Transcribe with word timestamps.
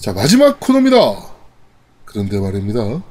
자, 0.00 0.14
마지막 0.14 0.58
코너입니다. 0.60 0.96
그런데 2.06 2.40
말입니다. 2.40 3.02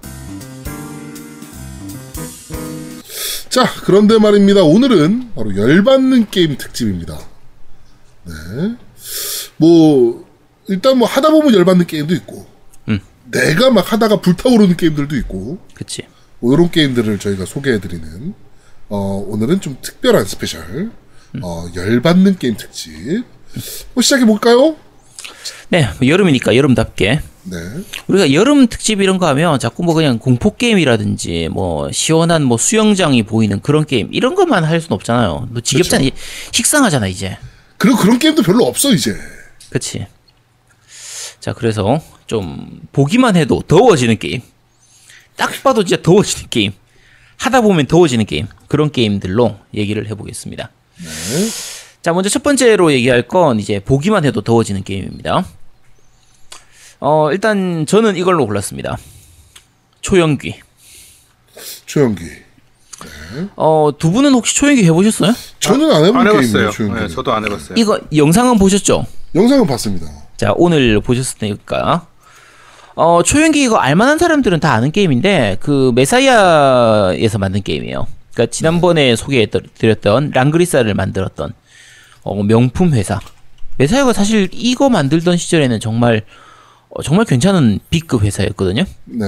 자, 3.47 3.71
그런데 3.83 4.17
말입니다. 4.17 4.63
오늘은 4.63 5.35
바로 5.35 5.55
열받는 5.55 6.31
게임 6.31 6.57
특집입니다. 6.57 7.15
네. 8.23 8.33
뭐, 9.57 10.27
일단 10.67 10.97
뭐 10.97 11.07
하다 11.07 11.29
보면 11.29 11.53
열받는 11.53 11.85
게임도 11.85 12.15
있고, 12.15 12.47
음. 12.87 12.99
내가 13.25 13.69
막 13.69 13.93
하다가 13.93 14.21
불타오르는 14.21 14.75
게임들도 14.75 15.15
있고, 15.17 15.59
그치. 15.75 16.07
뭐 16.39 16.55
이런 16.55 16.71
게임들을 16.71 17.19
저희가 17.19 17.45
소개해드리는, 17.45 18.33
어, 18.89 19.25
오늘은 19.27 19.61
좀 19.61 19.77
특별한 19.79 20.25
special, 20.25 20.91
어, 21.43 21.67
열받는 21.75 22.39
게임 22.39 22.57
특집. 22.57 23.23
뭐 23.93 24.01
시작해볼까요? 24.01 24.88
네, 25.69 25.87
뭐 25.99 26.07
여름이니까 26.07 26.55
여름답게. 26.55 27.21
네. 27.43 27.57
우리가 28.07 28.33
여름 28.33 28.67
특집 28.67 29.01
이런 29.01 29.17
거 29.17 29.27
하면 29.27 29.59
자꾸 29.59 29.83
뭐 29.83 29.93
그냥 29.93 30.19
공포 30.19 30.55
게임이라든지 30.55 31.49
뭐 31.51 31.91
시원한 31.91 32.43
뭐 32.43 32.57
수영장이 32.57 33.23
보이는 33.23 33.59
그런 33.61 33.85
게임 33.85 34.09
이런 34.11 34.35
것만 34.35 34.63
할 34.63 34.81
수는 34.81 34.95
없잖아요. 34.95 35.47
뭐 35.49 35.61
지겹잖아. 35.61 36.03
이 36.03 36.11
식상하잖아 36.51 37.07
이제. 37.07 37.37
그리고 37.77 37.97
그런 37.97 38.19
게임도 38.19 38.43
별로 38.43 38.65
없어, 38.65 38.91
이제. 38.93 39.15
그치. 39.69 40.05
자, 41.39 41.53
그래서 41.53 42.01
좀 42.27 42.81
보기만 42.91 43.35
해도 43.37 43.63
더워지는 43.65 44.19
게임. 44.19 44.41
딱 45.37 45.51
봐도 45.63 45.83
진짜 45.83 46.01
더워지는 46.01 46.49
게임. 46.49 46.73
하다 47.37 47.61
보면 47.61 47.87
더워지는 47.87 48.25
게임. 48.25 48.47
그런 48.67 48.91
게임들로 48.91 49.57
얘기를 49.73 50.07
해보겠습니다. 50.09 50.69
네. 50.97 51.05
자, 52.01 52.13
먼저 52.13 52.29
첫 52.29 52.43
번째로 52.43 52.91
얘기할 52.93 53.23
건 53.27 53.59
이제 53.59 53.79
보기만 53.79 54.25
해도 54.25 54.41
더워지는 54.41 54.83
게임입니다. 54.83 55.45
어, 57.01 57.29
일단 57.31 57.85
저는 57.85 58.15
이걸로 58.15 58.45
골랐습니다. 58.45 58.97
초연귀. 60.01 60.55
초연기. 61.85 62.23
어, 63.55 63.91
두 63.97 64.11
분은 64.11 64.33
혹시 64.33 64.55
초연귀 64.55 64.83
해보셨어요? 64.85 65.33
저는 65.59 65.91
안 65.91 66.05
해본 66.05 66.17
안 66.21 66.23
게임이에요, 66.25 66.41
해봤어요. 66.41 66.69
초연기. 66.71 66.99
네, 67.01 67.07
저도 67.07 67.33
안 67.33 67.45
해봤어요. 67.45 67.75
이거 67.77 67.99
영상은 68.15 68.57
보셨죠? 68.57 69.05
영상은 69.35 69.67
봤습니다. 69.67 70.07
자, 70.37 70.53
오늘 70.55 70.99
보셨으니까. 71.01 72.07
어, 72.95 73.23
초연기 73.23 73.61
이거 73.63 73.77
알만한 73.77 74.17
사람들은 74.17 74.59
다 74.59 74.73
아는 74.73 74.91
게임인데, 74.91 75.57
그, 75.61 75.91
메사이아에서 75.95 77.37
만든 77.37 77.61
게임이에요. 77.63 78.07
그니까, 78.33 78.51
지난번에 78.51 79.15
소개해드렸던 79.15 80.31
랑그리사를 80.33 80.93
만들었던, 80.93 81.53
어, 82.23 82.41
명품 82.43 82.93
회사. 82.93 83.19
메사이아가 83.77 84.13
사실 84.13 84.49
이거 84.51 84.89
만들던 84.89 85.37
시절에는 85.37 85.79
정말, 85.79 86.23
어, 86.89 87.01
정말 87.01 87.25
괜찮은 87.25 87.79
B급 87.89 88.23
회사였거든요. 88.23 88.83
네. 89.05 89.25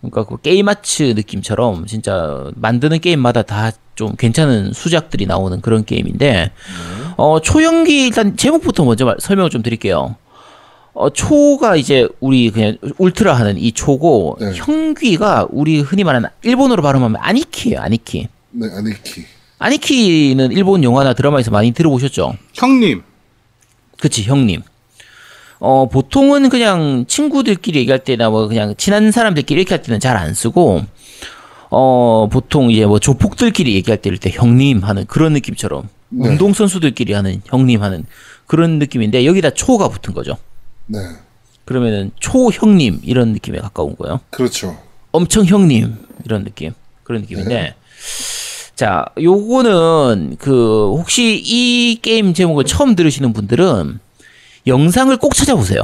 그러니까 0.00 0.24
그 0.24 0.40
게임아츠 0.40 1.14
느낌처럼 1.16 1.86
진짜 1.86 2.50
만드는 2.56 3.00
게임마다 3.00 3.42
다 3.42 3.72
좀 3.94 4.16
괜찮은 4.16 4.72
수작들이 4.72 5.24
나오는 5.24 5.60
그런 5.60 5.84
게임인데 5.84 6.50
어 7.16 7.40
초연기 7.40 8.06
일단 8.08 8.36
제목부터 8.36 8.84
먼저 8.84 9.04
말- 9.04 9.14
설명을 9.20 9.50
좀 9.50 9.62
드릴게요. 9.62 10.16
어 10.94 11.10
초가 11.10 11.76
이제 11.76 12.08
우리 12.18 12.50
그냥 12.50 12.76
울트라 12.98 13.32
하는 13.34 13.56
이 13.56 13.70
초고 13.70 14.36
네. 14.40 14.50
형귀가 14.52 15.46
우리 15.48 15.78
흔히 15.80 16.02
말하는 16.02 16.28
일본어로 16.42 16.82
발음하면 16.82 17.20
아니키예요. 17.22 17.78
아니키. 17.82 18.26
네, 18.50 18.66
아니키. 18.76 19.24
아니키는 19.58 20.52
일본 20.52 20.84
영화나 20.84 21.14
드라마에서 21.14 21.50
많이 21.50 21.72
들어보셨죠? 21.72 22.36
형님, 22.54 23.02
그치 24.00 24.24
형님. 24.24 24.62
어 25.60 25.88
보통은 25.88 26.48
그냥 26.50 27.04
친구들끼리 27.08 27.78
얘기할 27.80 28.00
때나 28.00 28.28
뭐 28.28 28.48
그냥 28.48 28.74
친한 28.76 29.10
사람들끼리 29.10 29.60
이렇게 29.60 29.74
할 29.74 29.82
때는 29.82 30.00
잘 30.00 30.16
안 30.16 30.34
쓰고 30.34 30.84
어 31.70 32.28
보통 32.30 32.70
이제 32.70 32.84
뭐 32.84 32.98
조폭들끼리 32.98 33.74
얘기할 33.76 34.02
때 34.02 34.08
이럴 34.10 34.18
때 34.18 34.30
형님 34.30 34.80
하는 34.84 35.06
그런 35.06 35.32
느낌처럼 35.32 35.88
네. 36.10 36.28
운동 36.28 36.52
선수들끼리 36.52 37.12
하는 37.14 37.40
형님 37.46 37.82
하는 37.82 38.04
그런 38.46 38.78
느낌인데 38.78 39.24
여기다 39.24 39.50
초가 39.50 39.88
붙은 39.88 40.12
거죠. 40.12 40.36
네. 40.86 40.98
그러면은 41.64 42.10
초 42.20 42.50
형님 42.50 43.00
이런 43.04 43.32
느낌에 43.32 43.58
가까운 43.60 43.96
거예요. 43.96 44.20
그렇죠. 44.30 44.76
엄청 45.12 45.46
형님 45.46 45.96
이런 46.26 46.44
느낌 46.44 46.72
그런 47.04 47.22
느낌인데 47.22 47.74
자 48.76 49.04
요거는 49.20 50.36
그 50.38 50.88
혹시 50.96 51.40
이 51.44 51.98
게임 52.02 52.34
제목을 52.34 52.64
처음 52.64 52.96
들으시는 52.96 53.32
분들은 53.32 54.00
영상을 54.66 55.16
꼭 55.18 55.34
찾아보세요. 55.34 55.82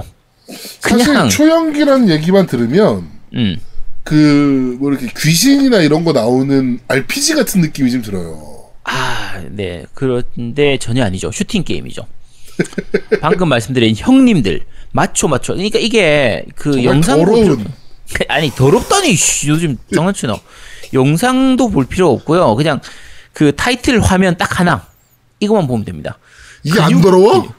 그냥 0.80 1.04
사실 1.28 1.36
초연기란 1.38 2.08
얘기만 2.08 2.46
들으면 2.46 3.06
음 3.34 3.56
그뭐 4.02 4.90
이렇게 4.90 5.06
귀신이나 5.16 5.80
이런 5.82 6.04
거 6.04 6.12
나오는 6.12 6.80
RPG 6.88 7.34
같은 7.34 7.60
느낌이 7.60 7.90
좀 7.92 8.02
들어요. 8.02 8.50
아, 8.82 9.40
네. 9.50 9.84
그런데 9.94 10.76
전혀 10.78 11.04
아니죠. 11.04 11.30
슈팅 11.30 11.62
게임이죠. 11.62 12.02
방금 13.20 13.48
말씀드린 13.48 13.94
형님들 13.96 14.62
맞춰 14.90 15.28
맞춰. 15.28 15.52
그러니까 15.52 15.78
이게 15.78 16.44
그 16.56 16.72
정말 16.72 16.94
영상 16.96 17.18
볼 17.18 17.26
더러운. 17.26 17.56
필요- 17.58 17.70
아니 18.28 18.50
더럽다니 18.50 19.14
씨, 19.14 19.48
요즘 19.48 19.76
장난치나. 19.94 20.34
영상도 20.92 21.68
볼 21.70 21.86
필요 21.86 22.10
없고요. 22.12 22.54
그냥 22.56 22.80
그 23.32 23.54
타이틀 23.54 24.00
화면 24.00 24.36
딱 24.36 24.58
하나 24.60 24.86
이것만 25.40 25.66
보면 25.66 25.84
됩니다. 25.84 26.18
이게 26.62 26.80
안 26.80 27.00
더러워? 27.00 27.54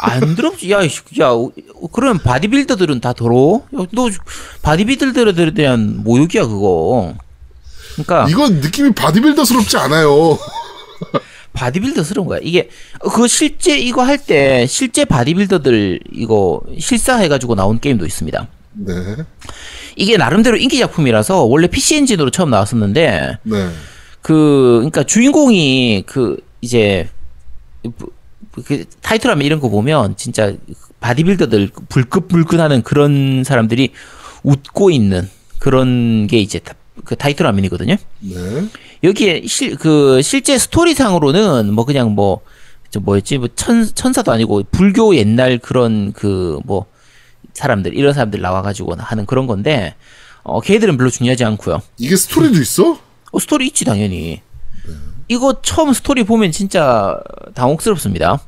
안 0.00 0.34
더럽지. 0.34 0.70
야, 0.72 0.82
야, 0.82 1.30
그럼 1.92 2.18
바디빌더들은 2.18 3.00
다 3.00 3.12
더러워? 3.12 3.66
야, 3.78 3.86
너 3.92 4.08
바디빌더들에 4.62 5.52
대한 5.52 6.02
모욕이야 6.02 6.46
그거. 6.46 7.14
그러니까 7.94 8.26
이건 8.28 8.60
느낌이 8.60 8.92
바디빌더스럽지 8.92 9.76
않아요. 9.76 10.38
바디빌더스러운 11.52 12.28
거야. 12.28 12.40
이게 12.42 12.70
그 13.12 13.26
실제 13.28 13.76
이거 13.78 14.02
할 14.02 14.18
때 14.18 14.66
실제 14.66 15.04
바디빌더들 15.04 16.00
이거 16.12 16.62
실사해가지고 16.78 17.54
나온 17.56 17.80
게임도 17.80 18.06
있습니다. 18.06 18.46
네. 18.72 18.94
이게 19.96 20.16
나름대로 20.16 20.56
인기 20.56 20.78
작품이라서 20.78 21.44
원래 21.44 21.66
PC 21.66 21.96
엔진으로 21.96 22.30
처음 22.30 22.50
나왔었는데 22.50 23.38
네. 23.42 23.68
그 24.22 24.74
그러니까 24.78 25.02
주인공이 25.04 26.04
그 26.06 26.36
이제 26.60 27.08
그 28.64 28.84
타이틀하면 29.02 29.44
이런 29.46 29.60
거 29.60 29.68
보면 29.68 30.16
진짜 30.16 30.52
바디빌더들 31.00 31.70
불끈불끈하는 31.88 32.82
그런 32.82 33.42
사람들이 33.44 33.90
웃고 34.42 34.90
있는 34.90 35.28
그런 35.58 36.26
게 36.26 36.38
이제 36.38 36.58
타- 36.58 36.74
그 37.04 37.16
타이틀 37.16 37.46
화면이거든요. 37.46 37.96
네. 38.20 38.36
여기에 39.02 39.42
실 39.46 39.76
그 39.76 40.20
실제 40.22 40.58
스토리상으로는 40.58 41.72
뭐 41.72 41.84
그냥 41.84 42.14
뭐 42.14 42.40
저 42.92 42.98
뭐였지 42.98 43.38
뭐 43.38 43.48
천 43.54 43.88
천사도 43.94 44.32
아니고 44.32 44.64
불교 44.72 45.14
옛날 45.14 45.58
그런 45.58 46.12
그 46.12 46.58
뭐 46.64 46.86
사람들 47.54 47.94
이런 47.96 48.12
사람들 48.14 48.40
나와가지고 48.40 48.94
하는 48.98 49.26
그런 49.26 49.46
건데 49.46 49.94
어 50.42 50.60
걔들은 50.60 50.96
별로 50.96 51.10
중요하지 51.10 51.44
않고요. 51.44 51.82
이게 51.98 52.16
스토리도 52.16 52.60
있어? 52.60 52.98
어, 53.32 53.38
스토리 53.38 53.66
있지 53.66 53.84
당연히. 53.84 54.40
이거 55.28 55.60
처음 55.62 55.92
스토리 55.92 56.24
보면 56.24 56.50
진짜 56.50 57.20
당혹스럽습니다. 57.54 58.40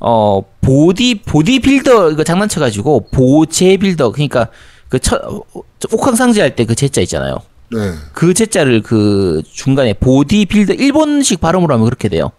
어 0.00 0.42
보디 0.60 1.22
보디 1.22 1.58
빌더 1.60 2.12
이거 2.12 2.22
장난쳐가지고 2.22 3.08
보제 3.10 3.76
빌더 3.78 4.12
그러니까 4.12 4.48
그 4.88 4.98
첫, 5.00 5.20
옥황상제 5.92 6.40
할 6.40 6.54
때 6.54 6.64
그 6.64 6.74
제자 6.76 7.00
있잖아요. 7.00 7.38
네. 7.70 7.78
그 8.12 8.32
제자를 8.32 8.82
그 8.82 9.42
중간에 9.52 9.92
보디 9.94 10.46
빌더 10.46 10.74
일본식 10.74 11.40
발음으로 11.40 11.74
하면 11.74 11.84
그렇게 11.84 12.08
돼요. 12.08 12.30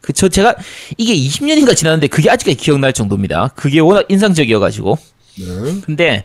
그저 0.00 0.28
제가 0.28 0.54
이게 0.96 1.14
20년인가 1.16 1.74
지났는데 1.76 2.06
그게 2.08 2.30
아직까지 2.30 2.56
기억날 2.56 2.92
정도입니다. 2.92 3.48
그게 3.56 3.80
워낙 3.80 4.04
인상적이어가지고. 4.08 4.98
네. 5.38 5.80
근데 5.84 6.24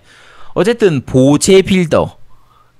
어쨌든 0.53 1.01
보제 1.01 1.61
빌더 1.63 2.17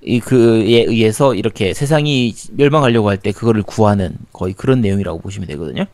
이 0.03 0.19
그에 0.19 0.83
의해서 0.87 1.35
이렇게 1.35 1.73
세상이 1.73 2.33
멸망하려고 2.51 3.09
할 3.09 3.17
때 3.17 3.31
그거를 3.31 3.61
구하는 3.63 4.15
거의 4.33 4.53
그런 4.53 4.81
내용이라고 4.81 5.19
보시면 5.21 5.47
되거든요. 5.49 5.85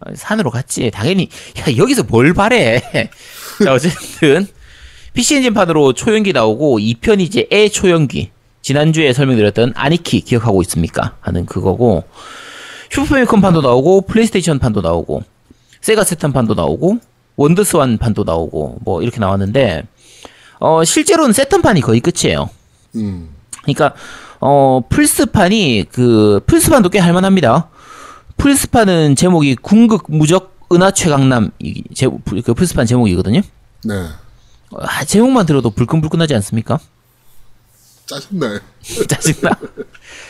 아, 0.00 0.10
산으로 0.14 0.50
갔지. 0.50 0.90
당연히 0.92 1.28
야 1.58 1.76
여기서 1.76 2.04
뭘 2.04 2.32
바래. 2.34 2.80
자 3.64 3.72
어쨌든 3.72 4.46
PC 5.14 5.36
엔진판으로 5.36 5.94
초형귀 5.94 6.32
나오고 6.32 6.78
2편이 6.78 7.20
이제 7.22 7.48
애 7.52 7.68
초형귀 7.68 8.30
지난주에 8.62 9.12
설명드렸던 9.12 9.72
아니키 9.74 10.20
기억하고 10.20 10.62
있습니까? 10.62 11.16
하는 11.20 11.44
그거고 11.46 12.04
슈퍼패미컴 12.90 13.40
판도 13.40 13.60
나오고 13.60 14.02
플레이스테이션 14.02 14.58
판도 14.58 14.80
나오고 14.80 15.22
세가 15.80 16.04
세턴 16.04 16.32
판도 16.32 16.54
나오고 16.54 16.98
원더스완 17.36 17.98
판도 17.98 18.24
나오고 18.24 18.78
뭐 18.82 19.02
이렇게 19.02 19.20
나왔는데 19.20 19.86
어 20.60 20.82
실제로는 20.84 21.32
세턴 21.32 21.62
판이 21.62 21.80
거의 21.80 22.00
끝이에요. 22.00 22.50
음. 22.96 23.28
그러니까 23.62 23.94
어 24.40 24.80
플스판이 24.88 25.86
그 25.92 26.40
플스판도 26.46 26.88
꽤 26.88 26.98
할만합니다. 26.98 27.68
플스판은 28.36 29.16
제목이 29.16 29.56
궁극 29.56 30.04
무적 30.08 30.58
은하 30.72 30.90
최강남 30.90 31.50
이 31.60 31.82
제 31.94 32.08
그 32.44 32.54
플스판 32.54 32.86
제목이거든요. 32.86 33.40
네. 33.84 33.94
아, 34.76 35.04
제목만 35.04 35.46
들어도 35.46 35.70
불끈불끈하지 35.70 36.34
않습니까? 36.34 36.78
짜증나요. 38.06 38.58
짜증나. 39.08 39.50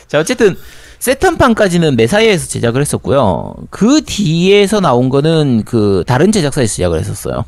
자, 0.07 0.21
어쨌든 0.21 0.57
세턴판까지는 0.99 1.97
메사이에서 1.97 2.49
제작을 2.49 2.81
했었고요. 2.81 3.55
그 3.71 4.03
뒤에서 4.05 4.81
나온 4.81 5.09
거는 5.09 5.63
그 5.65 6.03
다른 6.07 6.33
제작사에서 6.33 6.75
제작을 6.77 6.99
했었어요. 7.01 7.45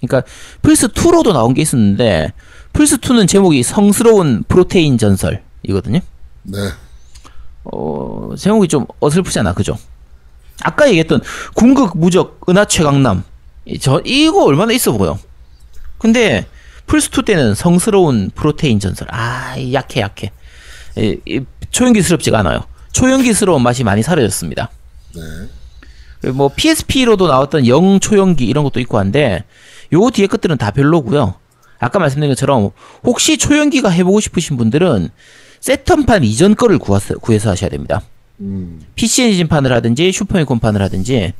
그러니까 0.00 0.28
플스 0.62 0.88
2로도 0.88 1.32
나온 1.32 1.54
게 1.54 1.62
있었는데 1.62 2.32
플스 2.72 2.96
2는 2.98 3.28
제목이 3.28 3.62
성스러운 3.62 4.44
프로테인 4.48 4.98
전설이거든요. 4.98 6.00
네. 6.44 6.58
어, 7.64 8.30
제목이 8.38 8.68
좀 8.68 8.86
어설프잖아, 9.00 9.52
그죠? 9.54 9.76
아까 10.62 10.86
얘기했던 10.88 11.20
궁극 11.54 11.96
무적 11.96 12.40
은하 12.48 12.64
최강남 12.64 13.22
이- 13.66 13.78
저 13.78 14.00
이거 14.04 14.44
얼마나 14.44 14.72
있어 14.72 14.92
보여. 14.92 15.18
근데 15.98 16.46
플스 16.86 17.10
2 17.10 17.22
때는 17.24 17.54
성스러운 17.54 18.30
프로테인 18.34 18.80
전설. 18.80 19.06
아, 19.10 19.54
이 19.56 19.72
약해 19.74 20.00
약해. 20.00 20.32
이, 20.96 21.16
이 21.26 21.40
초연기스럽지가 21.70 22.38
않아요. 22.40 22.64
초연기스러운 22.92 23.62
맛이 23.62 23.84
많이 23.84 24.02
사라졌습니다. 24.02 24.70
네. 25.14 26.30
뭐 26.30 26.50
PSP로도 26.54 27.26
나왔던 27.28 27.66
영 27.66 27.98
초연기 27.98 28.44
이런 28.44 28.64
것도 28.64 28.80
있고 28.80 28.98
한데 28.98 29.44
요 29.92 30.10
뒤에 30.10 30.26
것들은 30.26 30.58
다 30.58 30.70
별로고요. 30.70 31.34
아까 31.78 31.98
말씀드린 31.98 32.30
것처럼 32.30 32.70
혹시 33.04 33.38
초연기가 33.38 33.88
해보고 33.88 34.20
싶으신 34.20 34.56
분들은 34.56 35.08
세턴판 35.60 36.24
이전 36.24 36.54
거를 36.54 36.78
구해서, 36.78 37.16
구해서 37.18 37.50
하셔야 37.50 37.70
됩니다. 37.70 38.02
음. 38.40 38.80
PC 38.94 39.22
엔진판을 39.24 39.72
하든지 39.72 40.12
슈퍼미콘판을 40.12 40.82
하든지 40.82 41.32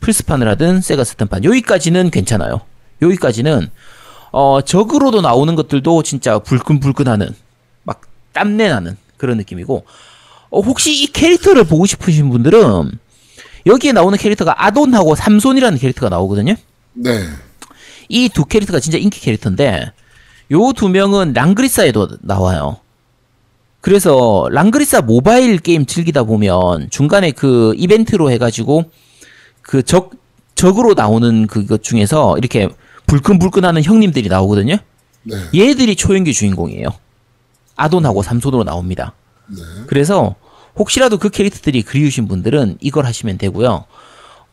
플스판을 0.00 0.48
하든 0.48 0.80
세가 0.80 1.04
세턴판 1.04 1.44
여기까지는 1.44 2.10
괜찮아요. 2.10 2.62
여기까지는 3.00 3.70
어 4.32 4.60
적으로도 4.62 5.20
나오는 5.20 5.54
것들도 5.54 6.02
진짜 6.02 6.38
불끈불끈하는 6.38 7.34
막 7.84 8.00
땀내 8.32 8.68
나는 8.68 8.96
그런 9.18 9.36
느낌이고 9.36 9.84
어, 10.52 10.60
혹시 10.60 11.02
이 11.02 11.06
캐릭터를 11.06 11.64
보고 11.64 11.86
싶으신 11.86 12.30
분들은 12.30 12.92
여기에 13.66 13.92
나오는 13.92 14.16
캐릭터가 14.18 14.66
아돈하고 14.66 15.14
삼손이라는 15.14 15.78
캐릭터가 15.78 16.08
나오거든요. 16.08 16.54
네. 16.94 17.24
이 18.08 18.28
두 18.28 18.44
캐릭터가 18.44 18.78
진짜 18.80 18.98
인기 18.98 19.20
캐릭터인데 19.20 19.92
요 20.52 20.72
두 20.74 20.88
명은 20.88 21.32
랑그리사에도 21.32 22.08
나와요. 22.20 22.76
그래서 23.80 24.46
랑그리사 24.52 25.00
모바일 25.00 25.58
게임 25.58 25.86
즐기다 25.86 26.24
보면 26.24 26.90
중간에 26.90 27.30
그 27.32 27.74
이벤트로 27.78 28.30
해가지고 28.30 28.84
그 29.62 29.82
적 29.82 30.10
적으로 30.54 30.94
나오는 30.94 31.46
그것 31.48 31.82
중에서 31.82 32.36
이렇게 32.38 32.68
불끈불끈하는 33.06 33.82
형님들이 33.82 34.28
나오거든요. 34.28 34.76
네. 35.24 35.36
얘들이 35.54 35.96
초연기 35.96 36.32
주인공이에요. 36.34 36.88
아돈하고 37.76 38.22
삼손으로 38.22 38.62
나옵니다. 38.64 39.14
네. 39.48 39.56
그래서 39.86 40.36
혹시라도 40.76 41.18
그 41.18 41.28
캐릭터들이 41.30 41.82
그리우신 41.82 42.28
분들은 42.28 42.78
이걸 42.80 43.06
하시면 43.06 43.38
되고요. 43.38 43.84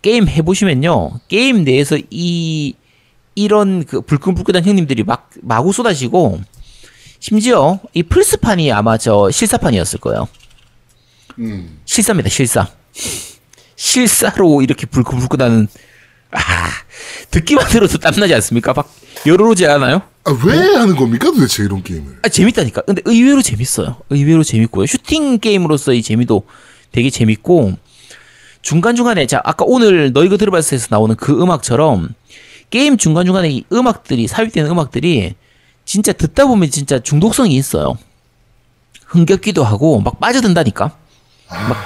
게임 0.01 0.27
해보시면요. 0.27 1.19
게임 1.27 1.63
내에서 1.63 1.97
이 2.09 2.73
이런 3.35 3.85
그 3.85 4.01
불끈불끈한 4.01 4.65
형님들이 4.65 5.03
막 5.03 5.29
마구 5.41 5.71
쏟아지고 5.71 6.41
심지어 7.19 7.79
이 7.93 8.03
플스판이 8.03 8.71
아마 8.71 8.97
저 8.97 9.29
실사판이었을 9.31 9.99
거예요. 9.99 10.27
음. 11.39 11.79
실사입니다. 11.85 12.29
실사. 12.29 12.67
실사로 13.75 14.61
이렇게 14.61 14.85
불끈불끈하는 14.85 15.67
아 16.31 16.69
듣기만 17.31 17.67
들어도 17.69 17.97
땀나지 17.97 18.33
않습니까? 18.35 18.73
막 18.73 18.93
여러로지 19.25 19.65
않아요? 19.67 20.01
아, 20.29 20.37
왜 20.45 20.75
하는 20.75 20.95
겁니까 20.95 21.31
도대체 21.31 21.63
이런 21.63 21.81
게임을? 21.81 22.19
아, 22.21 22.29
재밌다니까. 22.29 22.81
근데 22.83 23.01
의외로 23.05 23.41
재밌어요. 23.41 23.97
의외로 24.11 24.43
재밌고요. 24.43 24.85
슈팅 24.85 25.39
게임으로서의 25.39 26.03
재미도 26.03 26.43
되게 26.91 27.09
재밌고 27.09 27.73
중간중간에 28.61 29.25
자 29.25 29.41
아까 29.43 29.65
오늘 29.67 30.11
너희가 30.13 30.37
들어봤을에서 30.37 30.87
나오는 30.91 31.15
그 31.15 31.41
음악처럼 31.41 32.09
게임 32.69 32.97
중간중간에 32.97 33.49
이 33.49 33.63
음악들이 33.71 34.27
삽입되는 34.27 34.69
음악들이 34.69 35.33
진짜 35.85 36.13
듣다 36.13 36.45
보면 36.45 36.69
진짜 36.69 36.99
중독성이 36.99 37.55
있어요. 37.55 37.97
흥겹기도 39.07 39.63
하고 39.63 39.99
막 39.99 40.19
빠져든다니까. 40.19 40.95
막 41.49 41.77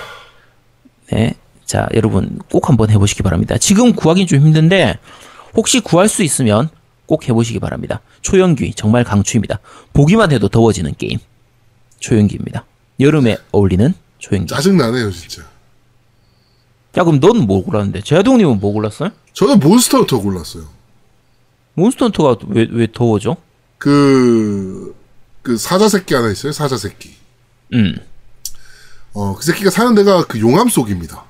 네. 1.11 1.35
자, 1.65 1.87
여러분 1.93 2.39
꼭 2.51 2.67
한번 2.67 2.89
해 2.89 2.97
보시기 2.97 3.23
바랍니다. 3.23 3.57
지금 3.57 3.93
구하기는 3.93 4.27
좀 4.27 4.39
힘든데 4.39 4.97
혹시 5.55 5.79
구할 5.79 6.09
수 6.09 6.23
있으면 6.23 6.69
꼭 7.05 7.27
해보시기 7.27 7.59
바랍니다. 7.59 8.01
초연기 8.21 8.73
정말 8.73 9.03
강추입니다. 9.03 9.59
보기만 9.93 10.31
해도 10.31 10.47
더워지는 10.47 10.93
게임. 10.97 11.19
초연기입니다. 11.99 12.65
여름에 12.99 13.37
어울리는 13.51 13.93
초연기. 14.19 14.53
짜증나네요 14.53 15.11
진짜. 15.11 15.43
야, 16.97 17.03
그럼 17.03 17.19
넌 17.19 17.47
뭐 17.47 17.63
골랐는데? 17.63 18.01
제아동님은 18.01 18.59
뭐 18.59 18.71
골랐어요? 18.71 19.09
저는 19.33 19.59
몬스터 19.59 19.99
헌터 19.99 20.21
골랐어요. 20.21 20.65
몬스터 21.73 22.05
헌터가 22.05 22.45
왜, 22.49 22.67
왜 22.69 22.87
더워져? 22.91 23.35
그, 23.79 24.95
그 25.41 25.57
사자 25.57 25.89
새끼 25.89 26.13
하나 26.13 26.31
있어요. 26.31 26.51
사자 26.51 26.77
새끼. 26.77 27.15
음. 27.73 27.97
어, 29.13 29.35
그 29.35 29.43
새끼가 29.43 29.71
사는 29.71 29.93
데가 29.95 30.25
그 30.27 30.39
용암 30.39 30.69
속입니다. 30.69 31.23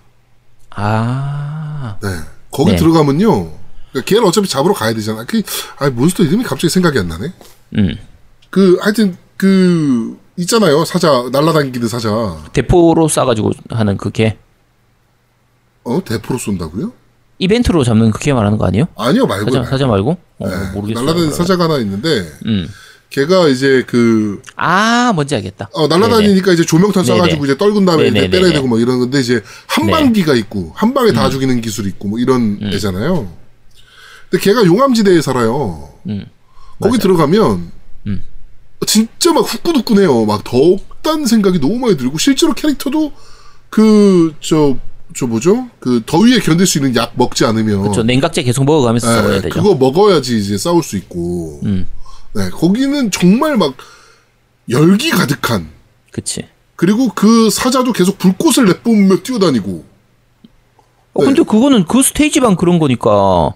아. 0.72 1.98
네. 2.02 2.10
거기 2.52 2.72
네. 2.72 2.78
들어가면요. 2.78 3.63
그러니까 3.94 4.10
걔를 4.10 4.26
어차피 4.26 4.48
잡으러 4.50 4.74
가야 4.74 4.94
되잖아. 4.94 5.24
그, 5.24 5.42
아 5.78 5.90
몬스터 5.90 6.24
이름이 6.24 6.44
갑자기 6.44 6.70
생각이 6.70 6.98
안 7.00 7.08
나네. 7.08 7.32
음. 7.78 7.96
그, 8.50 8.78
하여튼, 8.82 9.16
그, 9.38 10.18
있잖아요. 10.38 10.84
사자, 10.84 11.30
날라다니는 11.32 11.88
사자. 11.88 12.10
대포로 12.54 13.08
쏴가지고 13.08 13.54
하는 13.70 13.98
그게 13.98 14.38
어? 15.84 16.04
대포로 16.04 16.40
쏜다고요? 16.40 16.92
이벤트로 17.40 17.84
잡는 17.84 18.12
그게 18.12 18.34
말하는 18.34 18.58
거 18.58 18.66
아니에요? 18.66 18.88
아니요, 18.96 19.26
말고. 19.28 19.52
사자, 19.52 19.70
사자 19.70 19.88
말고? 19.88 20.18
어, 20.40 20.48
네, 20.48 20.56
모르겠어요. 20.74 21.06
날라다니는. 21.06 21.34
사자가 21.34 21.66
하나 21.66 21.78
있는데, 21.80 22.32
음. 22.46 22.68
걔가 23.10 23.48
이제 23.48 23.84
그, 23.86 24.42
아, 24.56 25.12
뭔지 25.14 25.36
알겠다. 25.36 25.70
어, 25.74 25.88
날라다니니까 25.88 26.54
이제 26.54 26.64
조명탄 26.64 27.04
네네. 27.06 27.20
쏴가지고 27.20 27.44
이제 27.44 27.58
떨군 27.58 27.86
다음에 27.86 28.04
이제 28.06 28.12
네네네네. 28.12 28.32
때려야 28.32 28.54
되고 28.54 28.68
뭐 28.68 28.80
이런 28.80 29.00
건데, 29.00 29.20
이제 29.20 29.44
한방기가 29.68 30.34
있고, 30.36 30.72
한 30.74 30.94
방에 30.96 31.10
음. 31.10 31.16
다 31.16 31.30
죽이는 31.30 31.62
기술이 31.62 31.90
있고, 31.90 32.08
뭐 32.08 32.18
이런 32.20 32.60
애잖아요. 32.64 33.43
근데 34.34 34.44
걔가 34.44 34.66
용암지대에 34.66 35.22
살아요. 35.22 35.90
음. 36.08 36.26
거기 36.82 36.98
들어가면, 36.98 37.72
음. 38.08 38.24
진짜 38.88 39.32
막 39.32 39.42
후끈후끈해요. 39.42 40.26
막 40.26 40.44
덥다는 40.44 41.28
생각이 41.28 41.60
너무 41.60 41.78
많이 41.78 41.96
들고, 41.96 42.18
실제로 42.18 42.54
캐릭터도 42.56 43.12
그, 43.70 44.34
저, 44.42 44.76
저 45.16 45.28
뭐죠? 45.28 45.68
그 45.80 46.02
더위에 46.08 46.40
견딜 46.40 46.66
수 46.66 46.80
있는 46.80 46.96
약 46.96 47.14
먹지 47.16 47.46
않으면. 47.46 47.84
그렇죠. 47.84 48.02
냉각제 48.02 48.42
계속 48.42 48.66
먹어가면서 48.66 49.08
네, 49.08 49.14
싸워야 49.14 49.42
되죠. 49.42 49.54
그거 49.54 49.76
먹어야지 49.76 50.40
이제 50.40 50.58
싸울 50.58 50.82
수 50.82 50.98
있고. 50.98 51.62
음. 51.66 51.88
네, 52.34 52.50
거기는 52.50 53.12
정말 53.12 53.56
막 53.58 53.76
열기 54.70 55.12
가득한. 55.12 55.70
그치. 56.12 56.48
그리고 56.76 57.10
그 57.14 57.52
사자도 57.52 57.94
계속 57.94 58.18
불꽃을 58.18 58.66
내뿜으며 58.66 59.18
뛰어다니고. 59.18 59.86
어, 61.14 61.22
네. 61.22 61.26
근데 61.28 61.44
그거는 61.44 61.86
그 61.86 62.02
스테이지방 62.02 62.56
그런 62.56 62.80
거니까 62.80 63.54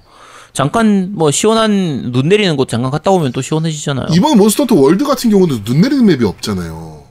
잠깐 0.54 1.14
뭐 1.14 1.32
시원한 1.32 2.12
눈 2.12 2.30
내리는 2.30 2.56
곳 2.56 2.68
잠깐 2.68 2.92
갔다 2.92 3.12
오면 3.12 3.32
또 3.32 3.42
시원해지잖아요. 3.42 4.08
이번 4.12 4.38
몬스터헌터 4.38 4.76
월드 4.76 5.06
같은 5.06 5.30
경우는 5.30 5.64
눈 5.64 5.82
내리는 5.82 6.06
맵이 6.06 6.24
없잖아요. 6.24 7.06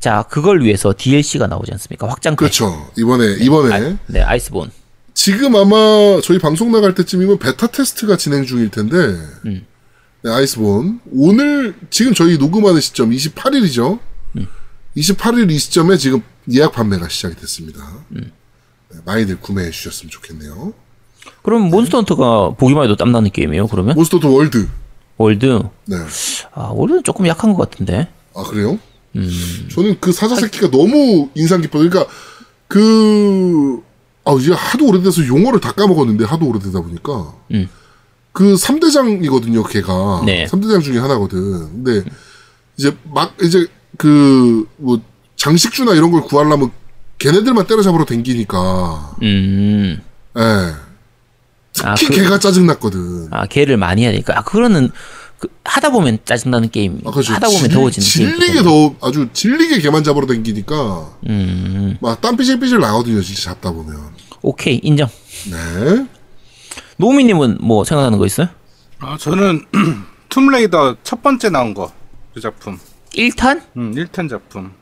자, 0.00 0.24
그걸 0.28 0.62
위해서 0.62 0.92
DLC가 0.96 1.46
나오지 1.46 1.72
않습니까? 1.72 2.08
확장팩. 2.08 2.38
그렇죠. 2.38 2.90
이번에 2.98 3.36
이번에 3.40 3.74
아, 3.74 3.96
네, 4.06 4.20
아이스본. 4.20 4.70
지금 5.14 5.56
아마 5.56 6.20
저희 6.22 6.38
방송 6.38 6.72
나갈 6.72 6.94
때쯤이면 6.94 7.38
베타 7.38 7.68
테스트가 7.68 8.16
진행 8.16 8.44
중일 8.44 8.70
텐데. 8.70 8.96
음. 9.46 9.66
네, 10.22 10.30
아이스본 10.30 11.00
오늘 11.12 11.74
지금 11.90 12.14
저희 12.14 12.36
녹음하는 12.36 12.80
시점 12.80 13.10
28일이죠. 13.10 13.98
음. 14.36 14.46
28일 14.96 15.50
이 15.50 15.58
시점에 15.58 15.96
지금 15.96 16.22
예약 16.52 16.72
판매가 16.72 17.08
시작이 17.08 17.36
됐습니다. 17.36 17.80
음. 18.12 18.30
네, 18.90 18.98
많이들 19.04 19.40
구매해 19.40 19.70
주셨으면 19.70 20.10
좋겠네요. 20.10 20.74
그럼 21.44 21.68
몬스터 21.70 21.98
헌터가 21.98 22.54
보기만 22.56 22.84
해도 22.84 22.96
땀나는 22.96 23.30
게임이에요, 23.30 23.68
그러면? 23.68 23.94
몬스터도 23.94 24.32
월드. 24.34 24.66
월드. 25.18 25.60
네. 25.86 25.96
아, 26.54 26.70
월드는 26.72 27.04
조금 27.04 27.26
약한 27.28 27.52
것 27.52 27.70
같은데. 27.70 28.08
아 28.34 28.42
그래요? 28.42 28.78
음. 29.14 29.68
저는 29.70 29.98
그 30.00 30.10
사자 30.10 30.34
새끼가 30.34 30.70
너무 30.70 31.28
인상 31.34 31.60
깊어요. 31.60 31.88
그러니까 31.88 32.10
그 32.66 33.80
아, 34.24 34.32
이제 34.40 34.52
하도 34.52 34.88
오래돼서 34.88 35.24
용어를 35.26 35.60
다 35.60 35.70
까먹었는데 35.72 36.24
하도 36.24 36.48
오래되다 36.48 36.80
보니까 36.80 37.32
음. 37.52 37.68
그 38.32 38.54
3대장이거든요, 38.54 39.68
걔가. 39.70 40.22
네. 40.26 40.46
3대장 40.46 40.82
중에 40.82 40.98
하나거든. 40.98 41.84
근데 41.84 42.10
이제 42.76 42.96
막 43.04 43.34
이제 43.42 43.66
그 43.98 44.66
뭐 44.78 44.98
장식주나 45.36 45.92
이런 45.92 46.10
걸 46.10 46.22
구하려면 46.22 46.70
걔네들만 47.18 47.66
때려잡으러 47.66 48.04
댕기니까 48.06 49.16
음. 49.22 50.00
예. 50.38 50.40
아, 51.82 51.94
특히 51.94 52.16
그, 52.16 52.22
걔가 52.22 52.38
짜증났거든. 52.38 53.28
아, 53.30 53.46
걔를 53.46 53.76
많이 53.76 54.02
해야 54.02 54.10
되니까. 54.12 54.38
아, 54.38 54.42
그거는 54.42 54.90
그 55.38 55.48
하다 55.64 55.90
보면 55.90 56.18
짜증나는 56.24 56.70
게임. 56.70 57.00
아, 57.04 57.10
그렇죠. 57.10 57.32
하다 57.34 57.48
보면 57.48 57.62
질- 57.62 57.70
더워지는 57.72 58.06
게임. 58.08 58.38
질리게 58.38 58.62
더 58.62 58.94
아주 59.02 59.28
질리게 59.32 59.80
개만 59.80 60.04
잡으러 60.04 60.26
다니니까 60.26 61.10
음, 61.28 61.96
막땀 62.00 62.36
삐질삐질 62.36 62.78
나거든요. 62.78 63.20
진짜 63.22 63.42
잡다 63.50 63.72
보면. 63.72 63.96
오케이 64.42 64.78
인정. 64.82 65.08
네. 65.50 66.06
노미 66.96 67.24
님은 67.24 67.58
뭐 67.60 67.82
생각나는 67.84 68.18
거 68.18 68.26
있어요? 68.26 68.48
아, 69.00 69.16
저는 69.18 69.64
툼레이더 70.28 70.96
첫 71.02 71.22
번째 71.22 71.50
나온 71.50 71.74
거 71.74 71.90
그 72.34 72.40
작품. 72.40 72.78
1탄? 73.14 73.62
음, 73.76 73.94
1탄 73.94 74.28
작품. 74.28 74.72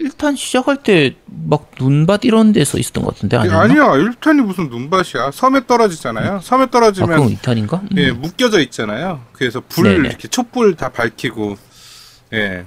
1탄 0.00 0.36
시작할 0.36 0.82
때 0.82 1.14
막 1.48 1.70
눈밭 1.78 2.24
이런 2.24 2.52
데서 2.52 2.78
있었던 2.78 3.04
것 3.04 3.14
같은데 3.14 3.36
아니야? 3.36 3.58
아니야, 3.60 3.84
1탄이 3.92 4.42
무슨 4.44 4.68
눈밭이야. 4.68 5.30
섬에 5.32 5.66
떨어지잖아요. 5.66 6.40
섬에 6.42 6.64
아, 6.64 6.66
떨어지면 6.66 7.10
그건 7.10 7.36
2탄인가? 7.36 7.82
음. 7.82 7.88
예, 7.96 8.10
묶여져 8.12 8.60
있잖아요. 8.60 9.22
그래서 9.32 9.62
불 9.68 9.84
네네. 9.84 10.08
이렇게 10.08 10.28
촛불 10.28 10.74
다 10.74 10.90
밝히고 10.90 11.56
예. 12.34 12.64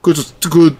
그렇죠. 0.00 0.22
그, 0.50 0.76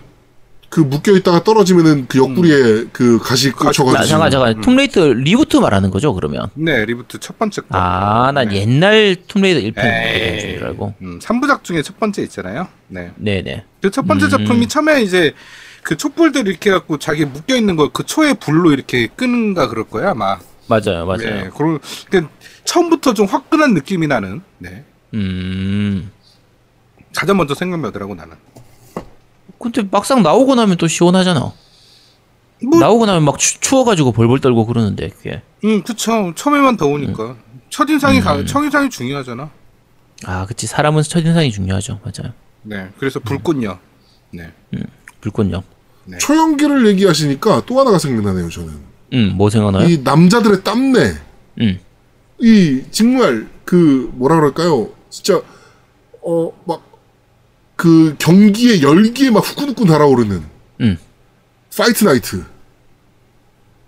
그 0.68 0.80
묶여 0.80 1.12
있다가 1.12 1.42
떨어지면은 1.44 2.06
그 2.08 2.18
옆구리에 2.18 2.84
그 2.92 3.18
가시 3.18 3.50
자, 3.50 3.56
꽂혀가지고. 3.56 4.04
잠깐 4.06 4.30
잠깐 4.30 4.60
툼레이드 4.60 4.98
리부트 4.98 5.56
말하는 5.56 5.90
거죠 5.90 6.12
그러면? 6.14 6.50
네, 6.54 6.84
리부트 6.84 7.18
첫 7.20 7.38
번째 7.38 7.62
거. 7.62 7.66
아, 7.70 8.30
난 8.32 8.48
네. 8.48 8.56
옛날 8.60 9.16
툼레이더 9.26 9.60
1편 9.80 9.84
에이. 9.84 10.58
줄 10.58 10.66
알고. 10.66 10.94
음, 11.02 11.18
3부작 11.20 11.64
중에 11.64 11.82
첫 11.82 11.98
번째 11.98 12.22
있잖아요. 12.22 12.68
네. 12.88 13.10
네네. 13.16 13.64
그 13.80 13.90
첫 13.90 14.06
번째 14.06 14.26
음. 14.26 14.30
작품이 14.30 14.68
처음에 14.68 15.02
이제 15.02 15.32
그 15.84 15.96
촛불들 15.96 16.48
이렇게 16.48 16.70
갖고 16.70 16.98
자기 16.98 17.26
묶여 17.26 17.54
있는 17.54 17.76
거그 17.76 18.04
초의 18.04 18.34
불로 18.34 18.72
이렇게 18.72 19.06
끄는가 19.06 19.68
그럴 19.68 19.84
거야, 19.84 20.10
아마. 20.10 20.38
맞아요, 20.66 21.04
맞아요. 21.04 21.18
네. 21.18 21.50
그런 21.54 21.78
그 22.10 22.26
처음부터 22.64 23.12
좀 23.12 23.26
화끈한 23.26 23.74
느낌이 23.74 24.06
나는. 24.06 24.40
네. 24.58 24.82
음. 25.12 26.10
가장 27.14 27.36
먼저 27.36 27.54
생각나더라고 27.54 28.14
나는. 28.14 28.34
근데 29.58 29.86
막상 29.90 30.22
나오고 30.22 30.54
나면 30.54 30.78
또 30.78 30.88
시원하잖아. 30.88 31.52
뭐 32.62 32.80
나오고 32.80 33.04
나면 33.04 33.24
막 33.24 33.38
추, 33.38 33.60
추워가지고 33.60 34.12
벌벌 34.12 34.40
떨고 34.40 34.64
그러는데 34.64 35.10
그게. 35.10 35.42
음, 35.64 35.82
그쵸. 35.82 36.32
처음에만 36.34 36.78
더우니까. 36.78 37.24
음. 37.24 37.36
첫 37.68 37.88
인상이 37.90 38.20
가, 38.20 38.42
첫 38.46 38.62
인상이 38.62 38.88
중요하잖아. 38.88 39.50
아, 40.24 40.46
그치. 40.46 40.66
사람은 40.66 41.02
첫 41.02 41.20
인상이 41.20 41.50
중요하죠. 41.50 42.00
맞아요. 42.02 42.32
네. 42.62 42.88
그래서 42.98 43.20
불꽃녀. 43.20 43.78
네. 44.30 44.50
불꽃 45.20 45.46
요. 46.12 46.18
초연기를 46.18 46.86
얘기하시니까 46.88 47.62
또 47.66 47.80
하나가 47.80 47.98
생각나네요, 47.98 48.48
저는. 48.50 48.72
음, 49.14 49.32
뭐 49.36 49.48
생각나요? 49.50 49.88
이 49.88 49.98
남자들의 50.02 50.62
땀내. 50.64 51.14
음. 51.60 51.78
이 52.40 52.82
정말 52.90 53.46
그 53.64 54.10
뭐라 54.14 54.36
그럴까요? 54.36 54.90
진짜 55.10 55.40
어 56.22 56.50
막 56.66 56.82
그 57.76 58.14
경기에 58.20 58.82
열기에 58.82 59.30
막 59.30 59.40
후끈후끈 59.40 59.86
달아오르는 59.88 60.44
음. 60.80 60.96
파이트 61.76 62.04
나이트. 62.04 62.44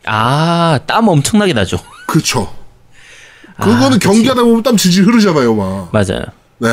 아, 0.05 0.81
땀 0.87 1.07
엄청나게 1.09 1.53
나죠. 1.53 1.79
그쵸. 2.09 2.53
그거는 3.57 3.95
아. 3.95 3.99
경기하다 3.99 4.43
보면 4.43 4.63
땀 4.65 4.77
질질 4.77 5.07
흐르잖아요, 5.07 5.55
막. 5.55 5.91
맞아요. 5.93 6.25
네, 6.59 6.69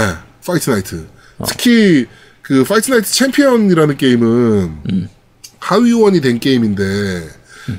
파이트 0.46 0.70
나이트. 0.72 1.08
어. 1.38 1.46
특히 1.48 2.08
그 2.42 2.64
파이트 2.64 2.90
나이트 2.92 3.12
챔피언이라는 3.12 3.96
게임은 3.98 4.28
음. 4.92 5.10
하위호환이 5.68 6.20
된 6.22 6.40
게임인데 6.40 7.28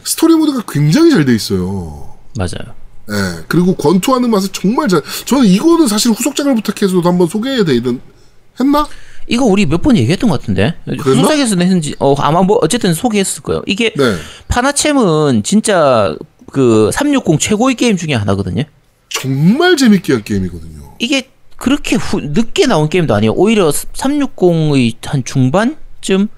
스토리 0.04 0.34
모드가 0.34 0.64
굉장히 0.68 1.10
잘 1.10 1.24
돼 1.24 1.34
있어요. 1.34 2.14
맞아요. 2.36 2.74
예, 3.10 3.44
그리고 3.48 3.74
권투하는 3.74 4.30
맛은 4.30 4.48
정말 4.52 4.88
잘. 4.88 5.02
저는 5.26 5.44
이거는 5.44 5.86
사실 5.88 6.10
후속작을 6.12 6.54
부탁해서도 6.54 7.06
한번 7.06 7.28
소개해야 7.28 7.64
되는 7.64 8.00
했나? 8.58 8.86
이거 9.28 9.44
우리 9.44 9.66
몇 9.66 9.82
번 9.82 9.96
얘기했던 9.98 10.30
것 10.30 10.40
같은데. 10.40 10.74
그랬나? 10.86 11.22
후속에서 11.22 11.54
냈는지, 11.56 11.94
어, 11.98 12.14
아마 12.18 12.42
뭐, 12.42 12.58
어쨌든 12.62 12.94
소개했을 12.94 13.42
거예요. 13.42 13.62
이게, 13.66 13.92
네, 13.94 14.16
파나챔은 14.48 15.42
진짜 15.44 16.16
그 16.52 16.90
360 16.92 17.38
최고의 17.38 17.74
게임 17.74 17.96
중에 17.98 18.14
하나거든요. 18.14 18.64
정말 19.10 19.76
재밌게 19.76 20.12
한 20.14 20.24
게임이거든요. 20.24 20.94
이게 20.98 21.28
그렇게 21.56 21.96
후, 21.96 22.20
늦게 22.20 22.66
나온 22.66 22.88
게임도 22.88 23.14
아니에요. 23.14 23.32
오히려 23.32 23.68
360의 23.70 24.94
한 25.04 25.24
중반쯤, 25.24 26.28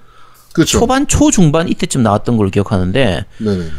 그렇죠. 0.57 0.79
초반, 0.79 1.07
초중반 1.07 1.69
이때쯤 1.69 2.03
나왔던 2.03 2.35
걸로 2.37 2.49
기억하는데, 2.49 3.25
네네. 3.37 3.71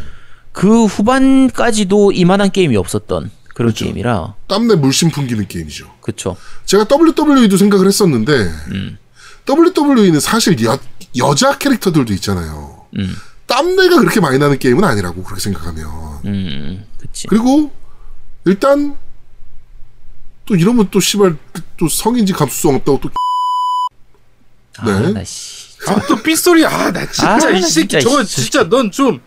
그 0.52 0.84
후반까지도 0.86 2.12
이만한 2.12 2.50
게임이 2.50 2.76
없었던 2.76 3.30
그런 3.54 3.72
그렇죠. 3.72 3.84
게임이라, 3.84 4.34
땀내 4.46 4.76
물씬 4.76 5.10
풍기는 5.10 5.46
게임이죠. 5.46 5.90
그쵸. 6.00 6.36
제가 6.64 6.86
WWE도 6.90 7.56
생각을 7.56 7.86
했었는데 7.86 8.50
WWE는 9.48 10.20
사실 10.20 10.62
여, 10.64 10.78
여자 11.16 11.58
캐릭터들도 11.58 12.12
있잖아요. 12.14 12.86
음. 12.96 13.14
땀내가 13.46 13.98
그렇게 13.98 14.20
많이 14.20 14.38
나는 14.38 14.58
게임은 14.58 14.84
아니라고 14.84 15.22
그렇게 15.24 15.40
생각하면. 15.40 15.86
음, 16.26 16.84
그치. 17.00 17.26
그리고 17.26 17.72
일단 18.44 18.96
또 20.44 20.54
이러면 20.54 20.88
또 20.90 21.00
씨발 21.00 21.36
또 21.76 21.88
성인지 21.88 22.32
감수성 22.32 22.76
없다고 22.76 23.00
또 23.00 23.10
네. 24.84 24.92
아, 24.92 25.00
나 25.10 25.24
씨. 25.24 25.57
아, 25.86 26.00
또 26.06 26.16
삐소리. 26.22 26.64
아, 26.66 26.90
나 26.92 27.06
진짜 27.10 27.46
아, 27.48 27.50
이 27.50 27.62
새끼 27.62 27.88
진짜, 27.88 28.00
저거 28.00 28.24
씨. 28.24 28.42
진짜 28.42 28.68
넌 28.68 28.90
좀. 28.90 29.20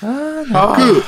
아, 0.00 0.72
그 0.76 1.02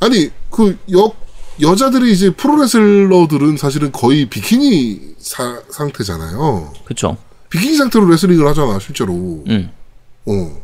아니 0.00 0.30
그여 0.50 1.12
여자들이 1.60 2.10
이제 2.12 2.30
프로레슬러들은 2.30 3.56
사실은 3.56 3.92
거의 3.92 4.26
비키니 4.26 5.14
사- 5.18 5.62
상태잖아요. 5.70 6.72
그쵸. 6.84 7.16
비키니 7.50 7.76
상태로 7.76 8.08
레슬링을 8.08 8.46
하잖아 8.48 8.78
실제로. 8.80 9.12
음. 9.46 9.70
어. 10.26 10.62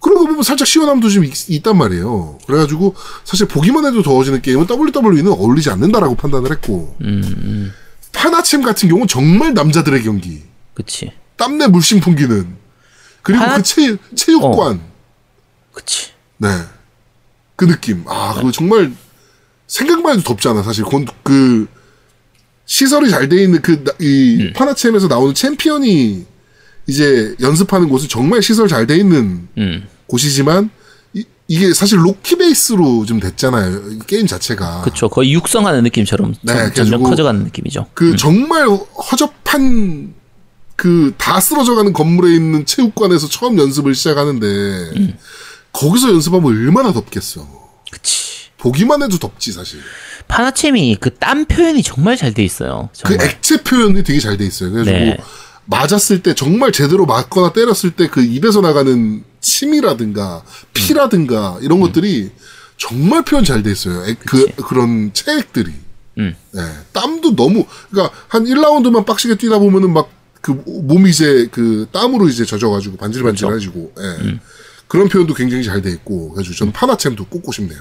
그런 0.00 0.18
거 0.18 0.26
보면 0.26 0.42
살짝 0.44 0.66
시원함도 0.68 1.08
좀 1.10 1.24
있, 1.24 1.62
단 1.62 1.76
말이에요. 1.76 2.38
그래가지고 2.46 2.94
사실 3.24 3.48
보기만 3.48 3.84
해도 3.84 4.00
더워지는 4.02 4.40
게임은 4.42 4.66
WWE는 4.70 5.32
어울리지 5.32 5.70
않는다라고 5.70 6.14
판단을 6.14 6.52
했고 6.52 6.94
음, 7.00 7.22
음. 7.24 7.72
파나챔 8.12 8.62
같은 8.62 8.88
경우는 8.88 9.08
정말 9.08 9.54
남자들의 9.54 10.02
경기. 10.04 10.44
그치. 10.74 11.12
땀내 11.36 11.66
물씬 11.66 11.98
풍기는 12.00 12.56
그리고 13.22 13.42
파나- 13.44 13.56
그 13.56 13.62
체, 13.62 13.96
체육관 14.14 14.80
그치. 15.72 16.10
네. 16.38 16.48
그 17.56 17.66
느낌. 17.66 18.04
아, 18.06 18.34
그거 18.34 18.50
정말 18.52 18.92
생각만 19.66 20.14
해도 20.14 20.22
덥잖아, 20.22 20.62
사실. 20.62 20.84
그, 20.84 21.04
그 21.22 21.66
시설이 22.66 23.10
잘 23.10 23.28
돼 23.28 23.42
있는 23.42 23.60
그, 23.62 23.84
이, 24.00 24.38
음. 24.40 24.52
파나챔에서 24.54 25.08
나오는 25.08 25.34
챔피언이 25.34 26.26
이제 26.86 27.34
연습하는 27.40 27.88
곳은 27.88 28.08
정말 28.08 28.42
시설 28.42 28.68
잘 28.68 28.86
돼 28.86 28.96
있는 28.96 29.48
음. 29.58 29.88
곳이지만, 30.06 30.70
이, 31.14 31.24
이게 31.48 31.72
사실 31.74 31.98
로키 31.98 32.36
베이스로 32.36 33.04
좀 33.06 33.20
됐잖아요. 33.20 33.90
이 33.92 33.98
게임 34.06 34.26
자체가. 34.26 34.82
그쵸. 34.82 35.08
거의 35.08 35.32
육성하는 35.32 35.82
느낌처럼 35.84 36.34
네, 36.42 36.54
점- 36.72 36.86
점점 36.86 37.02
커져가는 37.02 37.42
느낌이죠. 37.44 37.86
그 37.94 38.16
정말 38.16 38.66
허접한 38.68 40.14
그 40.78 41.12
다 41.18 41.40
쓰러져가는 41.40 41.92
건물에 41.92 42.32
있는 42.36 42.64
체육관에서 42.64 43.28
처음 43.28 43.58
연습을 43.58 43.96
시작하는데 43.96 44.46
음. 44.46 45.18
거기서 45.72 46.10
연습하면 46.10 46.46
얼마나 46.52 46.92
덥겠어. 46.92 47.46
그치. 47.90 48.48
보기만 48.58 49.02
해도 49.02 49.18
덥지 49.18 49.52
사실. 49.52 49.80
파나챔이 50.28 50.96
그땀 51.00 51.46
표현이 51.46 51.82
정말 51.82 52.16
잘 52.16 52.32
돼 52.32 52.44
있어요. 52.44 52.90
그 53.02 53.10
정말. 53.10 53.26
액체 53.28 53.62
표현이 53.62 54.04
되게 54.04 54.20
잘 54.20 54.36
돼 54.36 54.46
있어요. 54.46 54.70
그래가지고 54.70 54.96
네. 54.98 55.16
맞았을 55.66 56.22
때 56.22 56.34
정말 56.34 56.70
제대로 56.70 57.06
맞거나 57.06 57.52
때렸을 57.52 57.90
때 57.90 58.06
그 58.06 58.22
입에서 58.22 58.60
나가는 58.60 59.24
침이라든가 59.40 60.44
피라든가 60.74 61.58
이런 61.60 61.80
것들이 61.80 62.30
정말 62.76 63.22
표현 63.24 63.44
잘 63.44 63.64
돼 63.64 63.72
있어요. 63.72 64.04
액- 64.06 64.20
그. 64.24 64.46
그런 64.64 65.10
체액들이. 65.12 65.72
음. 66.18 66.34
네, 66.52 66.62
땀도 66.92 67.34
너무 67.36 67.66
그러니까 67.90 68.14
한 68.28 68.44
1라운드만 68.44 69.04
빡시게 69.06 69.36
뛰다 69.36 69.58
보면은 69.58 69.92
막 69.92 70.08
그 70.40 70.62
몸이 70.66 71.10
이제 71.10 71.48
그 71.50 71.86
땀으로 71.92 72.28
이제 72.28 72.44
젖어가지고 72.44 72.96
반질반질해지고 72.96 73.92
예. 73.98 74.38
그런 74.86 75.08
표현도 75.08 75.34
굉장히 75.34 75.64
잘 75.64 75.82
돼 75.82 75.90
있고 75.90 76.30
그래서 76.32 76.52
저는 76.54 76.72
파나챔도 76.72 77.26
꼽고 77.26 77.52
싶네요. 77.52 77.80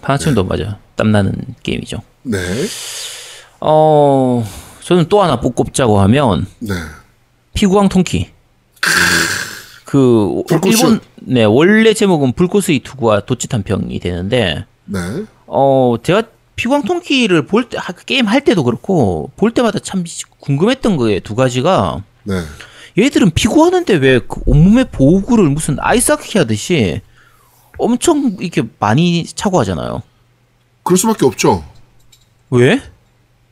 파나챔도 0.00 0.44
맞아요. 0.44 0.76
땀나는 0.96 1.32
게임이죠. 1.62 2.00
네, 2.22 2.38
어, 3.60 4.44
저는 4.82 5.06
또 5.08 5.22
하나 5.22 5.40
뽑자고 5.40 6.00
하면 6.00 6.46
네, 6.60 6.74
피구왕 7.54 7.88
통키. 7.88 8.30
그? 9.84 10.42
일본 10.66 11.00
네 11.16 11.44
원래 11.44 11.94
제목은 11.94 12.32
불꽃의 12.34 12.80
투구와 12.84 13.20
도치 13.20 13.48
탄평이 13.48 13.98
되는데 14.00 14.64
네, 14.84 14.98
어 15.46 15.96
제가 16.02 16.24
피구왕 16.58 16.82
통키를 16.82 17.46
볼 17.46 17.68
때 17.68 17.78
게임 18.04 18.26
할 18.26 18.42
때도 18.42 18.64
그렇고 18.64 19.30
볼 19.36 19.52
때마다 19.52 19.78
참 19.78 20.04
궁금했던 20.40 20.96
거에 20.96 21.20
두 21.20 21.34
가지가 21.34 22.02
네. 22.24 22.42
얘들은 22.98 23.30
피구하는데 23.30 23.94
왜 23.94 24.18
그 24.18 24.40
온몸에 24.44 24.84
보호구를 24.84 25.48
무슨 25.50 25.76
아이스하키 25.78 26.36
하듯이 26.38 27.00
엄청 27.78 28.36
이렇게 28.40 28.62
많이 28.80 29.24
차고 29.24 29.60
하잖아요. 29.60 30.02
그럴 30.82 30.98
수밖에 30.98 31.24
없죠. 31.26 31.64
왜? 32.50 32.82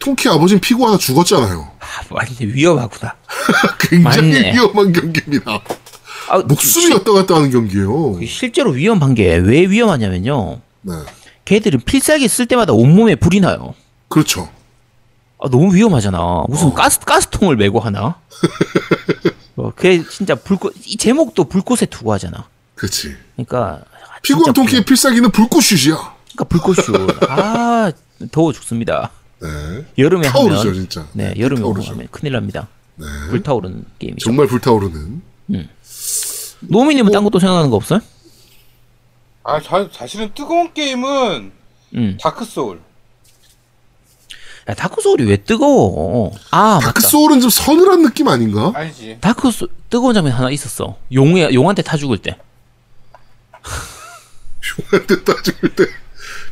통키 0.01 0.29
아버지는 0.29 0.61
피고하다 0.61 0.99
죽었잖아요. 0.99 1.71
아, 1.79 1.87
완전 2.11 2.49
위험하구나. 2.49 3.15
굉장히 3.81 4.33
맞네. 4.33 4.53
위험한 4.53 4.93
경기입니다. 4.93 5.61
아, 6.29 6.39
목숨이 6.41 6.87
실- 6.87 6.93
왔다 6.95 7.13
갔다 7.13 7.37
하는 7.37 7.51
경기예요. 7.51 8.19
실제로 8.27 8.73
위험한 8.73 9.15
게 9.15 9.37
왜 9.37 9.61
위험하냐면요. 9.71 10.61
네. 10.83 10.93
걔들은 11.47 11.81
필살기 11.81 12.29
쓸 12.29 12.45
때마다 12.47 12.75
온몸에 12.75 13.15
불이 13.15 13.41
나요. 13.41 13.75
그렇죠. 14.09 14.51
아, 15.39 15.49
너무 15.49 15.75
위험하잖아. 15.75 16.45
무슨 16.49 16.75
가스 16.75 17.01
가스통을 17.01 17.57
메고 17.57 17.81
하나? 17.81 18.17
어, 19.57 19.73
그게 19.75 20.03
진짜 20.09 20.35
불꽃 20.35 20.75
이 20.85 20.97
제목도 20.97 21.45
불꽃에 21.45 21.87
두고 21.89 22.13
하잖아. 22.13 22.47
그렇지. 22.75 23.17
그러니까 23.37 23.83
피고왕 24.23 24.45
진짜 24.45 24.53
통키의 24.53 24.85
필살기는 24.85 25.31
불꽃슛이야. 25.31 26.15
그러니까 26.35 26.45
불꽃슛. 26.49 27.23
아 27.31 27.93
더워 28.33 28.53
죽습니다. 28.53 29.11
네. 29.41 29.49
여름에 29.99 30.29
타오르죠, 30.29 30.61
하면 30.61 30.75
진짜. 30.75 31.07
네 31.13 31.33
여름에 31.39 31.61
타오르죠. 31.61 31.93
하면 31.93 32.09
큰일 32.11 32.33
납니다. 32.33 32.69
네. 32.97 33.07
불타오르는 33.31 33.85
게임이죠. 33.99 34.25
정말 34.25 34.47
불타오르는. 34.47 35.23
노미님은 36.61 37.13
딴 37.13 37.23
것도 37.25 37.39
생각나는 37.39 37.71
거 37.71 37.77
없어요? 37.77 38.01
아, 39.47 39.61
자, 39.61 39.89
사실은 39.93 40.33
뜨거운 40.35 40.73
게임은 40.73 41.53
음. 41.95 42.19
다크 42.21 42.45
소울. 42.45 42.81
야, 44.69 44.75
다크 44.75 45.01
소울이 45.01 45.25
왜 45.25 45.37
뜨거워? 45.37 46.33
아 46.51 46.75
맞다. 46.75 46.87
다크 46.89 47.01
소울은 47.03 47.41
좀 47.41 47.49
서늘한 47.49 48.03
느낌 48.03 48.27
아닌가? 48.27 48.73
아니지. 48.75 49.19
다크 49.21 49.53
소 49.53 49.69
뜨거운 49.89 50.13
장면 50.15 50.33
하나 50.33 50.51
있었어. 50.51 50.97
용에 51.13 51.55
용한테 51.55 51.83
타 51.83 51.97
죽을 51.97 52.19
때. 52.19 52.37
용한테 54.93 55.23
타 55.23 55.41
죽을 55.43 55.77
때. 55.77 55.87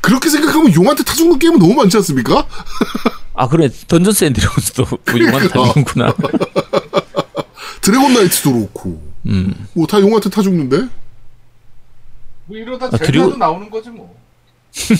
그렇게 0.00 0.28
생각하면 0.30 0.72
용한테 0.72 1.02
타 1.02 1.14
죽는 1.14 1.40
게임은 1.40 1.58
너무 1.58 1.74
많지 1.74 1.96
않습니까? 1.96 2.46
아 3.34 3.48
그래 3.48 3.68
던전스 3.88 4.26
앤 4.26 4.32
드래곤스도 4.32 4.84
뭐 4.88 4.98
용한테 5.20 5.48
타 5.48 5.64
죽는구나. 5.64 6.14
드래곤 7.82 8.14
나이트도 8.14 8.52
그렇고. 8.52 9.02
음. 9.26 9.66
뭐다 9.72 10.00
용한테 10.00 10.30
타 10.30 10.40
죽는데? 10.42 10.88
뭐 12.46 12.56
이러다 12.56 12.86
아, 12.86 12.90
젤다도 12.90 13.12
드리고- 13.12 13.36
나오는 13.38 13.70
거지 13.70 13.90
뭐. 13.90 14.14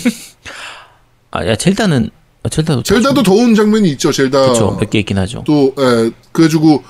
아야 1.31 1.57
젤다는 1.57 2.11
아, 2.43 2.49
젤다도 2.49 2.83
젤다도 2.83 3.23
더운 3.23 3.55
장면이 3.55 3.89
있죠, 3.93 4.13
젤다. 4.13 4.41
그렇죠 4.43 4.77
몇 4.79 4.91
개 4.91 4.99
있긴 5.01 5.17
하죠. 5.19 5.43
또, 5.47 5.75
에, 5.79 6.11
그래가지고, 6.33 6.85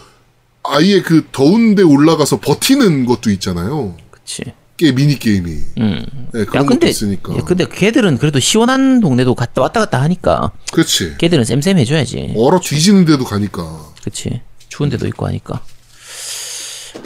아예 0.64 1.00
그 1.00 1.28
더운데 1.30 1.82
올라가서 1.82 2.40
버티는 2.40 3.06
것도 3.06 3.30
있잖아요. 3.30 3.96
그렇지. 4.10 4.42
게 4.76 4.90
미니 4.92 5.16
게임이. 5.16 5.50
음. 5.78 6.04
예, 6.34 6.40
야 6.40 6.44
그런 6.46 6.66
것도 6.66 6.66
근데 6.66 6.88
있으니까. 6.88 7.36
야, 7.36 7.40
근데 7.42 7.64
걔들은 7.68 8.18
그래도 8.18 8.40
시원한 8.40 8.98
동네도 9.00 9.36
갔다 9.36 9.62
왔다 9.62 9.78
갔다 9.80 10.02
하니까 10.02 10.50
그렇지. 10.72 11.14
걔들은 11.18 11.44
쌤쌤 11.44 11.78
해줘야지. 11.78 12.34
얼어 12.36 12.58
뒤지는데도 12.58 13.24
가니까. 13.24 13.62
그렇지. 14.00 14.40
추운 14.68 14.90
데도 14.90 15.06
있고 15.06 15.26
하니까. 15.28 15.62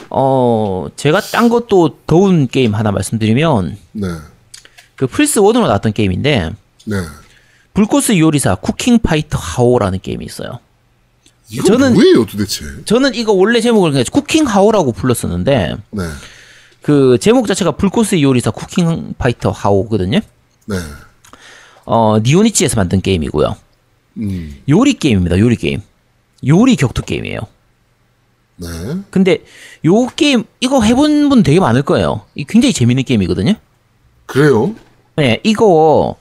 어 0.09 0.87
제가 0.95 1.21
딴 1.21 1.49
것도 1.49 1.99
더운 2.07 2.47
게임 2.47 2.73
하나 2.75 2.91
말씀드리면 2.91 3.77
네. 3.93 4.07
그 4.95 5.07
플스 5.07 5.39
1으로 5.39 5.61
나왔던 5.67 5.93
게임인데 5.93 6.51
네. 6.85 6.95
불꽃의 7.73 8.19
요리사 8.19 8.55
쿠킹 8.55 8.99
파이터 8.99 9.37
하오라는 9.37 9.99
게임이 10.01 10.25
있어요. 10.25 10.59
저는- 11.65 11.93
뭐예요, 11.93 12.25
도대체? 12.25 12.65
저는 12.85 13.15
이거 13.15 13.31
원래 13.33 13.61
제목을 13.61 13.91
그냥 13.91 14.05
쿠킹 14.11 14.45
하오라고 14.45 14.91
불렀었는데 14.91 15.77
네. 15.91 16.03
그 16.81 17.17
제목 17.19 17.47
자체가 17.47 17.71
불꽃의 17.71 18.21
요리사 18.23 18.51
쿠킹 18.51 19.13
파이터 19.17 19.51
하오거든요. 19.51 20.19
네. 20.65 20.75
어 21.85 22.19
니폰이치에서 22.19 22.75
만든 22.75 23.01
게임이고요. 23.01 23.55
음. 24.17 24.61
요리 24.69 24.93
게임입니다. 24.93 25.39
요리 25.39 25.55
게임. 25.55 25.81
요리 26.47 26.75
격투 26.75 27.01
게임이에요. 27.03 27.39
네. 28.59 28.67
근데 29.09 29.43
요 29.85 30.07
게임 30.15 30.43
이거 30.59 30.81
해본 30.81 31.29
분 31.29 31.43
되게 31.43 31.59
많을 31.59 31.81
거예요. 31.81 32.21
이 32.35 32.43
굉장히 32.43 32.73
재밌는 32.73 33.03
게임이거든요. 33.03 33.53
그래요? 34.25 34.75
네, 35.15 35.39
이거 35.43 36.15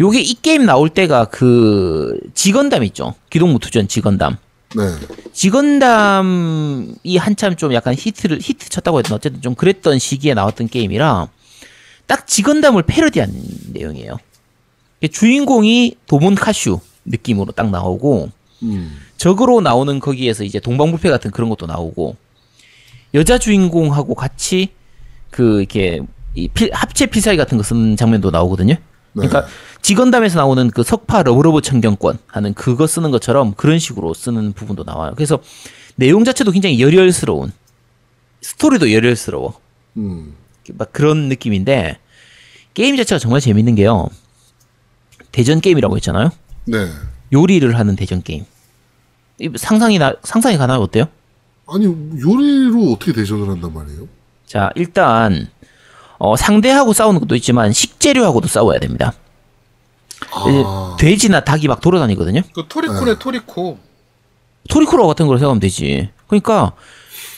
요게 0.00 0.20
이 0.20 0.34
게임 0.34 0.64
나올 0.64 0.88
때가 0.88 1.26
그 1.26 2.18
지건담 2.34 2.84
있죠. 2.84 3.14
기동무투전 3.30 3.88
지건담. 3.88 4.38
네. 4.76 4.82
지건담이 5.32 7.16
한참 7.16 7.54
좀 7.56 7.72
약간 7.74 7.94
히트를 7.96 8.38
히트 8.40 8.70
쳤다고 8.70 9.02
되나 9.02 9.16
어쨌든 9.16 9.40
좀 9.40 9.54
그랬던 9.54 9.98
시기에 9.98 10.34
나왔던 10.34 10.68
게임이라 10.68 11.28
딱 12.06 12.26
지건담을 12.26 12.82
패러디한 12.82 13.32
내용이에요. 13.72 14.18
주인공이 15.12 15.96
도몬 16.06 16.34
카슈 16.34 16.80
느낌으로 17.04 17.52
딱 17.52 17.70
나오고 17.70 18.30
음. 18.62 18.98
적으로 19.16 19.60
나오는 19.60 19.98
거기에서 20.00 20.44
이제 20.44 20.58
동방불패 20.60 21.08
같은 21.10 21.30
그런 21.30 21.48
것도 21.50 21.66
나오고 21.66 22.16
여자 23.14 23.38
주인공하고 23.38 24.14
같이 24.14 24.70
그 25.30 25.60
이렇게 25.60 26.00
이 26.34 26.48
필- 26.48 26.70
합체 26.72 27.06
필살기 27.06 27.36
같은 27.38 27.56
거 27.58 27.62
쓰는 27.64 27.96
장면도 27.96 28.30
나오거든요. 28.30 28.74
그러니까 29.12 29.46
G건담에서 29.82 30.38
나오는 30.38 30.68
그 30.70 30.82
석파 30.82 31.22
러브러브 31.22 31.60
천경권 31.60 32.18
하는 32.26 32.52
그거 32.54 32.86
쓰는 32.88 33.12
것처럼 33.12 33.54
그런 33.54 33.78
식으로 33.78 34.12
쓰는 34.14 34.52
부분도 34.52 34.82
나와요. 34.82 35.12
그래서 35.14 35.38
내용 35.94 36.24
자체도 36.24 36.50
굉장히 36.50 36.80
열혈스러운 36.80 37.52
스토리도 38.40 38.92
열혈스러워. 38.92 39.58
음. 39.98 40.34
막 40.76 40.92
그런 40.92 41.28
느낌인데 41.28 41.98
게임 42.74 42.96
자체가 42.96 43.20
정말 43.20 43.40
재밌는 43.40 43.76
게요. 43.76 44.08
대전 45.30 45.60
게임이라고 45.60 45.96
했잖아요. 45.96 46.30
네. 46.64 46.88
요리를 47.32 47.78
하는 47.78 47.94
대전 47.94 48.22
게임. 48.22 48.44
이 49.40 49.50
상상이 49.56 49.98
나 49.98 50.14
상상이 50.22 50.56
가나요? 50.56 50.80
어때요? 50.80 51.06
아니, 51.66 51.84
요리로 51.86 52.92
어떻게 52.92 53.12
대전을 53.12 53.48
한단 53.48 53.72
말이에요? 53.72 54.06
자, 54.46 54.70
일단 54.76 55.48
어, 56.18 56.36
상대하고 56.36 56.92
싸우는 56.92 57.20
것도 57.20 57.34
있지만 57.36 57.72
식재료하고도 57.72 58.46
싸워야 58.48 58.78
됩니다. 58.78 59.12
아. 60.32 60.96
돼지나 60.98 61.40
닭이 61.44 61.66
막 61.68 61.80
돌아다니거든요. 61.80 62.42
그 62.54 62.64
토리코네 62.68 63.18
토리코. 63.18 63.78
토리코로 64.70 65.06
같은 65.06 65.26
걸 65.26 65.38
생각하면 65.38 65.60
되지. 65.60 66.10
그러니까 66.28 66.72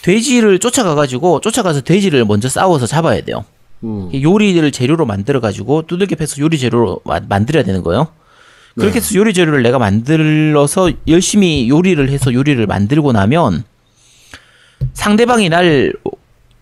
돼지를 0.03 0.59
쫓아가가지고 0.59 1.41
쫓아가서 1.41 1.81
돼지를 1.81 2.25
먼저 2.25 2.49
싸워서 2.49 2.87
잡아야 2.87 3.23
돼요. 3.23 3.45
음. 3.83 4.11
요리를 4.15 4.71
재료로 4.71 5.07
만들어가지고 5.07 5.83
두들겨 5.87 6.17
패서 6.17 6.41
요리 6.41 6.59
재료로 6.59 7.01
마- 7.05 7.21
만들어야 7.21 7.65
되는 7.65 7.83
거예요. 7.83 8.09
그렇게 8.77 8.93
네. 8.93 8.97
해서 8.99 9.15
요리 9.15 9.33
재료를 9.33 9.63
내가 9.63 9.79
만들어서 9.79 10.93
열심히 11.09 11.69
요리를 11.69 12.09
해서 12.11 12.33
요리를 12.33 12.65
만들고 12.67 13.13
나면 13.13 13.65
상대방이 14.93 15.49
날 15.49 15.95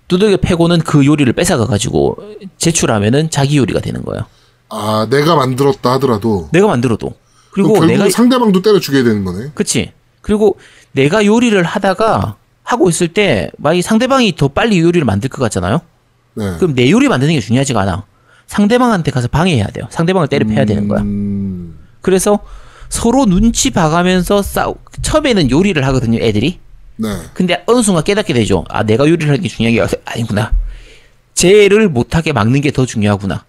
두들겨 0.06 0.36
패고는 0.36 0.78
그 0.80 1.04
요리를 1.04 1.32
뺏어가 1.32 1.66
가지고 1.66 2.16
제출하면은 2.56 3.30
자기 3.30 3.58
요리가 3.58 3.80
되는 3.80 4.02
거예요. 4.02 4.26
아, 4.68 5.08
내가 5.10 5.34
만들었다 5.34 5.92
하더라도. 5.94 6.48
내가 6.52 6.68
만들어도. 6.68 7.14
그리고 7.52 7.84
내가 7.84 8.04
은 8.04 8.10
상대방도 8.10 8.62
때려 8.62 8.78
죽여야 8.78 9.02
되는 9.02 9.24
거네. 9.24 9.50
그치. 9.54 9.92
그리고 10.20 10.56
내가 10.92 11.24
요리를 11.24 11.60
하다가 11.62 12.36
하고 12.62 12.88
있을 12.88 13.08
때 13.08 13.50
만약 13.58 13.82
상대방이 13.82 14.36
더 14.36 14.48
빨리 14.48 14.78
요리를 14.78 15.04
만들 15.04 15.28
것 15.28 15.42
같잖아요. 15.42 15.80
네. 16.34 16.56
그럼 16.58 16.74
내 16.74 16.90
요리 16.90 17.08
만드는 17.08 17.34
게 17.34 17.40
중요하지가 17.40 17.80
않아. 17.82 18.04
상대방한테 18.46 19.10
가서 19.10 19.26
방해해야 19.28 19.66
돼요. 19.68 19.86
상대방을 19.90 20.28
때려 20.28 20.46
패야 20.46 20.64
되는 20.64 20.86
거야. 20.88 21.02
음. 22.04 22.06
그래서 22.06 22.38
서로 22.90 23.24
눈치 23.26 23.70
봐가면서 23.70 24.42
싸우. 24.42 24.76
처음에는 25.02 25.50
요리를 25.50 25.82
하거든요, 25.86 26.18
애들이. 26.22 26.58
네. 26.96 27.08
근데 27.32 27.62
어느 27.66 27.82
순간 27.82 28.04
깨닫게 28.04 28.32
되죠. 28.34 28.64
아, 28.68 28.84
내가 28.84 29.04
요리를 29.08 29.26
하는 29.26 29.40
게 29.42 29.48
중요한 29.48 29.88
게 29.88 29.96
아니구나. 30.04 30.52
쟤를 31.34 31.88
못하게 31.88 32.32
막는 32.32 32.60
게 32.60 32.70
더 32.70 32.86
중요하구나. 32.86 33.44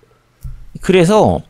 그래서 0.81 1.41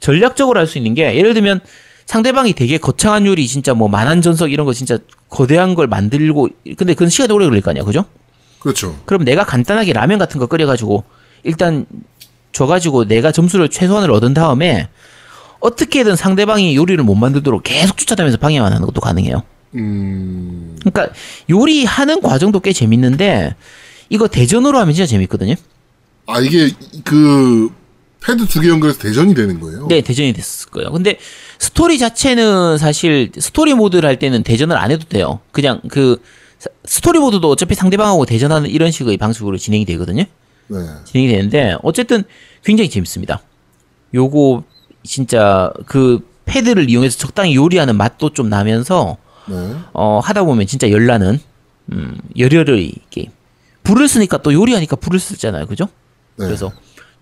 전략적으로 0.00 0.60
할 0.60 0.66
수 0.66 0.76
있는 0.78 0.94
게 0.94 1.16
예를 1.16 1.32
들면 1.34 1.60
상대방이 2.06 2.52
되게 2.52 2.78
거창한 2.78 3.24
요리 3.26 3.46
진짜 3.48 3.74
뭐 3.74 3.88
만한 3.88 4.20
전석 4.22 4.52
이런 4.52 4.66
거 4.66 4.72
진짜 4.72 4.98
거대한 5.28 5.74
걸 5.74 5.86
만들고 5.86 6.48
근데 6.76 6.94
그건 6.94 7.08
시간이 7.08 7.32
오래 7.32 7.46
걸릴 7.46 7.62
거 7.62 7.70
아니야, 7.70 7.84
그죠? 7.84 8.04
그렇죠. 8.60 8.98
그럼 9.06 9.24
내가 9.24 9.44
간단하게 9.44 9.92
라면 9.92 10.18
같은 10.18 10.38
거 10.38 10.46
끓여가지고 10.46 11.04
일단 11.44 11.86
줘가지고 12.52 13.06
내가 13.06 13.32
점수를 13.32 13.68
최소한을 13.68 14.10
얻은 14.10 14.34
다음에 14.34 14.88
어떻게든 15.60 16.16
상대방이 16.16 16.76
요리를 16.76 17.02
못 17.04 17.14
만들도록 17.14 17.62
계속 17.64 17.96
쫓아다니면서 17.96 18.38
방해만 18.38 18.72
하는 18.72 18.86
것도 18.86 19.00
가능해요. 19.00 19.42
음. 19.74 20.76
그러니까 20.80 21.12
요리하는 21.50 22.20
과정도 22.22 22.60
꽤 22.60 22.72
재밌는데 22.72 23.54
이거 24.08 24.28
대전으로 24.28 24.78
하면 24.78 24.94
진짜 24.94 25.06
재밌거든요. 25.06 25.54
아, 26.26 26.40
이게 26.40 26.70
그 27.04 27.70
패드 28.24 28.46
두 28.46 28.60
개 28.60 28.68
연결해서 28.68 28.98
대전이 28.98 29.34
되는 29.34 29.60
거예요? 29.60 29.86
네, 29.88 30.00
대전이 30.00 30.32
됐을 30.32 30.70
거예요. 30.70 30.90
근데 30.92 31.18
스토리 31.58 31.98
자체는 31.98 32.78
사실 32.78 33.30
스토리 33.38 33.74
모드를 33.74 34.08
할 34.08 34.18
때는 34.18 34.42
대전을 34.42 34.76
안 34.76 34.90
해도 34.90 35.04
돼요. 35.08 35.40
그냥 35.52 35.80
그 35.88 36.20
사- 36.58 36.68
스토리 36.84 37.18
모드도 37.18 37.48
어차피 37.48 37.74
상대방하고 37.74 38.26
대전하는 38.26 38.68
이런 38.70 38.90
식의 38.90 39.16
방식으로 39.18 39.56
진행이 39.56 39.84
되거든요. 39.84 40.24
네. 40.68 40.78
진행이 41.04 41.28
되는데 41.32 41.76
어쨌든 41.82 42.24
굉장히 42.64 42.90
재밌습니다. 42.90 43.40
요거 44.14 44.64
진짜 45.08 45.72
그 45.86 46.20
패드를 46.44 46.90
이용해서 46.90 47.16
적당히 47.18 47.56
요리하는 47.56 47.96
맛도 47.96 48.30
좀 48.34 48.50
나면서 48.50 49.16
네. 49.48 49.74
어, 49.94 50.20
하다 50.22 50.44
보면 50.44 50.66
진짜 50.66 50.90
열나는 50.90 51.40
음, 51.92 52.18
열혈의 52.36 52.92
게임. 53.08 53.30
불을 53.84 54.06
쓰니까 54.06 54.36
또 54.42 54.52
요리하니까 54.52 54.96
불을 54.96 55.18
쓰잖아요, 55.18 55.66
그죠? 55.66 55.86
네. 56.36 56.44
그래서 56.44 56.70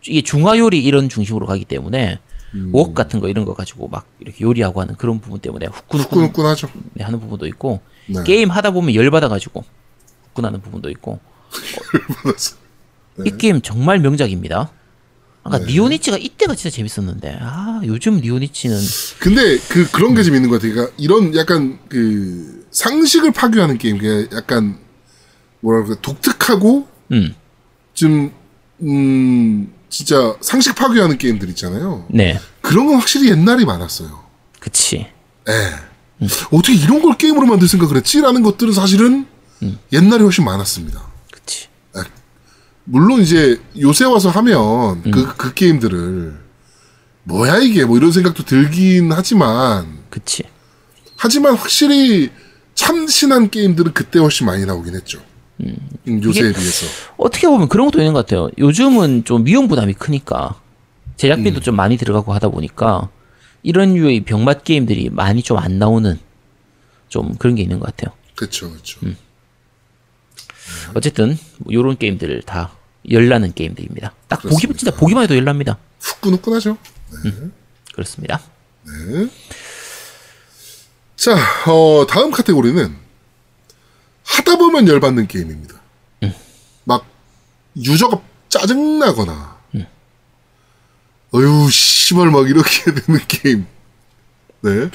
이게 0.05 0.21
중화 0.21 0.59
요리 0.59 0.83
이런 0.83 1.09
중심으로 1.09 1.47
가기 1.47 1.65
때문에 1.65 2.19
음. 2.55 2.71
웍 2.73 2.93
같은 2.93 3.21
거 3.21 3.29
이런 3.29 3.45
거 3.45 3.55
가지고 3.55 3.87
막 3.87 4.05
이렇게 4.19 4.45
요리하고 4.45 4.81
하는 4.81 4.97
그런 4.97 5.21
부분 5.21 5.39
때문에 5.39 5.67
후끈후끈 5.67 6.19
후끈후끈하죠. 6.19 6.69
네, 6.95 7.05
하는 7.05 7.21
부분도 7.21 7.47
있고 7.47 7.81
네. 8.07 8.25
게임 8.25 8.51
하다 8.51 8.73
보면 8.73 8.97
열 8.97 9.13
받아 9.13 9.29
가지고 9.29 9.65
후끈하는 10.31 10.61
부분도 10.61 10.91
있고 10.91 11.21
이 13.25 13.31
게임 13.39 13.63
정말 13.63 14.01
명작입니다. 14.01 14.73
아까 15.47 15.59
네. 15.59 15.67
니오니치가 15.73 16.17
이때가 16.19 16.55
진짜 16.55 16.75
재밌었는데 16.75 17.39
아 17.41 17.81
요즘 17.85 18.21
니오니치는 18.21 18.79
근데 19.21 19.59
그 19.69 19.89
그런 19.91 20.15
게 20.15 20.23
좀 20.23 20.35
있는 20.35 20.51
것 20.51 20.57
같아요. 20.57 20.75
그러니까 20.75 20.95
이런 20.99 21.35
약간 21.37 21.79
그 21.89 22.67
상식을 22.73 23.33
파괴하는 23.33 23.79
게임, 23.79 23.99
그 23.99 24.29
약간 24.35 24.79
뭐랄까 25.61 25.95
독특하고 26.03 26.89
음, 27.13 27.35
좀 27.95 28.33
음, 28.83 29.73
진짜 29.89 30.35
상식 30.41 30.75
파괴하는 30.75 31.17
게임들 31.19 31.49
있잖아요. 31.51 32.07
네, 32.11 32.39
그런 32.61 32.87
건 32.87 32.97
확실히 32.97 33.31
옛날이 33.31 33.65
많았어요. 33.65 34.25
그치. 34.61 35.07
예. 35.49 35.53
어떻게 36.51 36.75
이런 36.75 37.01
걸 37.03 37.17
게임으로 37.17 37.47
만들 37.47 37.69
생각을 37.69 37.97
했지라는 37.99 38.43
것들은 38.43 38.73
사실은 38.73 39.27
옛날에 39.93 40.23
훨씬 40.23 40.45
많았습니다. 40.45 41.06
물론 42.89 43.21
이제 43.21 43.61
요새 43.81 44.05
와서 44.05 44.31
하면 44.31 45.03
그, 45.03 45.35
그 45.37 45.53
게임들을 45.55 46.39
뭐야 47.25 47.59
이게 47.59 47.85
뭐 47.85 47.97
이런 47.97 48.13
생각도 48.13 48.45
들긴 48.45 49.11
하지만 49.13 49.99
그치. 50.11 50.45
하지만 51.17 51.55
확실히 51.57 52.31
참신한 52.75 53.51
게임들은 53.51 53.93
그때 53.93 54.19
훨씬 54.21 54.47
많이 54.47 54.65
나오긴 54.65 54.95
했죠. 54.95 55.21
음, 55.61 55.77
요새에 56.07 56.51
이게- 56.51 56.59
비해서. 56.59 56.87
어떻게 57.17 57.49
보면 57.49 57.69
그런 57.69 57.87
것도 57.87 57.99
있는 57.99 58.13
것 58.13 58.25
같아요. 58.27 58.51
요즘은 58.59 59.25
좀 59.25 59.43
미용 59.45 59.67
부담이 59.67 59.95
크니까 59.95 60.61
제작비도 61.17 61.61
좀 61.61 61.75
많이 61.75 61.97
들어가고 61.97 62.33
하다 62.35 62.51
보니까 62.51 63.09
이런 63.63 63.95
류의 63.95 64.21
병맛 64.25 64.63
게임들이 64.65 65.11
많이 65.11 65.43
좀 65.43 65.59
안 65.59 65.79
나오는 65.79 66.19
좀 67.09 67.35
그런 67.37 67.57
게 67.57 67.63
있는 67.63 67.81
것 67.81 67.87
같아요. 67.97 68.15
그렇죠, 68.37 68.71
그렇죠. 68.71 69.01
어쨌든 70.95 71.39
뭐 71.59 71.73
요런 71.73 71.97
게임들 71.97 72.43
다 72.43 72.76
열나는 73.11 73.53
게임들입니다. 73.55 74.13
딱 74.29 74.37
보기 74.43 74.49
그렇습니다. 74.67 74.79
진짜 74.79 74.97
보기만 74.97 75.25
해도 75.25 75.37
열납니다. 75.37 75.79
후끈후끈하죠. 76.01 76.77
그렇습니다. 77.95 78.41
네. 78.85 79.29
자, 81.17 81.35
어, 81.67 82.07
다음 82.09 82.31
카테고리는 82.31 82.97
하다 84.25 84.57
보면 84.57 84.87
열받는 84.89 85.27
게임입니다. 85.29 85.75
막 86.85 87.05
유저가 87.77 88.21
짜증나거나 88.49 89.57
어휴 91.33 91.69
씨발 91.71 92.31
막 92.31 92.49
이렇게 92.49 92.93
되는 92.95 93.21
게임. 93.27 93.67
네. 94.63 94.91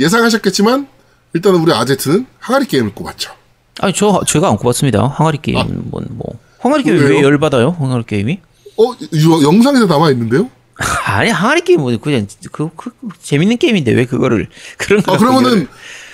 예상하셨겠지만 0.00 0.88
일단은 1.34 1.60
우리 1.60 1.72
아제트는 1.72 2.26
항아리 2.38 2.66
게임을 2.66 2.94
꼽았죠. 2.94 3.34
아니 3.80 3.92
저 3.92 4.22
제가 4.26 4.48
안 4.48 4.56
꼽았습니다. 4.56 5.06
항아리 5.06 5.38
게임 5.42 5.84
뭐, 5.90 6.02
뭐 6.10 6.26
항아리 6.60 6.82
게임 6.82 6.96
왜 6.98 7.08
왜요? 7.10 7.24
열받아요? 7.24 7.76
항아리 7.78 8.04
게임이? 8.06 8.40
어, 8.78 8.92
유- 9.14 9.42
영상에서 9.42 9.86
남아 9.86 10.10
있는데요? 10.12 10.50
아니 11.06 11.30
항아리 11.30 11.62
게임 11.62 11.80
뭐 11.80 11.96
그냥 11.98 12.26
그, 12.52 12.68
그, 12.76 12.90
그 13.00 13.08
재밌는 13.22 13.56
게임인데 13.58 13.92
왜 13.92 14.04
그거를 14.06 14.48
그런 14.78 15.02
거 15.02 15.14
아, 15.14 15.16
그러면은 15.18 15.68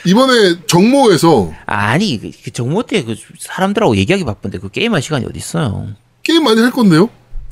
이번에 0.05 0.57
정모에서 0.67 1.53
아니 1.67 2.19
그, 2.21 2.31
그 2.45 2.51
정모 2.51 2.83
때 2.85 3.03
그 3.05 3.15
사람들하고 3.39 3.97
얘기하기 3.97 4.25
바쁜데 4.25 4.59
그 4.59 4.69
게임할 4.69 5.01
시간이 5.03 5.25
어디 5.27 5.39
있어요? 5.39 5.89
게임 6.23 6.45
많이 6.45 6.61
할 6.61 6.71
건데요? 6.71 7.09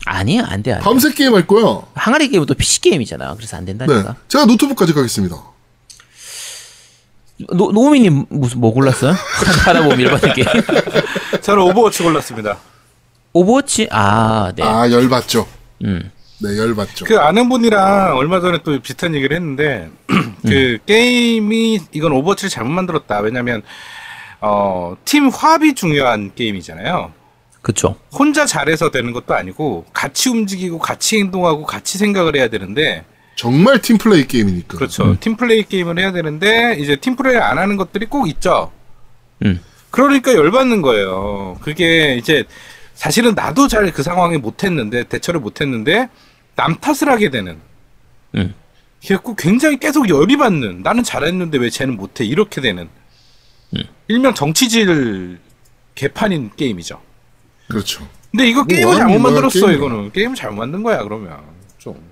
아니야 0.07 0.45
안돼 0.49 0.73
안돼. 0.73 0.85
밤새 0.85 1.13
게임 1.13 1.35
할 1.35 1.47
거야. 1.47 1.83
항아리 1.95 2.29
게임은 2.29 2.47
또 2.47 2.55
PC 2.55 2.81
게임이잖아. 2.81 3.35
그래서 3.35 3.57
안 3.57 3.65
네. 3.67 3.77
된다니까. 3.77 4.17
제가 4.29 4.47
노트북까지 4.47 4.93
가겠습니다. 4.95 5.37
노 7.49 7.73
노미님 7.73 8.27
무슨 8.29 8.61
뭐 8.61 8.73
골랐어요? 8.73 9.13
하다 9.65 9.83
보면 9.83 10.01
열받는 10.01 10.35
게임. 10.35 10.47
저는 11.41 11.63
오버워치 11.63 12.03
골랐습니다. 12.03 12.59
오버워치 13.33 13.89
아 13.91 14.53
네. 14.55 14.63
아, 14.63 14.91
열받죠. 14.91 15.47
음. 15.85 16.11
네, 16.43 16.57
열받죠. 16.57 17.05
그 17.05 17.19
아는 17.19 17.49
분이랑 17.49 18.17
얼마 18.17 18.41
전에 18.41 18.59
또 18.65 18.79
비슷한 18.81 19.15
얘기를 19.15 19.37
했는데 19.37 19.91
그 20.43 20.79
게임이 20.87 21.81
이건 21.93 22.13
오버워치를 22.13 22.51
잘못 22.51 22.71
만들었다. 22.71 23.21
왜냐면 23.21 23.63
어, 24.41 24.97
팀 25.05 25.29
화합이 25.29 25.75
중요한 25.75 26.33
게임이잖아요. 26.35 27.13
그쵸. 27.63 27.97
혼자 28.11 28.47
잘해서 28.47 28.91
되는 28.91 29.13
것도 29.13 29.35
아니고 29.35 29.85
같이 29.93 30.31
움직이고 30.31 30.79
같이 30.79 31.19
행동하고 31.19 31.65
같이 31.65 31.99
생각을 31.99 32.35
해야 32.37 32.49
되는데 32.49 33.05
정말 33.41 33.81
팀플레이 33.81 34.27
게임이니까. 34.27 34.77
그렇죠. 34.77 35.17
팀플레이 35.19 35.63
게임을 35.63 35.99
해야 35.99 36.13
되는데 36.13 36.77
이제 36.79 36.97
팀플레이를 36.97 37.43
안 37.43 37.57
하는 37.57 37.79
것들이 37.79 38.05
꼭 38.05 38.29
있죠. 38.29 38.71
음. 39.47 39.59
그러니까 39.91 40.35
열받는 40.35 40.83
거예요. 40.83 41.57
그게 41.63 42.17
이제 42.17 42.45
사실은 42.93 43.35
나도 43.35 43.67
잘 43.67 43.91
그 43.93 44.03
상황에 44.03 44.37
못했는데 44.37 45.05
대처를 45.05 45.41
못했는데 45.41 46.11
남 46.55 46.77
탓을 46.77 47.11
하게 47.11 47.31
되는. 47.31 47.57
음. 48.35 48.55
그래갖고 49.03 49.35
굉장히 49.37 49.79
계속 49.79 50.11
열이 50.11 50.37
받는. 50.37 50.83
나는 50.83 51.03
잘했는데 51.03 51.57
왜 51.57 51.71
쟤는 51.71 51.97
못해 51.97 52.27
이렇게 52.27 52.61
되는. 52.61 52.91
음. 53.75 53.83
일명 54.09 54.35
정치질 54.35 55.39
개판인 55.95 56.51
게임이죠. 56.55 57.01
그렇죠. 57.71 58.07
근데 58.31 58.51
이거 58.51 58.59
뭐 58.59 58.67
게임을 58.67 58.97
잘못 58.97 59.19
만들었어 59.19 59.61
게임이야. 59.61 59.77
이거는 59.77 60.13
게임을 60.13 60.37
잘못 60.37 60.57
만든 60.57 60.83
거야 60.83 61.03
그러면 61.05 61.39
좀. 61.79 62.10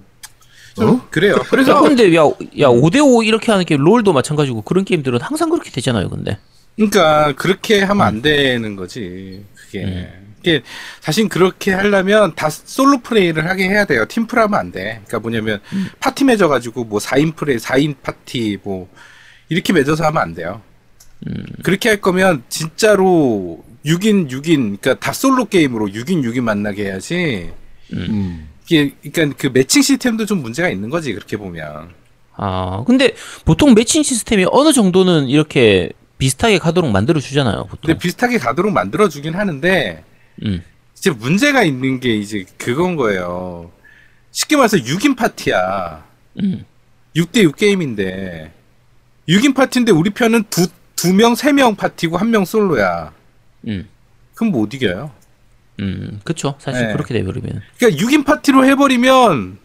좀 0.78 0.88
어? 0.88 1.06
그래요. 1.10 1.34
야, 1.34 1.42
그래서 1.48 1.82
근데 1.82 2.14
야, 2.14 2.22
야 2.22 2.68
5대5 2.68 3.26
이렇게 3.26 3.52
하는 3.52 3.64
게임 3.64 3.82
롤도 3.82 4.12
마찬가지고 4.12 4.62
그런 4.62 4.84
게임들은 4.84 5.20
항상 5.20 5.50
그렇게 5.50 5.70
되잖아요, 5.70 6.08
근데. 6.08 6.38
그러니까 6.76 7.32
그렇게 7.32 7.80
하면 7.80 7.96
음. 7.96 8.00
안 8.06 8.22
되는 8.22 8.76
거지. 8.76 9.44
그게. 9.54 10.08
이게 10.40 10.62
사실 11.00 11.28
그렇게 11.28 11.72
하려면 11.72 12.34
다 12.34 12.48
솔로 12.48 13.00
플레이를 13.00 13.48
하게 13.48 13.68
해야 13.68 13.84
돼요. 13.84 14.04
팀플 14.06 14.38
하면 14.38 14.58
안 14.58 14.70
돼. 14.72 15.02
그러니까 15.06 15.18
뭐냐면 15.18 15.60
음. 15.72 15.88
파티 15.98 16.24
맺어 16.24 16.48
가지고 16.48 16.84
뭐 16.84 17.00
4인 17.00 17.34
플레이, 17.34 17.56
4인 17.56 17.96
파티 18.02 18.58
뭐 18.62 18.88
이렇게 19.48 19.72
맺어서 19.72 20.04
하면 20.04 20.22
안 20.22 20.34
돼요. 20.34 20.62
음. 21.26 21.44
그렇게 21.62 21.88
할 21.88 22.00
거면 22.00 22.44
진짜로 22.48 23.64
6인 23.84 24.30
6인 24.30 24.80
그러니까 24.80 24.98
다 25.00 25.12
솔로 25.12 25.46
게임으로 25.46 25.88
6인 25.88 26.22
6인 26.22 26.40
만나게 26.42 26.84
해야지. 26.84 27.50
음. 27.92 28.47
이게 28.68 28.92
그러니까 29.10 29.36
그 29.38 29.46
매칭 29.48 29.82
시스템도 29.82 30.26
좀 30.26 30.42
문제가 30.42 30.68
있는 30.68 30.90
거지. 30.90 31.12
그렇게 31.14 31.36
보면. 31.36 31.90
아, 32.36 32.84
근데 32.86 33.14
보통 33.44 33.74
매칭 33.74 34.02
시스템이 34.02 34.46
어느 34.52 34.72
정도는 34.72 35.28
이렇게 35.28 35.90
비슷하게 36.18 36.58
가도록 36.58 36.90
만들어 36.90 37.18
주잖아요, 37.20 37.64
보통. 37.64 37.78
근데 37.86 37.98
비슷하게 37.98 38.38
가도록 38.38 38.72
만들어 38.72 39.08
주긴 39.08 39.34
하는데 39.34 40.04
음. 40.44 40.62
이제 40.96 41.10
문제가 41.10 41.62
있는 41.62 42.00
게 42.00 42.14
이제 42.14 42.44
그건 42.58 42.96
거예요. 42.96 43.70
쉽게 44.32 44.56
말해서 44.56 44.76
6인 44.78 45.16
파티야. 45.16 46.04
음. 46.42 46.64
6대6 47.16 47.56
게임인데 47.56 48.52
6인 49.28 49.54
파티인데 49.54 49.92
우리 49.92 50.10
편은 50.10 50.44
두, 50.50 50.66
두 50.96 51.12
명, 51.14 51.34
세 51.34 51.52
명 51.52 51.74
파티고 51.74 52.16
한 52.16 52.30
명 52.30 52.44
솔로야. 52.44 53.12
음. 53.66 53.88
그럼 54.34 54.52
못 54.52 54.72
이겨요. 54.74 55.10
음. 55.80 56.20
그쵸. 56.24 56.54
사실 56.58 56.86
네. 56.88 56.92
그렇게 56.92 57.14
돼 57.14 57.24
버리면. 57.24 57.62
그러니까 57.78 58.04
6인 58.04 58.24
파티로 58.24 58.64
해버리면 58.66 59.58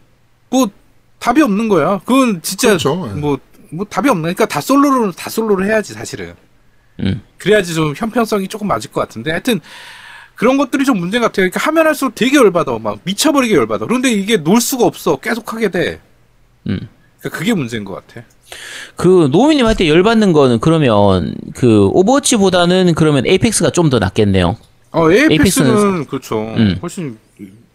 뭐 0.50 0.70
답이 1.18 1.42
없는 1.42 1.68
거야. 1.68 2.00
그건 2.04 2.40
진짜 2.42 2.68
그렇죠. 2.68 3.08
예. 3.10 3.18
뭐, 3.18 3.38
뭐 3.70 3.84
답이 3.84 4.08
없는 4.08 4.22
그러니까 4.22 4.46
다 4.46 4.60
솔로로, 4.60 5.10
다 5.12 5.30
솔로를 5.30 5.66
해야지 5.66 5.92
사실은. 5.94 6.34
음. 7.00 7.22
그래야지 7.38 7.74
좀 7.74 7.92
형평성이 7.96 8.46
조금 8.46 8.68
맞을 8.68 8.90
것 8.92 9.00
같은데 9.00 9.30
하여튼 9.32 9.60
그런 10.36 10.56
것들이 10.56 10.84
좀 10.84 10.98
문제 10.98 11.18
같아요. 11.18 11.48
그러니까 11.48 11.60
하면 11.60 11.86
할수록 11.86 12.14
되게 12.14 12.36
열받아. 12.36 12.78
막 12.78 13.00
미쳐버리게 13.04 13.54
열받아. 13.54 13.86
그런데 13.86 14.10
이게 14.12 14.36
놀 14.36 14.60
수가 14.60 14.84
없어. 14.84 15.16
계속 15.16 15.52
하게 15.52 15.70
돼. 15.70 16.00
음. 16.68 16.88
그러니까 17.18 17.38
그게 17.38 17.54
문제인 17.54 17.84
것 17.84 17.94
같아. 17.94 18.24
그 18.96 19.28
노미님한테 19.32 19.88
열받는 19.88 20.32
거는 20.32 20.60
그러면 20.60 21.34
그 21.54 21.86
오버워치보다는 21.86 22.94
그러면 22.94 23.26
에이펙스가 23.26 23.70
좀 23.70 23.90
더 23.90 23.98
낫겠네요. 23.98 24.56
어, 24.94 25.10
에이펙스는 25.10 26.06
그렇죠. 26.06 26.40
음. 26.56 26.78
훨씬 26.80 27.18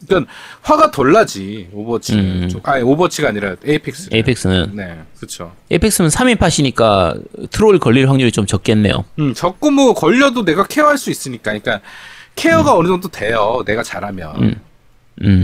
그러니까 0.07 0.31
화가 0.61 0.91
덜 0.91 1.11
나지 1.11 1.67
오버워치는. 1.73 2.43
음. 2.43 2.49
좀- 2.49 2.61
아니 2.63 2.81
오버워치가 2.83 3.27
아니라 3.27 3.55
에이펙스. 3.65 4.09
에이펙스는 4.13 4.71
네, 4.75 5.01
그렇죠. 5.17 5.53
에이펙스는 5.69 6.09
3인 6.09 6.39
팟이니까 6.39 7.15
트롤 7.51 7.77
걸릴 7.79 8.07
확률이 8.09 8.31
좀 8.31 8.45
적겠네요. 8.45 9.03
음, 9.19 9.33
적고 9.33 9.71
뭐 9.71 9.93
걸려도 9.93 10.45
내가 10.45 10.65
케어할 10.65 10.97
수 10.97 11.11
있으니까. 11.11 11.51
그러니까 11.51 11.81
케어가 12.35 12.73
어느 12.75 12.87
정도 12.87 13.09
돼요. 13.09 13.61
내가 13.65 13.83
잘하면. 13.83 14.35
음. 14.41 14.61
음. 15.23 15.43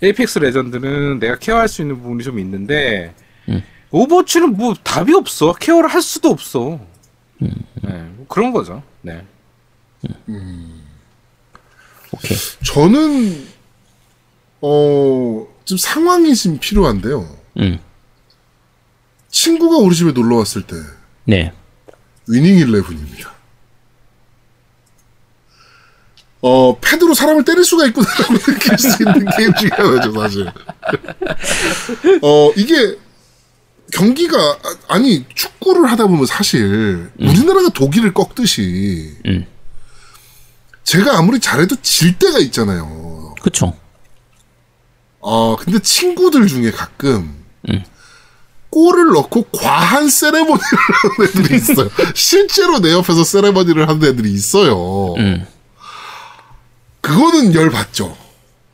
그 0.00 0.06
에이펙스 0.06 0.38
레전드는 0.38 1.18
내가 1.18 1.36
케어할 1.38 1.66
수 1.66 1.82
있는 1.82 2.00
부분이 2.00 2.22
좀 2.22 2.38
있는데 2.38 3.12
음. 3.48 3.62
오버워치는 3.90 4.56
뭐 4.56 4.74
답이 4.82 5.12
없어. 5.14 5.52
케어를 5.54 5.88
할 5.88 6.00
수도 6.00 6.28
없어. 6.30 6.78
네, 7.38 7.50
뭐 7.82 8.24
그런 8.28 8.52
거죠. 8.52 8.82
네. 9.00 9.20
오케이. 12.12 12.38
저는 12.64 13.46
어 14.60 15.46
지금 15.64 15.78
상황이 15.78 16.34
지금 16.34 16.58
필요한데요. 16.58 17.36
음. 17.58 17.78
친구가 19.30 19.78
우리 19.78 19.94
집에 19.96 20.12
놀러 20.12 20.36
왔을 20.36 20.62
때 20.62 20.76
네. 21.24 21.52
위닝 22.28 22.56
일레븐입니다. 22.58 23.32
어 26.44 26.76
패드로 26.80 27.14
사람을 27.14 27.44
때릴 27.44 27.64
수가 27.64 27.86
있구나라고 27.86 28.34
느낄 28.38 28.76
수 28.78 28.88
있는 29.02 29.26
게임 29.36 29.54
중에 29.54 29.70
하나죠 29.72 30.12
사실. 30.12 30.46
어 32.22 32.52
이게 32.56 32.98
경기가 33.92 34.36
아- 34.38 34.76
아니 34.94 35.24
축구를 35.34 35.90
하다 35.90 36.06
보면 36.08 36.26
사실 36.26 37.10
우리나라가 37.18 37.68
독일을 37.70 38.12
꺾듯이 38.12 39.16
음. 39.26 39.46
제가 40.84 41.18
아무리 41.18 41.38
잘해도 41.40 41.76
질 41.82 42.18
때가 42.18 42.38
있잖아요. 42.38 43.34
그쵸. 43.40 43.74
어, 45.20 45.56
근데 45.56 45.78
친구들 45.78 46.46
중에 46.48 46.70
가끔, 46.72 47.36
음. 47.68 47.84
골을 48.70 49.12
넣고 49.12 49.44
과한 49.52 50.08
세레머니를 50.08 50.58
하는 50.58 51.28
애들이 51.28 51.56
있어요. 51.56 51.88
실제로 52.14 52.80
내 52.80 52.92
옆에서 52.92 53.22
세레머니를 53.22 53.88
하는 53.88 54.02
애들이 54.02 54.32
있어요. 54.32 55.14
음. 55.18 55.46
그거는 57.00 57.54
열받죠. 57.54 58.16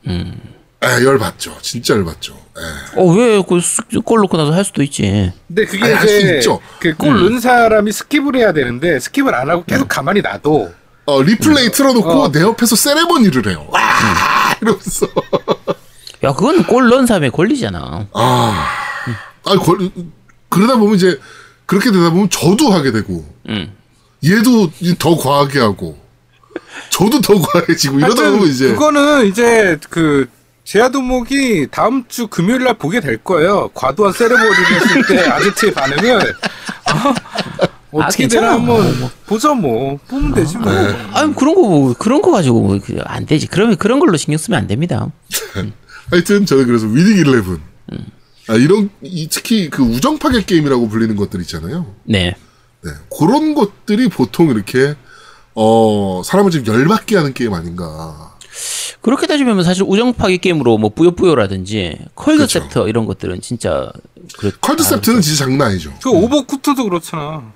음. 0.07 0.39
에, 0.83 1.03
열받죠. 1.03 1.57
진짜 1.61 1.93
열받죠. 1.95 2.33
에. 2.33 2.99
어, 2.99 3.05
왜, 3.13 3.43
그, 3.47 3.59
수- 3.59 3.81
골 4.03 4.21
넣고 4.21 4.37
나서 4.37 4.53
할 4.53 4.63
수도 4.63 4.81
있지. 4.81 5.31
근데 5.47 5.65
그게 5.65 5.83
아니, 5.83 5.93
할수 5.93 6.17
이제 6.19 6.35
있죠. 6.37 6.61
그 6.79 6.99
골 6.99 7.19
넣은 7.21 7.39
사람이 7.41 7.91
스킵을 7.91 8.37
해야 8.37 8.53
되는데 8.53 8.97
스킵을 8.97 9.33
안 9.33 9.49
하고 9.49 9.63
계속 9.65 9.87
가만히 9.89 10.21
놔둬 10.21 10.73
어, 11.09 11.21
리플레이 11.23 11.71
틀어놓고 11.71 12.09
어. 12.09 12.31
내 12.31 12.41
옆에서 12.41 12.75
세레머니를 12.75 13.47
해요. 13.47 13.67
와! 13.69 13.81
이러면서. 14.61 15.07
야, 16.23 16.33
그건 16.33 16.63
골 16.65 16.89
넣은 16.89 17.05
사람의 17.05 17.31
권리잖아. 17.31 18.07
아, 18.13 18.67
아, 19.45 19.55
걸, 19.57 19.89
그러다 20.49 20.77
보면 20.77 20.95
이제, 20.95 21.19
그렇게 21.65 21.91
되다 21.91 22.09
보면 22.09 22.29
저도 22.29 22.71
하게 22.71 22.91
되고, 22.91 23.25
음. 23.47 23.73
얘도 24.23 24.71
더 24.99 25.15
과하게 25.15 25.59
하고, 25.59 25.97
저도 26.89 27.21
더 27.21 27.39
과해지고, 27.41 27.99
이러다 27.99 28.31
보면 28.31 28.47
이제, 28.47 28.67
그거는 28.69 29.27
이제 29.27 29.77
그 29.89 30.27
제아도목이 30.65 31.69
다음 31.71 32.03
주 32.07 32.27
금요일 32.27 32.63
날 32.63 32.75
보게 32.75 32.99
될 32.99 33.17
거예요. 33.17 33.69
과도한 33.73 34.13
세레모니를 34.13 34.65
했을 34.75 35.07
때 35.07 35.27
아제트의 35.27 35.73
반응을 35.73 36.19
어, 36.19 37.65
떻게 37.91 38.23
괜찮아. 38.23 38.47
되나 38.47 38.53
한번 38.59 39.09
보죠 39.25 39.55
뭐 39.55 39.97
보면 40.07 40.33
되지 40.33 40.57
뭐. 40.57 40.71
아니, 40.71 41.33
그런 41.35 41.55
거, 41.55 41.61
뭐, 41.61 41.93
그런 41.93 42.21
거 42.21 42.31
가지고, 42.31 42.61
뭐 42.61 42.79
그, 42.83 42.99
안 43.05 43.25
되지. 43.25 43.47
그러면 43.47 43.77
그런 43.77 43.99
걸로 43.99 44.15
신경 44.17 44.37
쓰면 44.37 44.59
안 44.59 44.67
됩니다. 44.67 45.11
하여튼 46.11 46.45
저는 46.45 46.65
그래서 46.67 46.85
위닝 46.87 47.17
일레븐. 47.17 47.59
아, 48.47 48.55
이런, 48.55 48.89
이, 49.01 49.27
특히 49.29 49.69
그 49.69 49.83
우정 49.83 50.17
파괴 50.19 50.43
게임이라고 50.43 50.87
불리는 50.89 51.15
것들 51.15 51.41
있잖아요. 51.41 51.93
네. 52.03 52.35
네. 52.83 52.91
그런 53.17 53.55
것들이 53.55 54.07
보통 54.09 54.49
이렇게, 54.49 54.95
어, 55.55 56.21
사람을 56.23 56.51
좀 56.51 56.65
열받게 56.65 57.15
하는 57.17 57.33
게임 57.33 57.53
아닌가. 57.53 58.35
그렇게 59.01 59.27
따지면 59.27 59.63
사실 59.63 59.83
우정파기 59.87 60.39
게임으로 60.39 60.77
뭐 60.77 60.89
뿌요뿌요라든지 60.89 61.97
컬드 62.15 62.37
그렇죠. 62.37 62.59
셉트 62.59 62.87
이런 62.89 63.05
것들은 63.05 63.39
진짜 63.41 63.91
그렇 64.37 64.51
컬드셉트는 64.59 65.21
진짜 65.21 65.45
장난 65.45 65.69
아니죠. 65.69 65.93
그 66.03 66.09
오버쿡도 66.09 66.83
그렇잖아. 66.83 67.53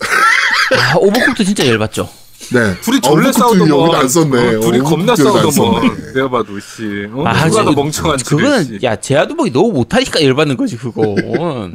아, 0.00 0.96
오버쿡도 0.96 1.44
진짜 1.44 1.66
열받죠. 1.66 2.08
네. 2.52 2.74
둘이 2.80 2.96
아, 2.98 3.00
졸라 3.00 3.32
싸우더만. 3.32 3.68
여기는 3.68 3.94
안 3.94 4.08
썼네. 4.08 4.56
어, 4.56 4.60
둘이 4.60 4.80
어, 4.80 4.84
겁나 4.84 5.14
싸우더만. 5.14 5.50
썼네. 5.52 6.12
내가 6.14 6.30
봐도 6.30 6.58
씨. 6.58 7.06
어? 7.12 7.24
아, 7.26 7.46
누가 7.46 7.64
더 7.64 7.72
멍청한 7.72 8.18
그거는 8.18 8.82
야 8.82 8.96
제아두목이 8.96 9.52
너무 9.52 9.72
못하니까 9.72 10.22
열받는 10.22 10.56
거지 10.56 10.76
그거. 10.76 11.14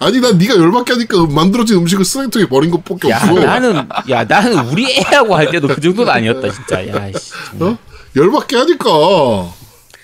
아니, 0.00 0.20
난 0.20 0.38
네가 0.38 0.56
열받게 0.56 0.92
하니까 0.92 1.26
만들어진 1.26 1.76
음식을 1.78 2.04
쓰레기통에 2.04 2.46
버린 2.48 2.70
것밖에 2.70 3.10
야 3.10 3.16
없어. 3.16 3.34
나는 3.40 3.86
야 4.10 4.24
나는 4.24 4.58
우리 4.68 4.86
애하고 4.96 5.34
할 5.34 5.50
때도 5.50 5.68
그 5.68 5.80
정도는 5.80 6.12
아니었다 6.12 6.50
진짜. 6.52 6.86
야 6.88 7.10
씨. 7.16 7.32
어? 7.60 7.76
열받게 8.16 8.56
하니까. 8.56 8.90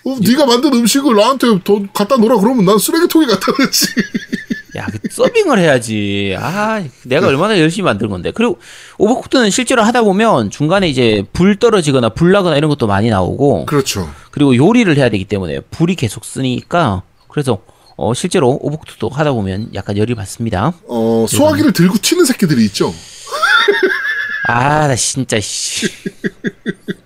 어, 0.07 0.19
네가 0.21 0.45
만든 0.47 0.75
음식을 0.75 1.15
나한테 1.17 1.47
더 1.65 1.81
갖다 1.95 2.17
놓으라 2.17 2.37
그러면 2.37 2.65
난 2.67 2.79
쓰레기통에 2.79 3.27
갖다 3.27 3.53
놓지. 3.59 3.87
야, 4.77 4.87
그 4.87 4.99
서빙을 5.11 5.59
해야지. 5.59 6.35
아, 6.39 6.83
내가 7.05 7.29
얼마나 7.29 7.59
열심히 7.61 7.85
만든 7.85 8.09
건데. 8.09 8.33
그리고 8.33 8.59
오버쿡드는 8.99 9.51
실제로 9.51 9.83
하다 9.83 10.03
보면 10.03 10.51
중간에 10.51 10.89
이제 10.89 11.25
불 11.33 11.57
떨어지거나 11.57 12.09
불 12.11 12.33
나거나 12.33 12.57
이런 12.57 12.69
것도 12.69 12.87
많이 12.87 13.09
나오고 13.09 13.67
그렇죠. 13.67 14.13
그리고 14.31 14.57
요리를 14.57 14.97
해야 14.97 15.09
되기 15.09 15.25
때문에 15.25 15.61
불이 15.61 15.95
계속 15.95 16.25
쓰니까 16.25 17.03
그래서 17.29 17.61
어, 17.97 18.13
실제로 18.15 18.59
오버쿡드도 18.61 19.09
하다 19.09 19.33
보면 19.33 19.71
약간 19.75 19.97
열이 19.97 20.15
받습니다. 20.17 20.73
어, 20.89 21.27
소화기를 21.29 21.73
들고 21.73 21.99
튀는 21.99 22.25
새끼들이 22.25 22.65
있죠. 22.67 22.93
아, 24.49 24.89
나 24.89 24.97
진짜 24.97 25.39
씨. 25.41 25.87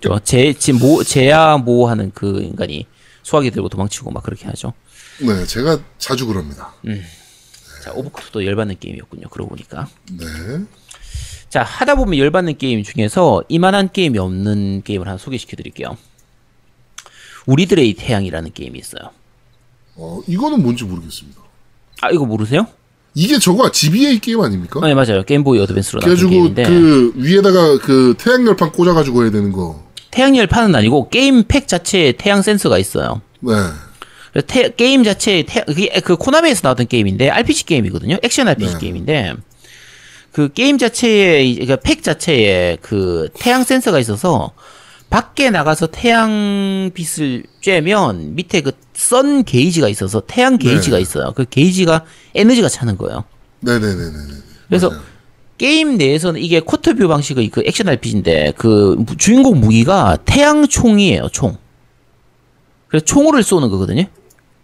저제 0.00 0.54
지금 0.54 0.80
모 0.80 1.04
제야 1.04 1.56
모 1.58 1.88
하는 1.88 2.10
그 2.14 2.40
인간이 2.42 2.86
수화기 3.22 3.50
들고 3.50 3.68
도망치고 3.68 4.10
막 4.10 4.22
그렇게 4.22 4.46
하죠. 4.46 4.72
네, 5.20 5.44
제가 5.44 5.78
자주 5.98 6.26
그럽니다. 6.26 6.72
자, 7.82 7.92
오버쿡드도 7.92 8.44
열받는 8.44 8.76
게임이었군요. 8.80 9.28
그러고 9.28 9.50
보니까. 9.50 9.88
네. 10.10 10.24
자, 11.48 11.62
하다 11.62 11.94
보면 11.94 12.18
열받는 12.18 12.58
게임 12.58 12.82
중에서 12.82 13.42
이만한 13.48 13.90
게임이 13.92 14.18
없는 14.18 14.82
게임을 14.84 15.06
하나 15.06 15.16
소개시켜 15.16 15.56
드릴게요. 15.56 15.96
우리들의 17.46 17.94
태양이라는 17.94 18.52
게임이 18.52 18.78
있어요. 18.78 19.10
어, 19.96 20.20
이거는 20.26 20.62
뭔지 20.62 20.84
모르겠습니다. 20.84 21.40
아, 22.02 22.10
이거 22.10 22.24
모르세요? 22.26 22.66
이게 23.14 23.38
저거 23.38 23.70
GBA 23.70 24.18
게임 24.20 24.40
아닙니까? 24.40 24.80
네, 24.80 24.94
맞아요. 24.94 25.24
게임보이 25.24 25.58
어드밴스로 25.60 26.00
나온 26.00 26.14
게임인데 26.14 26.64
그 26.64 27.12
위에다가 27.16 27.78
그 27.78 28.14
태양 28.18 28.46
열판 28.46 28.70
꽂아가지고 28.70 29.22
해야 29.22 29.30
되는 29.30 29.50
거. 29.50 29.88
태양 30.10 30.36
열판은 30.36 30.74
아니고 30.74 31.08
게임 31.08 31.44
팩 31.44 31.66
자체에 31.66 32.12
태양 32.12 32.42
센서가 32.42 32.78
있어요. 32.78 33.20
네. 33.40 33.52
태- 34.46 34.70
게임 34.74 35.04
자체에 35.04 35.44
태, 35.44 35.62
그게 35.64 35.88
그 36.00 36.16
코나미에서 36.16 36.60
나왔던 36.64 36.88
게임인데 36.88 37.30
RPG 37.30 37.64
게임이거든요. 37.66 38.18
액션 38.22 38.48
RPG 38.48 38.72
네. 38.74 38.78
게임인데 38.78 39.32
그 40.32 40.52
게임 40.52 40.78
자체에 40.78 41.44
이- 41.44 41.54
그러니까 41.54 41.76
팩 41.76 42.02
자체에 42.02 42.76
그 42.82 43.28
태양 43.34 43.64
센서가 43.64 43.98
있어서 43.98 44.52
밖에 45.10 45.48
나가서 45.50 45.86
태양 45.88 46.90
빛을 46.94 47.44
쬐면 47.62 48.34
밑에 48.34 48.60
그 48.60 48.72
선 48.98 49.44
게이지가 49.44 49.88
있어서 49.88 50.20
태양 50.26 50.58
게이지가 50.58 50.96
네. 50.96 51.02
있어요. 51.02 51.32
그 51.36 51.44
게이지가 51.48 52.04
에너지가 52.34 52.68
차는 52.68 52.98
거예요. 52.98 53.22
네네네네. 53.60 54.12
그래서 54.66 54.88
맞아요. 54.90 55.02
게임 55.56 55.96
내에서는 55.98 56.40
이게 56.40 56.58
quarter 56.58 56.89
view 56.89 57.06
방식의 57.06 57.48
그 57.50 57.62
액션 57.64 57.88
RPG인데 57.88 58.54
그 58.56 58.96
무- 58.98 59.16
주인공 59.16 59.60
무기가 59.60 60.18
태양 60.24 60.66
총이에요. 60.66 61.28
총. 61.30 61.56
그래서 62.88 63.04
총으로 63.04 63.40
쏘는 63.40 63.68
거거든요. 63.70 64.04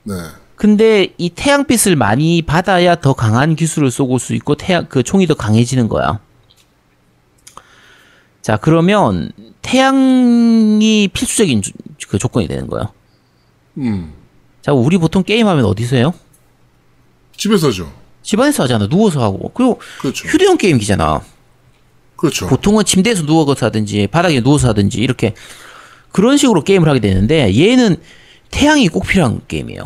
네. 0.04 0.14
근데 0.56 1.12
이 1.18 1.30
태양빛을 1.30 1.96
많이 1.96 2.40
받아야 2.42 2.94
더 2.94 3.12
강한 3.12 3.56
기술을 3.56 3.90
쏠 3.90 4.18
수 4.18 4.34
있고 4.34 4.54
태양 4.54 4.86
그 4.88 5.02
총이 5.02 5.26
더 5.26 5.34
강해지는 5.34 5.88
거야. 5.88 6.20
자 8.40 8.56
그러면 8.56 9.32
태양이 9.62 11.08
필수적인 11.12 11.62
주- 11.62 11.72
그 12.08 12.18
조건이 12.18 12.46
되는 12.46 12.66
거예요. 12.66 12.92
음. 13.78 14.12
자 14.62 14.72
우리 14.72 14.98
보통 14.98 15.22
게임하면 15.22 15.64
어디서 15.64 15.96
해요? 15.96 16.14
집에서죠. 17.36 17.92
집안에서 18.22 18.62
하잖아. 18.62 18.86
누워서 18.88 19.22
하고. 19.22 19.50
그리고 19.54 19.80
그렇죠. 20.00 20.28
휴대용 20.28 20.56
게임기잖아. 20.56 21.20
그렇죠. 22.16 22.46
보통은 22.46 22.84
침대에서 22.84 23.26
누워서 23.26 23.66
하든지 23.66 24.06
바닥에 24.06 24.40
누워서 24.40 24.68
하든지 24.68 24.98
이렇게 25.00 25.34
그런 26.12 26.36
식으로 26.36 26.62
게임을 26.62 26.88
하게 26.88 27.00
되는데 27.00 27.52
얘는 27.58 27.96
태양이 28.54 28.88
꼭 28.88 29.04
필요한 29.06 29.40
게임이에요. 29.48 29.82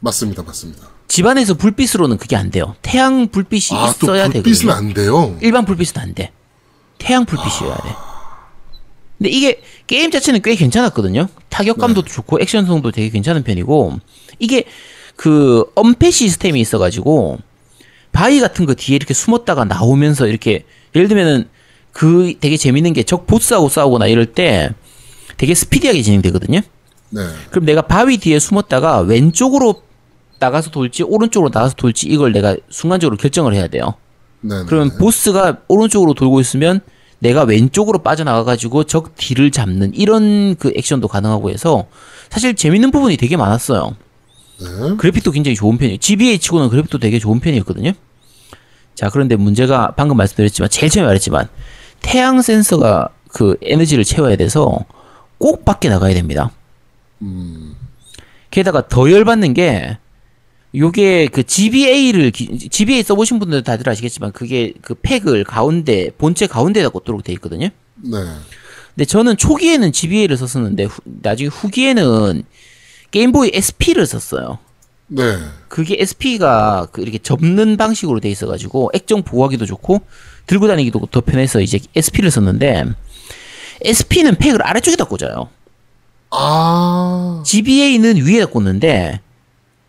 맞습니다. 0.00 0.42
맞습니다. 0.44 0.88
집안에서 1.08 1.54
불빛으로는 1.54 2.16
그게 2.18 2.36
안 2.36 2.50
돼요. 2.50 2.76
태양 2.82 3.28
불빛이 3.28 3.76
아, 3.78 3.92
또 3.98 4.06
있어야 4.06 4.28
불빛은 4.28 4.42
되거든요. 4.68 4.72
안 4.72 4.94
돼요. 4.94 5.36
일반 5.40 5.64
불빛은 5.64 6.00
안 6.00 6.14
돼. 6.14 6.30
태양 6.98 7.24
불빛이어야 7.24 7.76
돼. 7.76 7.88
근데 9.18 9.30
이게 9.30 9.60
게임 9.88 10.12
자체는 10.12 10.42
꽤 10.42 10.54
괜찮았거든요. 10.54 11.26
타격감도 11.48 12.02
네. 12.02 12.10
좋고 12.12 12.40
액션성도 12.40 12.92
되게 12.92 13.08
괜찮은 13.08 13.42
편이고 13.42 13.98
이게 14.38 14.64
그 15.16 15.64
엄폐 15.74 16.12
시스템이 16.12 16.60
있어가지고 16.60 17.38
바위 18.12 18.38
같은 18.38 18.66
거 18.66 18.74
뒤에 18.74 18.94
이렇게 18.94 19.14
숨었다가 19.14 19.64
나오면서 19.64 20.28
이렇게 20.28 20.62
예를 20.94 21.08
들면은 21.08 21.48
그 21.90 22.34
되게 22.38 22.56
재밌는 22.56 22.92
게 22.92 23.02
적 23.02 23.26
보스하고 23.26 23.68
싸우거나 23.68 24.06
이럴 24.06 24.26
때 24.26 24.70
되게 25.36 25.54
스피디하게 25.54 26.02
진행되거든요. 26.02 26.60
네. 27.10 27.22
그럼 27.50 27.64
내가 27.64 27.82
바위 27.82 28.18
뒤에 28.18 28.38
숨었다가 28.38 29.00
왼쪽으로 29.00 29.82
나가서 30.38 30.70
돌지 30.70 31.02
오른쪽으로 31.02 31.50
나가서 31.52 31.74
돌지 31.74 32.06
이걸 32.08 32.32
내가 32.32 32.56
순간적으로 32.70 33.16
결정을 33.16 33.54
해야 33.54 33.66
돼요. 33.66 33.94
네. 34.40 34.64
그러면 34.66 34.96
보스가 34.98 35.58
오른쪽으로 35.68 36.14
돌고 36.14 36.40
있으면 36.40 36.80
내가 37.18 37.42
왼쪽으로 37.42 37.98
빠져나가가지고 38.00 38.84
적 38.84 39.16
뒤를 39.16 39.50
잡는 39.50 39.92
이런 39.94 40.54
그 40.56 40.72
액션도 40.76 41.08
가능하고 41.08 41.50
해서 41.50 41.86
사실 42.30 42.54
재밌는 42.54 42.90
부분이 42.92 43.16
되게 43.16 43.36
많았어요. 43.36 43.96
네. 44.60 44.96
그래픽도 44.96 45.32
굉장히 45.32 45.56
좋은 45.56 45.78
편이에요. 45.78 45.98
GBA치고는 45.98 46.68
그래픽도 46.68 46.98
되게 46.98 47.18
좋은 47.18 47.40
편이었거든요. 47.40 47.92
자, 48.94 49.08
그런데 49.10 49.36
문제가 49.36 49.94
방금 49.96 50.16
말씀드렸지만 50.16 50.70
제일 50.70 50.90
처음에 50.90 51.06
말했지만 51.06 51.48
태양 52.00 52.42
센서가 52.42 53.10
그 53.28 53.56
에너지를 53.62 54.04
채워야 54.04 54.36
돼서 54.36 54.84
꼭 55.38 55.64
밖에 55.64 55.88
나가야 55.88 56.14
됩니다. 56.14 56.50
게다가 58.50 58.88
더 58.88 59.10
열받는 59.10 59.54
게 59.54 59.98
요게 60.74 61.28
그 61.28 61.44
GBA를 61.44 62.30
GBA 62.32 63.02
써보신 63.02 63.38
분들 63.38 63.62
다들 63.62 63.88
아시겠지만 63.88 64.32
그게 64.32 64.74
그 64.82 64.94
팩을 64.94 65.44
가운데 65.44 66.10
본체 66.18 66.46
가운데다 66.46 66.90
꽂도록 66.90 67.24
돼 67.24 67.32
있거든요. 67.34 67.68
네. 67.96 68.18
근데 68.94 69.04
저는 69.06 69.36
초기에는 69.36 69.92
GBA를 69.92 70.36
썼었는데 70.36 70.84
후- 70.84 71.00
나중에 71.04 71.48
후기에는 71.48 72.42
게임보이 73.10 73.50
SP를 73.54 74.06
썼어요. 74.06 74.58
네. 75.06 75.22
그게 75.68 75.96
SP가 76.00 76.88
그 76.92 77.00
이렇게 77.00 77.18
접는 77.18 77.76
방식으로 77.78 78.20
돼 78.20 78.28
있어가지고 78.28 78.90
액정 78.92 79.22
보호하기도 79.22 79.64
좋고 79.64 80.02
들고 80.46 80.68
다니기도 80.68 81.08
더 81.10 81.20
편해서 81.22 81.60
이제 81.60 81.78
SP를 81.96 82.30
썼는데 82.30 82.84
SP는 83.82 84.34
팩을 84.36 84.62
아래쪽에다 84.66 85.04
꽂아요. 85.04 85.48
아. 86.30 87.42
GBA는 87.44 88.16
위에다 88.24 88.46
꽂는데 88.46 89.20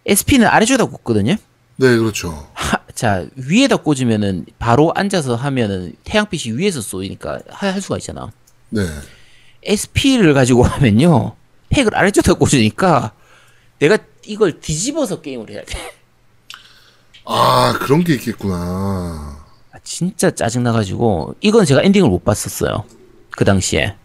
SP는 0.05 0.47
아래쪽에다 0.47 0.85
꽂거든요. 0.85 1.35
네, 1.75 1.97
그렇죠. 1.97 2.47
하, 2.53 2.79
자 2.93 3.25
위에다 3.35 3.77
꽂으면은 3.77 4.45
바로 4.57 4.91
앉아서 4.95 5.35
하면은 5.35 5.93
태양빛이 6.03 6.57
위에서 6.57 6.81
쏘이니까 6.81 7.39
하- 7.49 7.71
할 7.71 7.81
수가 7.81 7.97
있잖아. 7.97 8.31
네. 8.69 8.81
SP를 9.63 10.33
가지고 10.33 10.63
하면요 10.63 11.35
팩을 11.69 11.95
아래쪽에다 11.95 12.33
꽂으니까 12.35 13.11
내가 13.79 13.97
이걸 14.25 14.59
뒤집어서 14.59 15.21
게임을 15.21 15.49
해야 15.49 15.63
돼. 15.63 15.77
아, 17.25 17.77
그런 17.79 18.03
게 18.03 18.13
있겠구나. 18.15 18.55
아, 19.71 19.77
진짜 19.83 20.31
짜증나가지고 20.31 21.35
이건 21.41 21.63
제가 21.65 21.81
엔딩을 21.83 22.09
못 22.09 22.23
봤었어요 22.25 22.85
그 23.31 23.45
당시에 23.45 23.95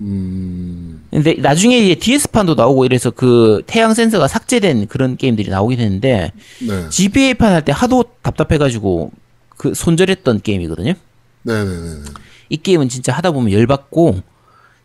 음. 0.00 1.04
근데 1.10 1.34
나중에 1.34 1.78
이제 1.78 1.94
DS판도 1.94 2.54
나오고 2.54 2.84
이래서 2.84 3.10
그 3.10 3.62
태양 3.66 3.94
센서가 3.94 4.26
삭제된 4.28 4.88
그런 4.88 5.16
게임들이 5.16 5.50
나오긴 5.50 5.78
했는데 5.80 6.32
네. 6.60 6.88
GBA판 6.90 7.52
할 7.52 7.62
때 7.64 7.72
하도 7.72 8.04
답답해가지고 8.22 9.12
그 9.56 9.72
손절했던 9.74 10.42
게임이거든요 10.42 10.94
네네네. 11.42 12.02
이 12.50 12.56
게임은 12.56 12.88
진짜 12.88 13.12
하다 13.12 13.30
보면 13.30 13.52
열받고 13.52 14.20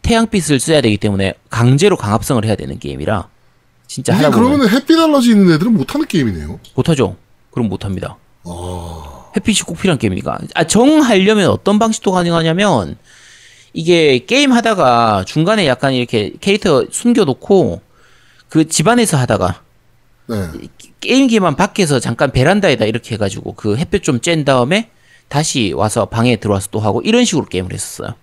태양빛을 0.03 0.59
써야 0.59 0.81
되기 0.81 0.97
때문에 0.97 1.33
강제로 1.49 1.97
강압성을 1.97 2.45
해야 2.45 2.55
되는 2.55 2.77
게임이라 2.79 3.27
진짜 3.87 4.15
하다 4.15 4.29
보면 4.31 4.59
그러면 4.59 4.69
햇빛 4.69 4.97
알러지 4.97 5.31
있는 5.31 5.51
애들은 5.55 5.73
못하는 5.73 6.05
게임이네요. 6.05 6.59
못하죠 6.75 7.15
그럼 7.51 7.67
못합니다 7.67 8.17
아. 8.43 9.15
햇빛이 9.35 9.59
꼭 9.65 9.77
필요한 9.79 9.97
게임이니까. 9.99 10.39
아, 10.55 10.63
정하려면 10.63 11.49
어떤 11.51 11.77
방식도 11.77 12.11
가능하냐면, 12.11 12.97
이게 13.73 14.19
게임 14.25 14.51
하다가 14.51 15.25
중간에 15.25 15.67
약간 15.67 15.93
이렇게 15.93 16.33
캐릭터 16.39 16.85
숨겨놓고, 16.89 17.81
그 18.49 18.67
집안에서 18.67 19.17
하다가, 19.17 19.61
네. 20.27 20.49
게임기만 20.99 21.55
밖에서 21.55 21.99
잠깐 21.99 22.31
베란다에다 22.31 22.85
이렇게 22.85 23.15
해가지고, 23.15 23.53
그 23.53 23.77
햇볕 23.77 24.03
좀 24.03 24.19
쬐은 24.19 24.45
다음에, 24.45 24.89
다시 25.27 25.73
와서 25.75 26.05
방에 26.05 26.35
들어와서 26.37 26.69
또 26.71 26.79
하고, 26.79 27.01
이런 27.01 27.25
식으로 27.25 27.45
게임을 27.45 27.73
했었어요. 27.73 28.15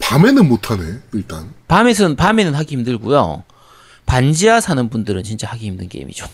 밤에는 0.00 0.48
못하네, 0.48 0.82
일단. 1.12 1.52
밤에는, 1.68 2.16
밤에는 2.16 2.54
하기 2.54 2.76
힘들고요. 2.76 3.44
반지하 4.06 4.60
사는 4.60 4.88
분들은 4.88 5.22
진짜 5.22 5.46
하기 5.48 5.66
힘든 5.66 5.88
게임이죠. 5.88 6.26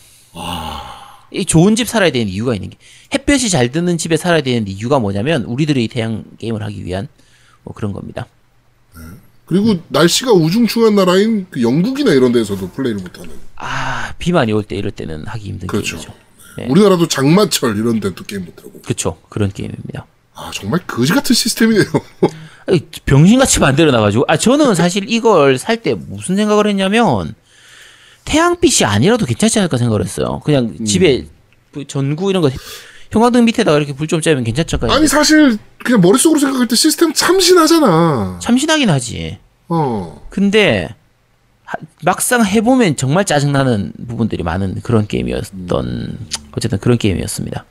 이 1.33 1.45
좋은 1.45 1.75
집 1.75 1.89
살아야 1.89 2.11
되는 2.11 2.29
이유가 2.29 2.55
있는 2.55 2.71
게 2.71 2.77
햇볕이 3.13 3.51
잘 3.51 3.73
드는 3.73 3.99
집에 3.99 4.17
살아야 4.17 4.41
되는 4.41 4.69
이유가 4.69 5.01
뭐냐면 5.01 5.43
우리들의 5.43 5.89
태양 5.89 6.25
게임을 6.39 6.63
하기 6.63 6.85
위한 6.85 7.09
뭐 7.65 7.75
그런 7.75 7.93
겁니다. 7.93 8.27
그리고 9.47 9.79
날씨가 9.89 10.33
우중충한 10.33 10.95
나라인 10.95 11.47
그 11.51 11.61
영국이나 11.63 12.13
이런 12.13 12.33
데서도 12.33 12.71
플레이를 12.71 13.03
못하는. 13.03 13.31
아 13.57 14.13
비 14.19 14.33
많이 14.33 14.53
올 14.53 14.63
때 14.63 14.77
이럴 14.77 14.91
때는 14.91 15.27
하기 15.27 15.49
힘든 15.49 15.67
그렇죠. 15.67 15.97
게임이죠. 15.97 16.15
네. 16.57 16.67
우리나라도 16.69 17.09
장마철 17.09 17.77
이런 17.77 18.01
데도 18.01 18.25
게임 18.25 18.45
못하고. 18.45 18.81
그렇죠. 18.83 19.19
그런 19.29 19.51
게임입니다. 19.53 20.07
아, 20.35 20.51
정말 20.55 20.81
거지 20.87 21.13
같은 21.13 21.35
시스템이네요. 21.35 21.85
병신같이 23.05 23.61
만들어 23.61 23.91
놔가지고 23.91 24.25
아 24.29 24.37
저는 24.39 24.75
사실 24.75 25.05
이걸 25.09 25.59
살 25.59 25.83
때 25.83 25.95
무슨 25.95 26.37
생각을 26.37 26.67
했냐면 26.67 27.35
태양빛이 28.25 28.87
아니라도 28.87 29.27
괜찮지 29.27 29.59
않을까 29.59 29.77
생각을 29.77 30.03
했어요. 30.03 30.41
그냥 30.45 30.83
집에 30.87 31.27
그 31.73 31.87
전구 31.87 32.31
이런 32.31 32.41
거 32.41 32.51
형광등 33.15 33.45
밑에다가 33.47 33.77
이렇게 33.79 33.93
불 33.95 34.07
좀 34.09 34.21
쬐면 34.21 34.45
않을까 34.47 34.95
아니, 34.95 35.07
사실, 35.09 35.57
그냥 35.85 36.01
머릿속으로 36.01 36.39
생각할 36.41 36.67
때 36.69 36.77
시스템 36.77 37.13
참신하잖아. 37.15 38.39
참신하긴 38.43 38.91
하지. 38.91 39.39
어. 39.69 40.27
근데 40.31 40.95
하- 41.65 41.79
막상 42.03 42.45
해보면 42.45 42.97
정말 42.97 43.25
짜증나는 43.25 43.93
부분들이 44.09 44.43
많은 44.43 44.81
그런 44.83 45.07
게임이었던 45.07 46.19
어쨌든 46.53 46.79
그런 46.79 46.99
게임이었습니다. 46.99 47.65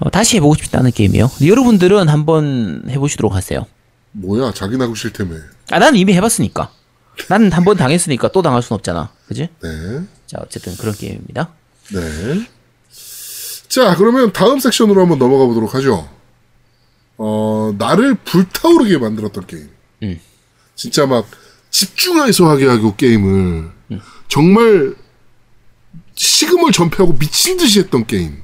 어, 0.00 0.10
다시 0.10 0.36
해보고 0.36 0.54
싶다는 0.54 0.90
게임이요. 0.90 1.30
여러분들은 1.44 2.08
한번 2.08 2.82
해보시도록 2.88 3.34
하세요. 3.34 3.66
뭐야, 4.12 4.52
자기 4.54 4.76
나고 4.76 4.94
싫다며. 4.94 5.34
아 5.70 5.78
나는 5.78 5.98
이미 5.98 6.14
해봤으니까. 6.14 6.70
나는 7.28 7.52
한번 7.52 7.76
당했으니까 7.76 8.28
또 8.32 8.40
당할 8.42 8.62
순 8.62 8.74
없잖아. 8.76 9.10
그지? 9.28 9.48
네. 9.62 9.68
자 10.26 10.38
어쨌든 10.40 10.74
그런 10.76 10.94
게임입니다. 10.94 11.50
네. 11.92 12.46
자, 13.70 13.94
그러면 13.94 14.32
다음 14.32 14.58
섹션으로 14.58 15.00
한번 15.00 15.18
넘어가 15.20 15.46
보도록 15.46 15.74
하죠. 15.76 16.08
어, 17.16 17.72
나를 17.78 18.14
불타오르게 18.16 18.98
만들었던 18.98 19.46
게임. 19.46 19.70
음. 20.02 20.20
진짜 20.74 21.06
막 21.06 21.24
집중해서 21.70 22.48
하게 22.50 22.66
하고 22.66 22.96
게임을 22.96 23.70
정말 24.28 24.96
식음을 26.16 26.72
전폐하고 26.72 27.16
미친 27.16 27.56
듯이 27.58 27.78
했던 27.78 28.06
게임. 28.06 28.42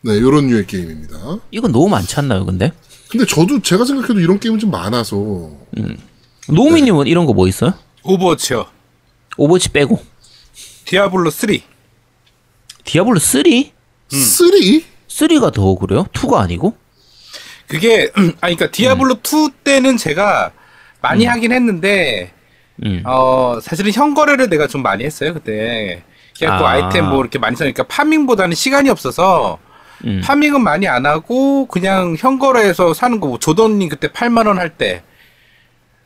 네, 0.00 0.18
요런 0.18 0.46
류의 0.46 0.66
게임입니다. 0.66 1.38
이건 1.50 1.70
너무 1.72 1.88
많지 1.88 2.16
않나요, 2.16 2.46
근데? 2.46 2.72
근데 3.10 3.26
저도 3.26 3.60
제가 3.60 3.84
생각해도 3.84 4.18
이런 4.20 4.38
게임은 4.40 4.58
좀 4.58 4.70
많아서 4.70 5.50
노미님은 6.48 7.06
이런 7.06 7.26
거 7.26 7.34
뭐 7.34 7.46
있어요? 7.48 7.74
오버워치요. 8.02 8.64
오버워치 9.36 9.70
빼고 9.70 10.02
디아블로 10.86 11.30
3. 11.30 11.50
디아블로 12.88 13.18
3? 13.18 13.42
three? 14.08 14.84
3가 15.08 15.52
더 15.52 15.74
그래요? 15.74 16.06
2가 16.14 16.38
아니고? 16.38 16.74
그게 17.66 18.10
아 18.40 18.46
그러니까 18.48 18.70
디아블로 18.70 19.16
2 19.22 19.50
때는 19.62 19.98
제가 19.98 20.52
많이 21.02 21.26
하긴 21.26 21.52
했는데 21.52 22.32
음. 22.84 23.02
어 23.04 23.58
사실은 23.60 23.92
현거래를 23.92 24.48
내가 24.48 24.66
좀 24.66 24.82
많이 24.82 25.04
했어요 25.04 25.34
그때. 25.34 26.02
그래갖고 26.38 26.66
아. 26.66 26.70
아. 26.72 26.78
이템 26.78 27.06
뭐 27.10 27.20
이렇게 27.20 27.38
많이 27.38 27.56
사니까 27.56 27.82
파밍보다는 27.84 28.54
시간이 28.54 28.88
없어서 28.88 29.58
음. 30.06 30.22
파밍은 30.24 30.62
많이 30.62 30.88
안 30.88 31.04
하고 31.04 31.66
그냥 31.66 32.16
현거래에서 32.18 32.94
사는 32.94 33.20
거. 33.20 33.26
뭐 33.26 33.38
조던님 33.38 33.90
그때 33.90 34.08
8만 34.08 34.46
원 34.46 34.58
할 34.58 34.70
때. 34.70 35.02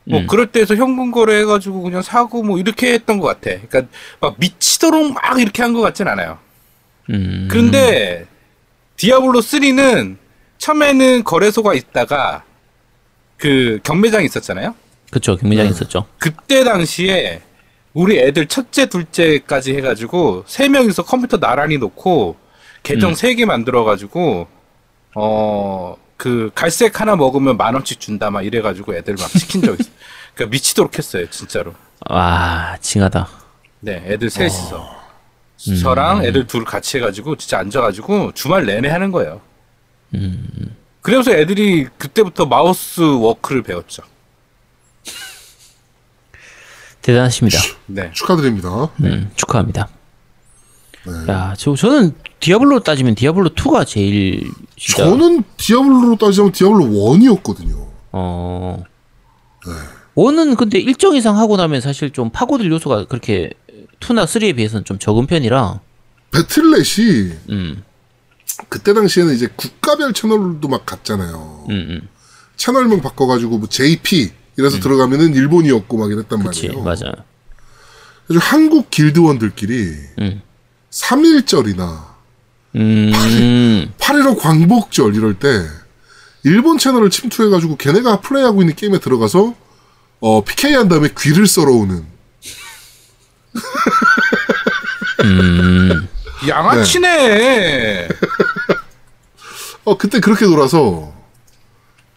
뭐 0.05 0.19
음. 0.19 0.27
그럴 0.27 0.49
때에서 0.49 0.75
현금 0.75 1.13
거래해가지고 1.13 1.83
그냥 1.83 2.03
사고 2.03 2.43
뭐 2.43 2.59
이렇게 2.59 2.93
했던 2.93 3.19
것 3.21 3.29
같아. 3.29 3.57
그러니까 3.69 3.83
막 4.19 4.35
미치도록 4.39 5.13
막 5.13 5.39
이렇게 5.41 5.63
한 5.63 5.73
것 5.75 5.81
같진 5.81 6.09
않아요. 6.09 6.39
음. 7.11 7.49
그런데 7.51 8.27
디아블로 8.97 9.41
3는 9.41 10.17
처음에는 10.59 11.25
거래소가 11.25 11.75
있다가 11.75 12.45
그 13.37 13.81
경매장이 13.83 14.25
있었잖아요. 14.27 14.75
그쵸, 15.11 15.37
경매장 15.37 15.67
있었죠. 15.67 16.07
그때 16.19 16.65
당시에 16.65 17.43
우리 17.93 18.19
애들 18.19 18.47
첫째, 18.47 18.87
둘째까지 18.87 19.75
해가지고 19.77 20.45
세 20.47 20.69
명이서 20.69 21.05
컴퓨터 21.05 21.39
나란히 21.39 21.77
놓고 21.79 22.37
계정 22.83 23.11
음. 23.11 23.15
세개 23.15 23.45
만들어가지고 23.45 24.47
어 25.15 25.97
그 26.23 26.53
갈색 26.55 27.01
하나 27.01 27.17
먹으면 27.17 27.57
만 27.57 27.75
원씩 27.75 27.99
준다 27.99 28.31
막 28.31 28.43
이래가지고 28.43 28.95
애들 28.95 29.17
막 29.19 29.29
시킨 29.29 29.61
적 29.61 29.81
있어. 29.81 29.91
그러니까 30.37 30.53
미치도록 30.53 30.97
했어요, 30.97 31.29
진짜로. 31.31 31.75
와, 32.09 32.77
징하다. 32.81 33.29
네, 33.81 34.05
애들 34.07 34.31
셋이서 34.31 35.02
저랑 35.81 36.25
애들 36.25 36.47
둘 36.47 36.65
같이 36.65 36.97
해가지고 36.97 37.37
진짜 37.37 37.59
앉아가지고 37.59 38.33
주말 38.35 38.67
내내 38.67 38.89
하는 38.89 39.13
거예요. 39.13 39.41
그래서 41.01 41.33
애들이 41.33 41.87
그때부터 41.99 42.47
mouse 42.47 43.01
work를 43.01 43.63
배웠죠. 43.63 44.03
대단하십니다. 47.01 47.59
네. 47.87 48.11
축하드립니다. 48.13 48.89
음, 49.01 49.31
축하합니다. 49.35 49.89
야, 51.29 51.55
저 51.59 51.75
저는 51.75 52.15
디아블로 52.39 52.81
따지면 52.81 53.17
디아블로 53.17 53.51
2가 53.51 53.85
제일 53.87 54.49
진짜 54.77 55.05
저는 55.05 55.43
디아블로로 55.57 56.17
따지자면 56.17 56.53
디아블로 56.53 56.85
1이었거든요. 56.85 57.89
어. 58.13 58.85
one은 60.15 60.57
근데 60.57 60.79
일정 60.79 61.17
이상 61.17 61.39
하고 61.39 61.57
나면 61.57 61.81
사실 61.81 62.11
좀 62.11 62.31
파고들 62.31 62.71
요소가 62.71 63.07
그렇게 63.07 63.51
2나 64.03 64.25
3에 64.25 64.57
비해서는 64.57 64.85
좀 64.85 64.99
적은 64.99 65.27
편이라. 65.27 65.81
배틀넷이 66.33 67.33
음. 67.51 67.83
그때 68.69 68.93
당시에는 68.95 69.35
이제 69.35 69.49
국가별 69.55 70.13
채널도 70.13 70.67
막 70.69 70.85
갔잖아요. 70.85 71.67
음, 71.71 71.75
음. 71.75 72.09
채널명 72.57 73.01
바꿔가지고 73.01 73.59
뭐 73.59 73.69
JP 73.69 74.31
이래서 74.57 74.79
들어가면은 74.81 75.35
일본이었고 75.35 75.97
막 75.97 76.11
이랬단 76.11 76.43
그치, 76.43 76.67
말이에요. 76.67 76.85
맞아. 76.85 77.13
그래서 78.27 78.45
한국 78.45 78.91
길드원들끼리 78.91 79.95
음. 80.21 80.43
3일절이나 80.91 82.13
음. 82.77 83.93
8.15 83.99 84.39
광복절 84.39 85.15
이럴 85.15 85.35
때 85.35 85.49
일본 86.45 86.79
채널을 86.79 87.11
침투해가지고 87.11 87.77
걔네가 87.77 88.21
플레이하고 88.21 88.63
있는 88.63 88.75
게임에 88.75 88.99
들어가서 88.99 89.55
어, 90.21 90.45
PK 90.45 90.75
한 90.75 90.89
다음에 90.89 91.09
귀를 91.19 91.47
썰어오는 91.47 92.12
양아치네. 96.49 98.09
어 99.85 99.97
그때 99.97 100.21
그렇게 100.21 100.47
놀아서 100.47 101.13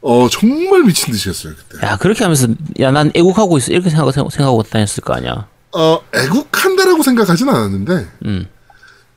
어 0.01 0.29
정말 0.29 0.83
미친 0.83 1.11
듯이 1.11 1.29
했어요 1.29 1.53
그때 1.57 1.85
야, 1.85 1.97
그렇게 1.97 2.23
하면서 2.23 2.47
야, 2.79 2.91
난 2.91 3.11
애국하고 3.15 3.57
있어. 3.57 3.71
이렇게 3.71 3.89
생각 3.89 4.11
생각하고 4.13 4.63
다녔을 4.63 5.01
거 5.03 5.13
아니야. 5.13 5.47
어 5.71 5.99
애국한다라고 6.13 7.03
생각하진 7.03 7.49
않았는데 7.49 8.07
음. 8.25 8.47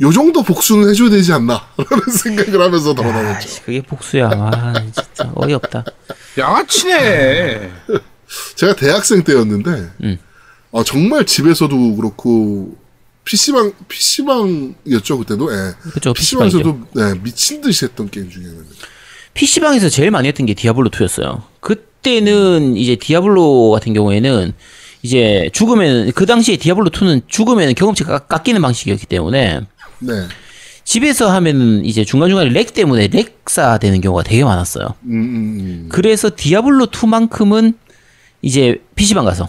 요 0.00 0.12
정도 0.12 0.42
복수는 0.42 0.88
해줘야 0.88 1.10
되지 1.10 1.32
않나 1.32 1.60
라는 1.76 2.04
생각을 2.10 2.60
하면서 2.62 2.94
돌아다녔죠 2.94 3.62
그게 3.64 3.82
복수야. 3.82 4.28
아, 4.32 4.72
진짜 4.92 5.30
어이없다. 5.34 5.84
양아치네. 6.38 7.72
제가 8.56 8.74
대학생 8.76 9.22
때였는데 9.24 9.90
음. 10.04 10.18
어, 10.78 10.84
정말 10.84 11.26
집에서도 11.26 11.96
그렇고 11.96 12.76
PC방 13.24 13.72
PC방이었죠 13.88 15.18
그때도 15.18 15.52
예. 15.52 15.72
그죠, 15.90 16.12
PC방에서도 16.12 16.80
네, 16.94 17.14
미친 17.20 17.60
듯이 17.60 17.84
했던 17.86 18.08
게임 18.08 18.30
중에 18.30 18.44
하나는 18.44 18.64
PC방에서 19.34 19.88
제일 19.88 20.12
많이 20.12 20.28
했던 20.28 20.46
게 20.46 20.54
디아블로 20.54 20.90
2였어요. 20.90 21.42
그때는 21.58 22.76
이제 22.76 22.94
디아블로 22.94 23.70
같은 23.72 23.92
경우에는 23.92 24.52
이제 25.02 25.50
죽으면 25.52 26.12
그 26.12 26.26
당시에 26.26 26.56
디아블로 26.56 26.90
2는 26.90 27.22
죽으면 27.26 27.74
경험치가 27.74 28.10
깎- 28.12 28.28
깎이는 28.28 28.62
방식이었기 28.62 29.06
때문에 29.06 29.60
네 29.98 30.12
집에서 30.84 31.28
하면은 31.32 31.84
이제 31.84 32.04
중간중간에 32.04 32.50
lag 32.50 32.72
때문에 32.72 33.08
렉사 33.08 33.78
되는 33.78 34.00
경우가 34.00 34.22
되게 34.22 34.44
많았어요. 34.44 34.94
음, 35.06 35.10
음, 35.10 35.60
음. 35.60 35.88
그래서 35.90 36.30
디아블로 36.34 36.86
2만큼은 36.86 37.74
이제 38.42 38.80
PC방 38.94 39.24
가서 39.24 39.48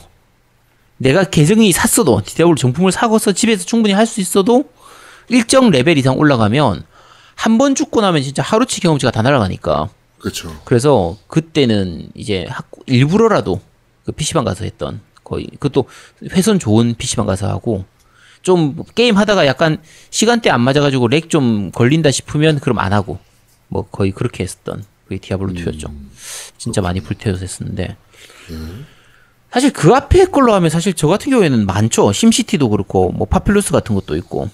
내가 0.99 1.23
계정이 1.23 1.71
샀어도 1.71 2.21
디아블로 2.23 2.55
정품을 2.55 2.91
사고서 2.91 3.31
집에서 3.31 3.65
충분히 3.65 3.93
할 3.93 4.05
수 4.05 4.19
있어도 4.21 4.65
일정 5.29 5.69
레벨 5.71 5.97
이상 5.97 6.17
올라가면 6.17 6.83
한 7.35 7.57
번 7.57 7.73
죽고 7.73 8.01
나면 8.01 8.21
진짜 8.21 8.43
하루치 8.43 8.81
경험치가 8.81 9.11
다 9.11 9.21
날아가니까. 9.21 9.89
그렇죠. 10.19 10.53
그래서 10.65 11.17
그때는 11.27 12.09
이제 12.15 12.45
학교 12.49 12.81
일부러라도 12.85 13.61
그 14.05 14.11
PC방 14.11 14.43
가서 14.43 14.65
했던 14.65 14.99
거의 15.23 15.47
그것도 15.59 15.85
회선 16.31 16.59
좋은 16.59 16.95
PC방 16.95 17.25
가서 17.25 17.47
하고 17.47 17.85
좀 18.41 18.75
게임 18.95 19.15
하다가 19.17 19.45
약간 19.47 19.81
시간대 20.09 20.49
안 20.49 20.59
맞아가지고 20.61 21.07
lag 21.07 21.29
좀 21.29 21.71
걸린다 21.71 22.11
싶으면 22.11 22.59
그럼 22.59 22.79
안 22.79 22.91
하고 22.91 23.19
뭐 23.69 23.87
거의 23.89 24.11
그렇게 24.11 24.43
했었던 24.43 24.83
그게 25.07 25.19
디아블로 25.21 25.53
2였죠. 25.53 25.89
진짜 26.57 26.81
많이 26.81 26.99
불태워서 26.99 27.41
했었는데 27.41 27.95
사실 29.51 29.73
그 29.73 29.93
앞에 29.93 30.25
걸로 30.25 30.53
하면 30.53 30.69
사실 30.69 30.93
저 30.93 31.07
같은 31.07 31.31
경우에는 31.31 31.65
많죠. 31.65 32.11
심시티도 32.11 32.69
그렇고 32.69 33.11
뭐 33.11 33.27
파필루스 33.27 33.71
같은 33.71 33.95
것도 33.95 34.15
있고 34.17 34.49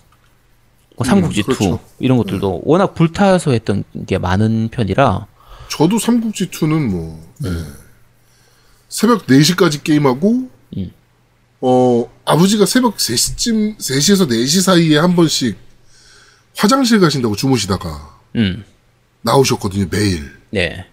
뭐 0.95 1.05
삼국지 1.05 1.41
2 1.41 1.43
그렇죠. 1.43 1.79
이런 1.99 2.17
것들도 2.17 2.61
워낙 2.63 2.93
불타서 2.95 3.51
했던 3.51 3.83
게 4.07 4.17
많은 4.17 4.69
편이라 4.71 5.27
저도 5.69 5.99
삼국지 5.99 6.49
2는 6.49 6.89
뭐 6.89 7.21
네. 7.39 7.49
음. 7.49 7.73
새벽 8.87 9.27
4시까지 9.27 9.83
게임하고 9.83 10.49
어 11.61 12.09
아버지가 12.25 12.65
새벽 12.65 12.97
3시쯤 12.97 13.77
3시에서 13.77 14.29
4시 14.29 14.61
사이에 14.61 14.97
한 14.97 15.15
번씩 15.15 15.57
화장실 16.55 16.99
가신다고 16.99 17.35
주무시다가 17.35 18.19
음. 18.35 18.63
나오셨거든요 19.21 19.87
매일 19.89 20.31
네. 20.51 20.85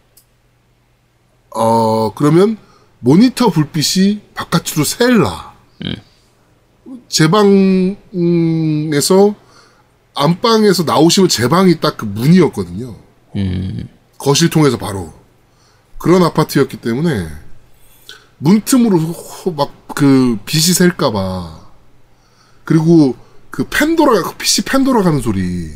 어 1.51 2.13
그러면 2.15 2.57
모니터 3.05 3.51
불빛이 3.51 4.21
바깥으로 4.35 4.85
셀라. 4.85 5.53
제 7.09 7.29
방에서 7.29 9.35
안방에서 10.15 10.85
나오시면 10.85 11.29
제 11.29 11.49
방이 11.49 11.81
딱 11.81 11.97
그 11.97 12.05
문이었거든요. 12.05 12.97
거실 14.19 14.51
통해서 14.51 14.79
바로. 14.79 15.13
그런 15.99 16.23
아파트였기 16.23 16.77
때문에 16.79 17.29
문틈으로 18.39 18.99
막 19.57 19.83
그 19.95 20.39
빛이 20.47 20.73
셀까봐. 20.73 21.61
그리고 22.65 23.15
그 23.51 23.67
팬돌아 23.69 24.23
PC 24.39 24.63
팬 24.63 24.85
돌아가는 24.85 25.21
소리. 25.21 25.71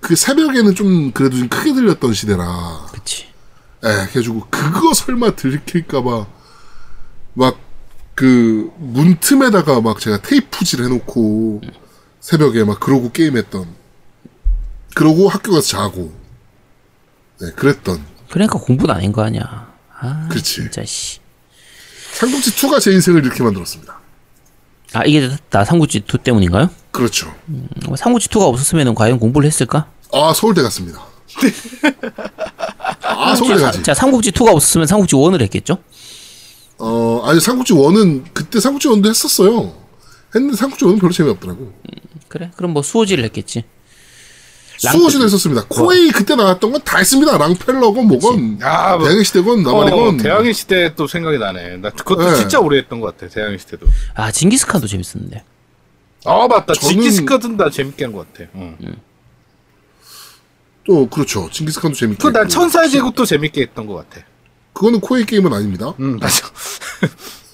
그 0.00 0.16
새벽에는 0.16 0.74
좀 0.74 1.12
그래도 1.12 1.38
좀 1.38 1.48
크게 1.48 1.72
들렸던 1.72 2.14
시대라. 2.14 2.88
그치. 2.90 3.26
예, 3.84 4.08
그래가지고 4.10 4.48
그거 4.50 4.92
설마 4.92 5.36
들킬까봐 5.36 6.26
막 7.34 7.64
그 8.14 8.72
문틈에다가 8.78 9.80
막 9.80 9.98
제가 9.98 10.22
테이프질 10.22 10.84
해놓고 10.84 11.60
새벽에 12.20 12.64
막 12.64 12.78
그러고 12.80 13.10
게임했던 13.10 13.66
그러고 14.94 15.28
학교 15.28 15.52
가서 15.52 15.66
자고 15.66 16.12
네 17.40 17.50
그랬던 17.52 18.04
그러니까 18.30 18.58
공부는 18.58 18.94
아닌 18.94 19.12
거 19.12 19.22
아니야. 19.22 19.72
아, 19.96 20.28
그치. 20.30 20.54
진짜 20.54 20.84
씨. 20.84 21.18
삼국지 22.14 22.52
2가 22.52 22.80
제 22.80 22.92
인생을 22.92 23.24
이렇게 23.24 23.42
만들었습니다. 23.42 23.98
아 24.92 25.02
이게 25.04 25.28
다 25.50 25.64
삼국지 25.64 26.02
2 26.12 26.18
때문인가요? 26.18 26.70
그렇죠. 26.92 27.34
음, 27.48 27.68
삼국지 27.96 28.28
2가 28.28 28.42
없었으면 28.42 28.94
과연 28.94 29.18
공부를 29.18 29.46
했을까? 29.46 29.88
아 30.12 30.32
서울대 30.34 30.62
갔습니다. 30.62 31.04
아 33.02 33.34
서울대 33.34 33.60
가지. 33.60 33.82
자, 33.82 33.92
삼국지 33.94 34.30
2가 34.30 34.52
없었으면 34.52 34.86
삼국지 34.86 35.16
1을 35.16 35.40
했겠죠? 35.42 35.78
어 36.78 37.22
아니 37.24 37.40
삼국지 37.40 37.72
1은 37.72 38.24
그때 38.32 38.60
삼국지 38.60 38.88
1도 38.88 39.08
했었어요. 39.08 39.74
했는데 40.34 40.56
삼국지 40.56 40.84
1은 40.84 41.00
별로 41.00 41.12
재미없더라고. 41.12 41.72
그래. 42.28 42.50
그럼 42.56 42.72
뭐 42.72 42.82
수호지를 42.82 43.24
했겠지. 43.24 43.64
랑- 44.82 44.92
수호시도 44.98 45.24
했었습니다. 45.24 45.64
코에이 45.68 46.10
그때 46.10 46.34
나왔던 46.34 46.72
건 46.72 46.80
다 46.82 46.98
했습니다. 46.98 47.38
랑펠러건 47.38 48.06
뭐건 48.08 48.58
아, 48.62 48.96
뭐, 48.96 49.06
대학의 49.06 49.24
시대건 49.24 49.62
나발이건 49.62 50.00
어, 50.20 50.22
대항해 50.22 50.52
시대 50.52 50.94
또 50.96 51.06
생각이 51.06 51.38
나네. 51.38 51.76
나 51.76 51.90
그것도 51.90 52.28
네. 52.30 52.36
진짜 52.36 52.58
오래 52.58 52.78
했던 52.78 53.00
것 53.00 53.16
같아. 53.16 53.32
대항해 53.32 53.56
시대도. 53.56 53.86
아, 54.14 54.32
징기스칸도 54.32 54.86
재밌었는데. 54.88 55.44
아 56.26 56.48
맞다. 56.48 56.72
저는- 56.74 56.88
지키스카든 56.88 57.56
다 57.56 57.70
재밌게 57.70 58.04
한 58.04 58.12
것 58.12 58.30
같아. 58.32 58.50
응. 58.56 58.76
또 60.84 61.08
그렇죠. 61.08 61.48
징기스칸도 61.50 61.96
재밌게. 61.96 62.22
그난. 62.22 62.48
천사의 62.48 62.90
제국도 62.90 63.24
재밌게 63.24 63.62
했던 63.62 63.86
것 63.86 63.94
같아. 63.94 64.26
그거는 64.74 65.00
코에이 65.00 65.24
게임은 65.24 65.52
아닙니다. 65.52 65.94
응 66.00 66.16
맞아. 66.18 66.46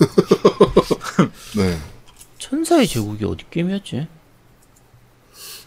네. 1.57 1.79
천사의 2.39 2.89
제국이 2.89 3.25
어디 3.25 3.45
게임이었지? 3.51 4.09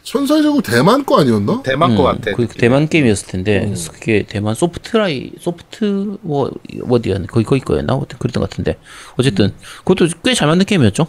천사의 0.03 0.41
제국 0.41 0.61
대만 0.63 1.05
거 1.05 1.21
아니었나? 1.21 1.61
대만 1.63 1.95
것 1.95 2.03
같아. 2.03 2.33
그 2.33 2.47
대만 2.47 2.89
게임이었을 2.89 3.27
텐데 3.27 3.73
그게 3.91 4.25
대만 4.27 4.53
소프트라이 4.55 5.31
소프트 5.39 6.17
뭐 6.21 6.51
어디야 6.89 7.19
거기 7.27 7.45
거기 7.45 7.61
거였나 7.61 7.93
어떤 7.93 8.19
그랬던 8.19 8.41
것 8.41 8.49
같은데 8.49 8.77
어쨌든 9.15 9.53
그것도 9.85 10.09
꽤 10.23 10.33
잘 10.33 10.47
만든 10.49 10.65
게임이었죠. 10.65 11.07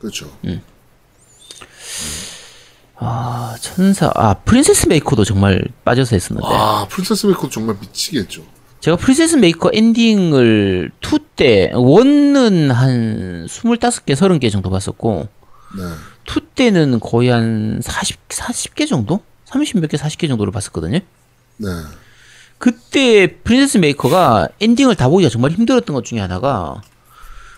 그렇죠. 0.00 0.36
아 2.96 3.54
천사 3.60 4.10
아 4.14 4.34
프린세스 4.34 4.88
메이커도 4.88 5.24
정말 5.24 5.62
빠져서 5.84 6.16
했었는데 6.16 6.48
아 6.50 6.86
프린세스 6.90 7.26
메이커 7.26 7.48
정말 7.50 7.76
미치겠죠. 7.80 8.42
제가 8.80 8.96
프린세스 8.96 9.36
메이커 9.36 9.70
엔딩을 9.72 10.90
2 11.00 11.18
때, 11.34 11.70
1은 11.74 12.68
한 12.68 13.46
25개, 13.48 14.14
30개 14.14 14.50
정도 14.52 14.70
봤었고, 14.70 15.28
네. 15.76 15.82
2 16.28 16.40
때는 16.54 17.00
거의 17.00 17.30
한 17.30 17.80
40, 17.82 18.28
40개 18.28 18.86
정도? 18.86 19.20
30몇 19.48 19.88
개, 19.90 19.96
40개 19.96 20.28
정도를 20.28 20.52
봤었거든요. 20.52 20.98
네. 21.58 21.68
그때 22.58 23.36
프린세스 23.44 23.78
메이커가 23.78 24.48
엔딩을 24.60 24.94
다 24.94 25.08
보기가 25.08 25.28
정말 25.30 25.50
힘들었던 25.50 25.92
것 25.94 26.04
중에 26.04 26.20
하나가, 26.20 26.80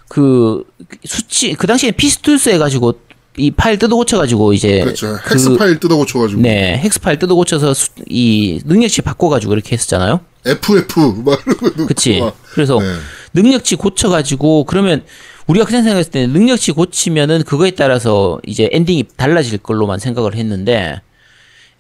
그, 0.09 0.65
수치, 1.05 1.53
그 1.55 1.67
당시에 1.67 1.91
PC 1.93 2.09
Tools 2.09 2.49
해가지고 2.51 3.01
이 3.37 3.53
파일 3.53 3.79
뜯어 3.79 3.95
고쳐가지고 3.95 4.53
이제 4.53 4.81
그렇죠. 4.81 5.17
그- 5.23 5.35
hex 5.35 5.57
파일 5.57 5.79
뜯어 5.79 5.95
고쳐가지고 5.97 6.41
네 6.43 6.81
hex 6.83 6.99
파일 7.01 7.21
뜯어 7.21 7.37
고쳐서 7.37 7.73
수- 7.73 7.91
이 8.09 8.61
능력치 8.65 9.03
바꿔가지고 9.03 9.53
이렇게 9.53 9.75
했었잖아요. 9.77 10.21
FF 10.49 11.23
막 11.25 11.41
이러고 11.47 11.87
그치. 11.87 12.21
막. 12.21 12.37
그래서 12.53 12.79
네. 12.81 12.87
능력치 13.35 13.77
고쳐가지고 13.77 14.65
그러면 14.65 15.05
우리가 15.47 15.65
그냥 15.65 15.83
생각했을 15.83 16.11
때 16.11 16.27
능력치 16.27 16.73
고치면은 16.73 17.43
그거에 17.45 17.71
따라서 17.73 18.41
이제 18.47 18.69
엔딩이 18.73 19.05
달라질 19.17 19.59
걸로만 19.59 19.99
생각을 19.99 20.35
했는데 20.35 21.01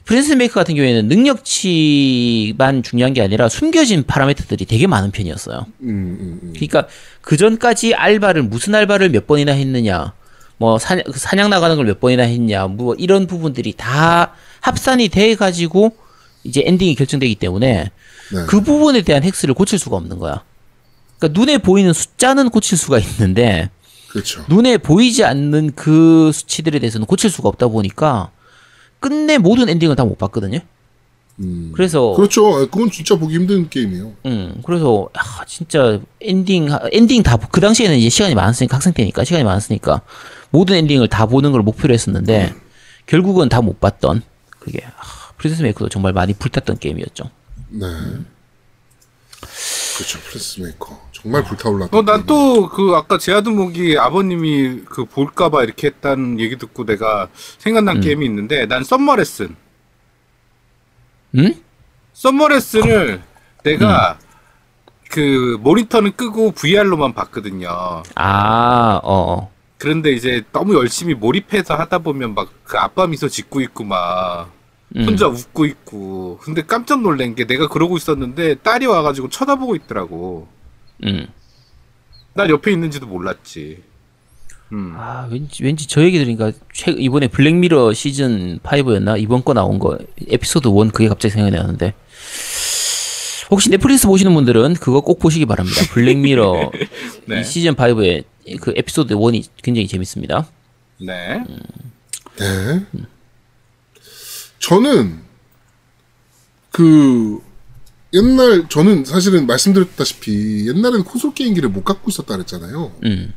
프린세스 0.04 0.34
메이커 0.34 0.54
같은 0.54 0.74
경우에는 0.74 1.06
능력치만 1.08 2.82
중요한 2.82 3.12
게 3.12 3.20
아니라 3.20 3.50
숨겨진 3.50 4.04
파라미터들이 4.06 4.64
되게 4.64 4.86
많은 4.86 5.10
편이었어요. 5.10 5.66
음, 5.82 5.88
음, 5.88 6.40
음. 6.42 6.52
그러니까 6.54 6.86
그 7.20 7.36
전까지 7.36 7.94
알바를 7.94 8.42
무슨 8.44 8.74
알바를 8.74 9.10
몇 9.10 9.26
번이나 9.26 9.52
했느냐, 9.52 10.14
뭐 10.56 10.78
사냥, 10.78 11.04
사냥 11.14 11.50
나가는 11.50 11.76
걸 11.76 11.84
몇 11.84 12.00
번이나 12.00 12.22
했냐, 12.22 12.68
뭐 12.68 12.94
이런 12.94 13.26
부분들이 13.26 13.74
다 13.76 14.32
합산이 14.60 15.08
돼 15.10 15.34
가지고 15.34 15.92
이제 16.42 16.62
엔딩이 16.64 16.94
결정되기 16.94 17.34
때문에 17.34 17.90
네. 18.32 18.44
그 18.46 18.60
부분에 18.60 19.02
대한 19.02 19.22
hex를 19.24 19.54
고칠 19.54 19.78
수가 19.78 19.96
없는 19.96 20.18
거야. 20.18 20.42
그러니까 21.18 21.38
눈에 21.40 21.58
보이는 21.58 21.92
숫자는 21.92 22.50
고칠 22.50 22.76
수가 22.78 22.98
있는데 22.98 23.70
그렇죠. 24.10 24.44
눈에 24.48 24.78
보이지 24.78 25.24
않는 25.24 25.72
그 25.74 26.30
수치들에 26.32 26.78
대해서는 26.78 27.06
고칠 27.06 27.30
수가 27.30 27.48
없다 27.48 27.68
보니까 27.68 28.30
끝내 29.00 29.38
모든 29.38 29.68
엔딩을 29.68 29.96
다 29.96 30.04
못 30.04 30.18
봤거든요. 30.18 30.60
음. 31.40 31.70
그래서 31.74 32.12
그렇죠. 32.14 32.46
아, 32.54 32.58
그건 32.66 32.90
진짜 32.90 33.14
보기 33.16 33.34
힘든 33.36 33.68
게임이에요. 33.70 34.12
음, 34.26 34.60
그래서 34.64 35.08
아, 35.14 35.44
진짜 35.46 36.00
엔딩 36.20 36.72
하- 36.72 36.80
엔딩 36.92 37.22
다 37.22 37.36
그 37.36 37.60
당시에는 37.60 37.96
이제 37.96 38.08
시간이 38.08 38.34
많았으니까 38.34 38.76
학생 38.76 38.92
때니까 38.92 39.22
시간이 39.24 39.44
많았으니까 39.44 40.02
모든 40.50 40.76
엔딩을 40.76 41.08
다 41.08 41.26
보는 41.26 41.52
걸 41.52 41.62
목표로 41.62 41.94
했었는데 41.94 42.54
결국은 43.06 43.48
다 43.48 43.60
못 43.62 43.78
봤던 43.80 44.22
그게 44.58 44.80
아, 44.84 45.32
프린세스 45.36 45.62
메이커도 45.62 45.88
정말 45.90 46.12
많이 46.12 46.32
불탔던 46.34 46.78
게임이었죠. 46.78 47.30
네. 47.70 47.86
그렇죠. 49.96 50.18
프린세스 50.20 50.60
메이커 50.60 50.98
정말 51.12 51.42
불타올랐던. 51.44 51.98
어, 51.98 52.02
난 52.04 52.24
또 52.26 52.68
그 52.68 52.92
아까 52.94 53.18
제아드목이 53.18 53.98
아버님이 53.98 54.82
그 54.88 55.04
볼까봐 55.04 55.64
이렇게 55.64 55.88
했다는 55.88 56.38
얘기 56.40 56.56
듣고 56.56 56.84
내가 56.86 57.28
생각난 57.58 58.00
게임이 58.00 58.24
있는데 58.26 58.66
난 58.66 58.84
썸머레슨. 58.84 59.56
음? 61.34 61.54
썸머레슨을 62.14 63.22
내가 63.64 64.18
그 65.10 65.58
모니터는 65.60 66.12
끄고 66.16 66.52
VR로만 66.52 67.12
봤거든요. 67.14 68.02
아, 68.14 69.00
어, 69.02 69.32
어. 69.34 69.52
그런데 69.78 70.12
이제 70.12 70.42
너무 70.52 70.74
열심히 70.74 71.14
몰입해서 71.14 71.74
하다 71.74 71.98
보면 71.98 72.34
막 72.34 72.48
그 72.64 72.76
아빠 72.78 73.06
미소 73.06 73.28
짓고 73.28 73.60
있고 73.62 73.84
막 73.84 74.42
음. 74.46 74.57
혼자 74.96 75.26
웃고 75.26 75.66
있고 75.66 76.38
근데 76.42 76.62
깜짝 76.62 77.02
놀란 77.02 77.34
게 77.34 77.46
내가 77.46 77.68
그러고 77.68 77.96
있었는데 77.96 78.56
딸이 78.56 78.86
와가지고 78.86 79.28
쳐다보고 79.28 79.76
있더라고. 79.76 80.48
음. 81.04 81.28
난 82.34 82.48
옆에 82.50 82.72
있는지도 82.72 83.06
몰랐지. 83.06 83.82
음. 84.72 84.94
아, 84.96 85.28
왠지 85.30 85.64
왠지 85.64 85.86
저 85.86 86.02
얘기 86.02 86.18
들으니까 86.18 86.52
최 86.72 86.92
이번에 86.92 87.28
블랙미러 87.28 87.92
시즌 87.92 88.58
5였나? 88.60 89.20
이번 89.20 89.44
거 89.44 89.54
나온 89.54 89.78
거 89.78 89.98
에피소드 90.28 90.68
1 90.68 90.90
그게 90.92 91.08
갑자기 91.08 91.32
생각이 91.32 91.56
나는데. 91.56 91.94
혹시 93.50 93.70
넷플릭스 93.70 94.06
보시는 94.06 94.34
분들은 94.34 94.74
그거 94.74 95.00
꼭 95.00 95.18
보시기 95.18 95.46
바랍니다. 95.46 95.80
블랙미러 95.92 96.70
네. 97.26 97.40
이 97.40 97.44
시즌 97.44 97.74
5의 97.74 98.24
그 98.60 98.74
에피소드 98.76 99.14
1이 99.14 99.48
굉장히 99.62 99.88
재밌습니다. 99.88 100.46
네. 101.00 101.42
네. 102.38 102.86
저는 104.68 105.22
그 106.70 107.40
옛날 108.12 108.68
저는 108.68 109.06
사실은 109.06 109.46
말씀드렸다시피 109.46 110.68
옛날에는 110.68 111.04
콘솔 111.04 111.32
게임기를 111.32 111.70
못 111.70 111.84
갖고 111.84 112.10
있었다 112.10 112.34
그랬잖아요. 112.34 112.92
음. 113.04 113.32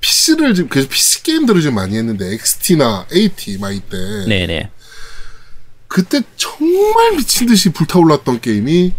PC를 0.00 0.54
지금 0.54 0.68
그래서 0.68 0.86
PC 0.90 1.22
게임들을 1.22 1.62
좀 1.62 1.74
많이 1.74 1.96
했는데 1.96 2.34
XT나 2.34 3.06
AT 3.10 3.56
막 3.58 3.72
이때 3.72 3.96
네, 4.28 4.46
네. 4.46 4.70
그때 5.86 6.20
정말 6.36 7.16
미친 7.16 7.46
듯이 7.46 7.70
불타올랐던 7.70 8.42
게임이 8.42 8.92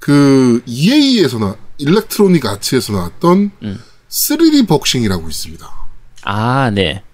그 0.00 0.60
EA에서 0.66 1.38
나 1.38 1.56
일렉트로닉 1.78 2.44
아츠에서 2.44 2.92
나왔던 2.92 3.52
음. 3.62 3.78
3D 4.08 4.66
복싱이라고 4.66 5.28
있습니다. 5.28 5.70
아, 6.24 6.70
네. 6.74 7.04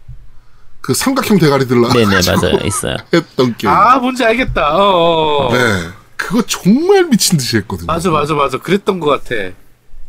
그 0.83 0.95
삼각형 0.95 1.39
대가리들 1.39 1.81
네, 1.81 1.89
네, 1.95 2.05
나가지고 2.05 2.41
맞아요. 2.43 2.59
있어요. 2.65 2.97
했던 3.15 3.55
게임. 3.57 3.73
아 3.73 3.99
뭔지 3.99 4.25
알겠다. 4.25 4.77
어. 4.77 5.47
어. 5.49 5.53
네. 5.57 5.89
그거 6.17 6.43
정말 6.43 7.05
미친 7.05 7.39
듯이 7.39 7.57
했거든요. 7.59 7.87
맞아 7.87 8.11
맞아 8.11 8.35
맞아. 8.35 8.59
그랬던 8.59 9.01
것 9.01 9.07
같아. 9.07 9.35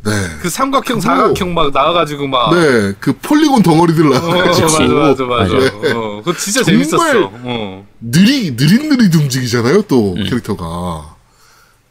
네. 0.06 0.12
그 0.42 0.50
삼각형 0.50 1.00
사각형 1.00 1.54
막 1.54 1.72
나와가지고 1.72 2.28
막. 2.28 2.54
네. 2.56 2.94
그 3.00 3.14
폴리곤 3.14 3.62
덩어리들 3.64 4.08
어, 4.08 4.10
나와가지고 4.20 4.68
맞아 4.68 5.24
맞아 5.24 5.24
맞아. 5.26 5.54
네. 5.58 5.92
어, 5.92 6.22
그거 6.24 6.36
진짜 6.38 6.64
정말- 6.64 6.84
재밌었어. 6.86 7.32
어. 7.44 7.88
느리 8.02 8.52
느릿느릿 8.52 9.14
움직이잖아요. 9.16 9.84
또 9.84 10.14
음. 10.16 10.24
캐릭터가. 10.24 11.16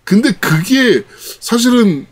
근데 0.04 0.32
그게 0.32 1.04
사실은 1.40 2.06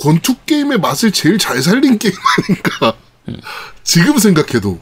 권투 0.00 0.36
게임의 0.46 0.78
맛을 0.78 1.10
제일 1.12 1.38
잘 1.38 1.60
살린 1.60 1.98
게임 1.98 2.14
아닌가. 2.38 2.94
음. 3.28 3.36
지금 3.82 4.16
생각해도. 4.18 4.78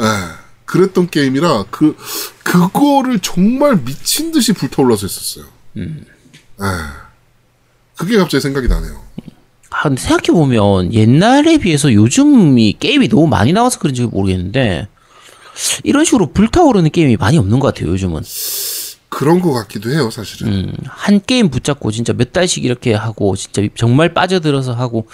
예. 0.00 0.04
그랬던 0.64 1.10
게임이라 1.10 1.66
그 1.70 1.96
그거를 2.42 3.18
정말 3.20 3.76
미친 3.84 4.32
듯이 4.32 4.52
불타올라서 4.52 5.06
했었어요. 5.06 5.44
음. 5.76 6.04
예. 6.60 6.64
그게 7.96 8.16
갑자기 8.16 8.40
생각이 8.40 8.66
나네요. 8.68 9.02
아, 9.70 9.82
근데 9.84 10.00
생각해보면 10.00 10.94
옛날에 10.94 11.58
비해서 11.58 11.92
요즘이 11.92 12.76
게임이 12.80 13.08
너무 13.08 13.26
많이 13.26 13.52
나와서 13.52 13.78
그런지 13.78 14.02
모르겠는데 14.02 14.88
이런 15.84 16.04
식으로 16.04 16.32
불타오르는 16.32 16.90
게임이 16.90 17.16
많이 17.16 17.38
없는 17.38 17.60
것 17.60 17.74
같아요, 17.74 17.90
요즘은. 17.90 18.22
그런 19.08 19.40
것 19.40 19.52
같기도 19.52 19.90
해요, 19.90 20.10
사실은. 20.10 20.52
음, 20.52 20.74
한 20.86 21.20
게임 21.24 21.50
붙잡고 21.50 21.92
진짜 21.92 22.12
몇 22.12 22.32
달씩 22.32 22.64
이렇게 22.64 22.94
하고 22.94 23.36
진짜 23.36 23.62
정말 23.76 24.12
빠져들어서 24.14 24.72
하고 24.74 25.06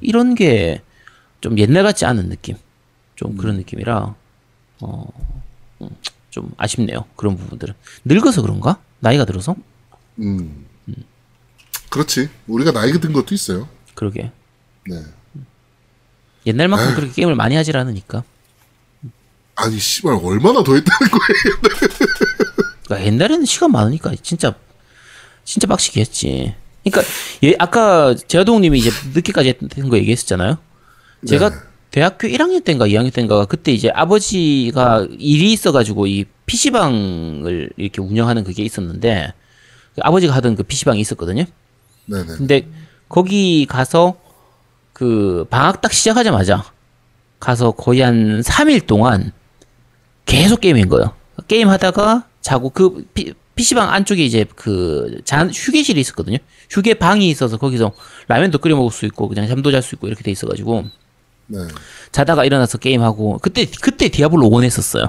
이런 0.00 0.34
게 0.34 0.80
좀 1.42 1.58
옛날 1.58 1.82
같지 1.82 2.06
않은 2.06 2.28
느낌. 2.30 2.56
좀 3.16 3.36
그런 3.36 3.56
느낌이라 3.56 4.14
어, 4.82 5.06
음, 5.80 5.90
좀 6.30 6.52
아쉽네요. 6.56 7.04
그런 7.16 7.36
부분들은. 7.36 7.74
늙어서 8.04 8.42
그런가? 8.42 8.78
나이가 9.00 9.24
들어서? 9.24 9.54
음. 10.18 10.66
그렇지. 11.88 12.28
우리가 12.46 12.72
나이 12.72 12.92
든 12.92 13.12
것도 13.12 13.34
있어요. 13.34 13.68
그러게. 13.94 14.32
네. 14.86 15.02
옛날만큼 16.46 16.94
그렇게 16.94 17.12
게임을 17.12 17.34
많이 17.34 17.54
하질 17.54 17.76
않으니까. 17.76 18.24
아니, 19.54 19.78
씨발, 19.78 20.18
얼마나 20.22 20.62
더 20.62 20.74
했다는 20.74 21.10
거예요. 21.10 21.60
그러니까 22.84 23.06
옛날에는 23.06 23.44
시간 23.44 23.70
많으니까 23.70 24.12
진짜 24.22 24.54
진짜 25.44 25.66
빡시게 25.66 26.00
했지. 26.00 26.54
그러니까 26.84 27.12
예, 27.44 27.54
아까 27.58 28.14
제아동님이 28.14 28.78
이제 28.78 28.90
늦게까지 29.14 29.48
했던 29.48 29.88
거 29.88 29.96
얘기했었잖아요. 29.98 30.58
제가 31.26 31.50
네. 31.50 31.56
대학교 31.92 32.26
1학년 32.26 32.64
때인가 32.64 32.86
2학년 32.86 33.12
때인가 33.12 33.44
그때 33.44 33.70
이제 33.70 33.90
아버지가 33.90 35.06
일이 35.18 35.52
있어가지고 35.52 36.06
이 36.06 36.24
PC방을 36.46 37.70
이렇게 37.76 38.00
운영하는 38.00 38.44
그게 38.44 38.62
있었는데 38.62 39.34
그 39.94 40.00
아버지가 40.02 40.34
하던 40.36 40.56
그 40.56 40.62
PC방이 40.62 41.00
있었거든요. 41.00 41.44
네네. 42.06 42.26
근데 42.38 42.66
거기 43.10 43.66
가서 43.68 44.16
그 44.94 45.46
방학 45.50 45.82
딱 45.82 45.92
시작하자마자 45.92 46.64
가서 47.38 47.72
거의 47.72 48.00
한 48.00 48.40
3일 48.40 48.86
동안 48.86 49.32
계속 50.24 50.62
게임인 50.62 50.88
거예요. 50.88 51.14
게임 51.46 51.68
하다가 51.68 52.26
자고 52.40 52.70
그 52.70 53.04
피, 53.12 53.34
PC방 53.54 53.92
안쪽에 53.92 54.24
이제 54.24 54.46
그 54.56 55.20
잔, 55.26 55.50
휴게실이 55.50 56.00
있었거든요. 56.00 56.38
휴게 56.70 56.94
방이 56.94 57.28
있어서 57.28 57.58
거기서 57.58 57.92
라면도 58.28 58.58
끓여 58.58 58.76
먹을 58.76 58.90
수 58.90 59.04
있고 59.04 59.28
그냥 59.28 59.46
잠도 59.46 59.70
잘 59.70 59.82
수 59.82 59.94
있고 59.94 60.06
이렇게 60.06 60.22
돼 60.22 60.30
있어가지고 60.30 60.86
네. 61.46 61.58
자다가 62.12 62.44
일어나서 62.44 62.78
게임하고 62.78 63.38
그때 63.42 63.66
그때 63.66 64.08
디아블로 64.08 64.48
1 64.60 64.64
했었어요. 64.64 65.06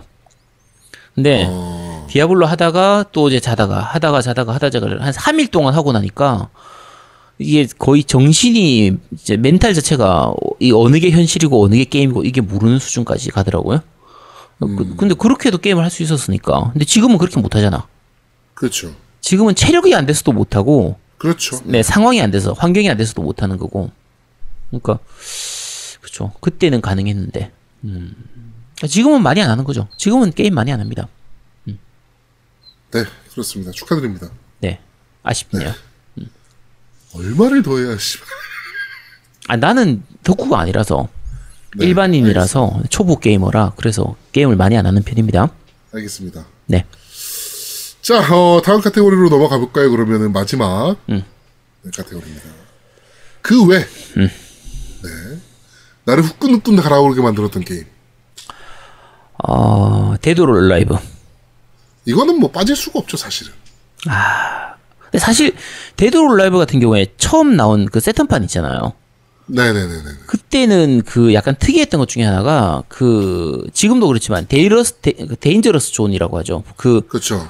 근데 1.15 1.45
어, 1.47 2.07
디아블로 2.09 2.45
하다가 2.45 3.05
또 3.11 3.27
이제 3.29 3.39
자다가 3.39 3.79
하다가 3.79 4.21
자다가 4.21 4.53
하다가 4.55 4.87
한 5.05 5.13
3일 5.13 5.51
동안 5.51 5.73
하고 5.75 5.91
나니까 5.93 6.49
이게 7.39 7.67
거의 7.77 8.03
정신이 8.03 8.97
이제 9.11 9.37
멘탈 9.37 9.73
자체가 9.73 10.33
이 10.59 10.71
어느 10.71 10.99
게 10.99 11.11
현실이고 11.11 11.63
어느 11.65 11.75
게 11.75 11.83
게임이고 11.85 12.23
이게 12.23 12.41
모르는 12.41 12.79
수준까지 12.79 13.31
가더라고요. 13.31 13.81
그- 14.59 14.95
근데 14.95 15.13
그렇게 15.15 15.47
해도 15.49 15.57
게임을 15.57 15.83
할 15.83 15.89
수 15.91 16.03
있었으니까. 16.03 16.69
근데 16.73 16.85
지금은 16.85 17.17
그렇게 17.17 17.39
못 17.39 17.55
하잖아. 17.55 17.87
그렇죠. 18.53 18.91
지금은 19.21 19.55
체력이 19.55 19.93
안 19.95 20.05
돼서도 20.05 20.31
못 20.31 20.55
하고 20.55 20.97
그렇죠. 21.17 21.59
네, 21.65 21.83
상황이 21.83 22.21
안 22.21 22.31
돼서 22.31 22.53
환경이 22.53 22.89
안 22.89 22.97
돼서도 22.97 23.21
못 23.21 23.41
하는 23.43 23.57
거고. 23.57 23.91
그러니까 24.69 24.99
그렇죠. 26.13 26.31
그때는 26.39 26.79
가능했는데. 26.81 27.51
음. 27.85 28.15
지금은 28.87 29.23
많이 29.23 29.41
안 29.41 29.49
하는 29.49 29.63
거죠. 29.63 29.87
지금은 29.97 30.31
게임 30.31 30.53
많이 30.53 30.71
안 30.71 30.79
합니다. 30.79 31.07
네, 31.65 33.05
그렇습니다. 33.31 33.71
축하드립니다. 33.71 34.29
네. 34.59 34.79
아쉽네요. 35.23 35.73
얼마를 37.15 37.63
더 37.63 37.79
해야 37.79 37.97
씨발. 37.97 38.27
아, 39.49 39.57
나는 39.57 40.03
덕후가 40.23 40.59
아니라서 40.59 41.09
네, 41.75 41.87
일반인이라서 41.87 42.83
초보 42.89 43.19
게이머라 43.19 43.73
그래서 43.77 44.15
게임을 44.31 44.55
많이 44.55 44.77
안 44.77 44.85
하는 44.85 45.01
편입니다. 45.01 45.51
알겠습니다. 45.91 46.45
네. 46.67 46.85
자, 48.03 48.19
어, 48.35 48.61
다음 48.61 48.81
카테고리로 48.81 49.29
넘어가 49.29 49.57
볼까요? 49.57 49.89
그러면은 49.89 50.31
마지막 50.31 50.97
음. 51.09 51.23
네, 51.81 51.91
카테고리입니다. 51.95 52.47
그 53.41 53.65
외, 53.65 53.77
음. 54.17 54.29
네, 55.03 55.39
나를 56.05 56.23
후끈후끈 56.23 56.75
갈아오르게 56.77 57.21
만들었던 57.21 57.63
게임. 57.63 57.85
어, 59.47 60.15
데드 60.21 60.69
오어 60.69 60.75
얼라이브. 60.75 60.95
이거는 62.05 62.39
뭐 62.39 62.51
빠질 62.51 62.75
수가 62.75 62.99
없죠, 62.99 63.17
사실은. 63.17 63.53
근데 64.99 65.19
사실 65.19 65.55
데드 65.95 66.37
오어 66.37 66.42
얼라이브 66.42 66.57
같은 66.57 66.79
경우에 66.79 67.07
처음 67.17 67.55
나온 67.55 67.85
그 67.85 67.99
새턴판 67.99 68.43
있잖아요. 68.43 68.93
네네네네. 69.45 70.03
그때는 70.25 71.01
그 71.05 71.33
약간 71.33 71.55
특이했던 71.59 71.99
것 71.99 72.07
중에 72.07 72.23
하나가 72.23 72.83
그 72.87 73.67
지금도 73.73 74.07
그렇지만 74.07 74.47
dangerous 74.47 74.93
데, 74.93 75.11
그 75.11 75.35
dangerous 75.35 75.91
zone이라고 75.91 76.37
하죠. 76.39 76.63
그 76.77 77.01
그렇죠. 77.07 77.47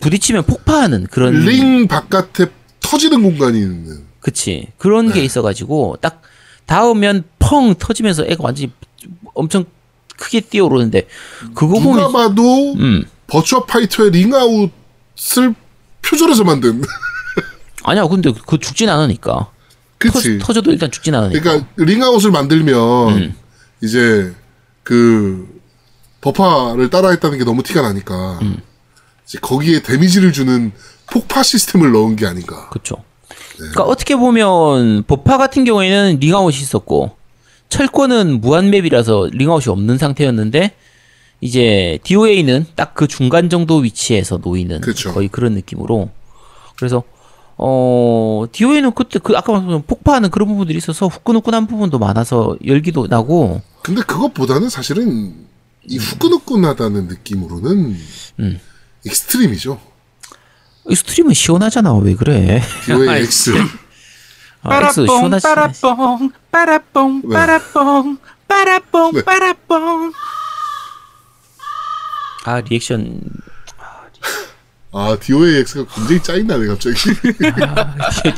부딪히면 0.00 0.44
폭파하는 0.44 1.06
그런 1.10 1.34
링 1.34 1.86
바깥에 1.86 2.46
터지는 2.80 3.22
공간이 3.22 3.58
있는. 3.58 4.04
그치 4.20 4.68
그런 4.76 5.06
네. 5.08 5.14
게 5.14 5.24
있어가지고 5.24 5.98
딱 6.00 6.22
닿으면 6.66 7.24
펑 7.46 7.74
터지면서 7.74 8.24
애가 8.26 8.42
완전히 8.42 8.72
엄청 9.34 9.64
크게 10.16 10.40
뛰어오르는데 10.40 11.06
그거 11.54 11.78
누가 11.78 11.84
보면 11.84 12.12
봐도 12.12 12.72
음 12.74 13.04
버추어 13.26 13.64
파이터의 13.64 14.10
ring 14.10 14.68
out을 14.68 15.54
표절해서 16.02 16.44
만든. 16.44 16.82
아니야 17.84 18.06
근데 18.06 18.32
그 18.46 18.58
죽진 18.58 18.88
않으니까 18.88 19.50
그치. 19.98 20.38
터, 20.38 20.46
터져도 20.46 20.72
일단 20.72 20.90
죽진 20.90 21.14
않으니까 21.14 21.40
그러니까 21.40 21.68
ring 21.76 21.98
out을 21.98 22.30
만들면 22.30 23.08
음. 23.16 23.34
이제 23.82 24.34
그 24.82 25.48
버파를 26.20 26.90
따라했다는 26.90 27.38
게 27.38 27.44
너무 27.44 27.62
티가 27.62 27.82
나니까 27.82 28.38
음. 28.42 28.60
이제 29.24 29.38
거기에 29.40 29.82
데미지를 29.82 30.32
주는 30.32 30.72
폭파 31.10 31.42
시스템을 31.42 31.92
넣은 31.92 32.16
게 32.16 32.26
아닌가. 32.26 32.68
그렇죠. 32.70 33.04
그러니까 33.56 33.84
어떻게 33.84 34.16
보면 34.16 35.04
버파 35.04 35.38
같은 35.38 35.64
경우에는 35.64 36.18
링아웃이 36.20 36.58
있었고 36.58 37.15
철권은 37.68 38.40
무한맵이라서 38.40 39.30
링아웃이 39.32 39.64
없는 39.72 39.98
상태였는데 39.98 40.72
이제 41.40 41.98
DOA는 42.04 42.66
딱 42.74 42.94
그 42.94 43.06
중간 43.06 43.50
정도 43.50 43.76
위치에서 43.76 44.38
놓이는 44.42 44.80
그쵸. 44.80 45.12
거의 45.12 45.28
그런 45.28 45.52
느낌으로 45.52 46.08
그래서 46.76 47.02
어 47.58 48.46
DOA는 48.50 48.92
그때 48.92 49.18
그 49.18 49.36
아까 49.36 49.52
말씀 49.52 49.82
폭파하는 49.82 50.30
그런 50.30 50.48
부분들이 50.48 50.78
있어서 50.78 51.06
후끈후끈한 51.08 51.66
부분도 51.66 51.98
많아서 51.98 52.56
열기도 52.66 53.06
나고 53.06 53.60
근데 53.82 54.00
그것보다는 54.02 54.70
사실은 54.70 55.34
이 55.86 55.98
후끈후끈하다는 55.98 57.06
느낌으로는 57.08 57.96
음. 58.40 58.60
익스트림이죠. 59.04 59.78
이 60.88 60.94
스트림은 60.94 61.34
시원하잖아 61.34 61.94
왜 61.96 62.14
그래? 62.14 62.62
DOA 62.86 63.22
X. 63.22 63.52
아, 64.68 64.86
X 64.86 65.06
빠라뽕. 65.06 65.30
빠라뽕 65.40 66.30
빠라뽕 66.50 67.22
네. 67.24 67.34
빠라뽕 67.34 68.18
빠라뽕 68.48 69.12
네. 69.12 69.22
빠라뽕 69.24 70.12
아 72.44 72.60
리액션 72.60 73.20
아 74.92 75.16
DOA 75.20 75.56
X가 75.58 75.84
굉장히 75.94 76.22
짜증나네 76.22 76.66
갑자기. 76.68 76.96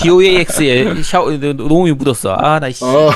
DOAX에 0.03 1.03
샤워 1.05 1.31
노음이 1.31 1.93
묻었어. 1.93 2.35
아, 2.35 2.59
나 2.59 2.69
씨. 2.73 2.85
아 2.85 3.11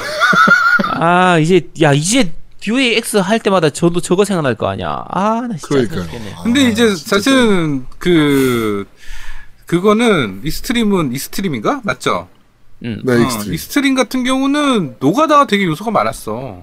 아, 1.01 1.39
이제 1.39 1.69
야, 1.83 1.93
이제 1.93 2.33
DOAX 2.61 3.17
할 3.17 3.41
때마다 3.41 3.69
저도 3.71 4.01
저거 4.01 4.25
생각날 4.25 4.55
거 4.55 4.69
아니야. 4.69 5.05
아, 5.09 5.41
나 5.49 5.57
진짜 5.57 5.69
그러니까요. 5.69 6.07
근데 6.45 6.67
아, 6.67 6.69
이제 6.69 6.95
진짜 6.95 7.17
사실은 7.17 7.85
그 7.99 8.87
그거는 9.67 10.43
익스트림은 10.45 11.13
익스트림인가 11.13 11.81
맞죠? 11.83 12.29
음. 12.85 13.01
네 13.05 13.13
어, 13.13 13.19
익스트림. 13.19 13.55
익스트림 13.55 13.95
같은 13.95 14.25
경우는 14.25 14.97
노가다가 15.01 15.47
되게 15.47 15.65
요소가 15.65 15.91
많았어. 15.91 16.63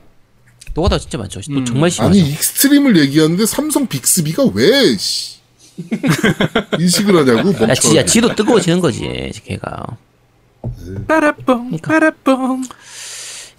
노가다 0.73 0.99
진짜 0.99 1.17
많죠. 1.17 1.41
또 1.41 1.53
음. 1.53 1.65
정말 1.65 1.89
심하죠. 1.89 2.11
아니 2.19 2.29
익스트림을 2.29 2.97
얘기하는데 2.97 3.45
삼성 3.45 3.87
빅스비가 3.87 4.45
왜 4.53 4.95
씨. 4.97 5.39
인식을 6.77 7.15
하냐고 7.15 7.53
야, 7.69 7.73
지, 7.73 7.95
야. 7.95 8.03
지도 8.03 8.35
뜨거워지는 8.35 8.81
거지, 8.81 9.31
걔가. 9.45 9.85
빠라뽕 11.07 11.45
그러니까. 11.79 11.87
빠라뽕 11.87 12.63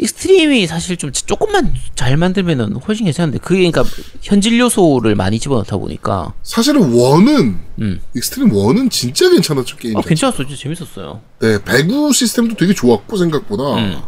익스트림이 0.00 0.66
사실 0.66 0.96
좀 0.96 1.12
조금만 1.12 1.74
잘 1.94 2.16
만들면은 2.16 2.76
훨씬 2.76 3.04
괜찮은데, 3.04 3.38
그게 3.38 3.70
그러니까 3.70 3.84
현질 4.22 4.58
요소를 4.58 5.14
많이 5.14 5.38
집어넣다 5.38 5.76
보니까. 5.76 6.32
사실은 6.42 6.90
one은 6.94 7.58
음. 7.80 8.00
익스트림 8.16 8.50
one은 8.52 8.88
진짜 8.88 9.28
괜찮았죠 9.28 9.76
게임. 9.76 9.96
아. 9.98 10.00
괜찮았어. 10.00 10.46
진짜 10.46 10.56
재밌었어요. 10.62 11.20
네 11.40 11.62
배구 11.62 12.12
시스템도 12.14 12.56
되게 12.56 12.72
좋았고 12.72 13.16
생각보다. 13.16 13.62
음. 13.76 14.00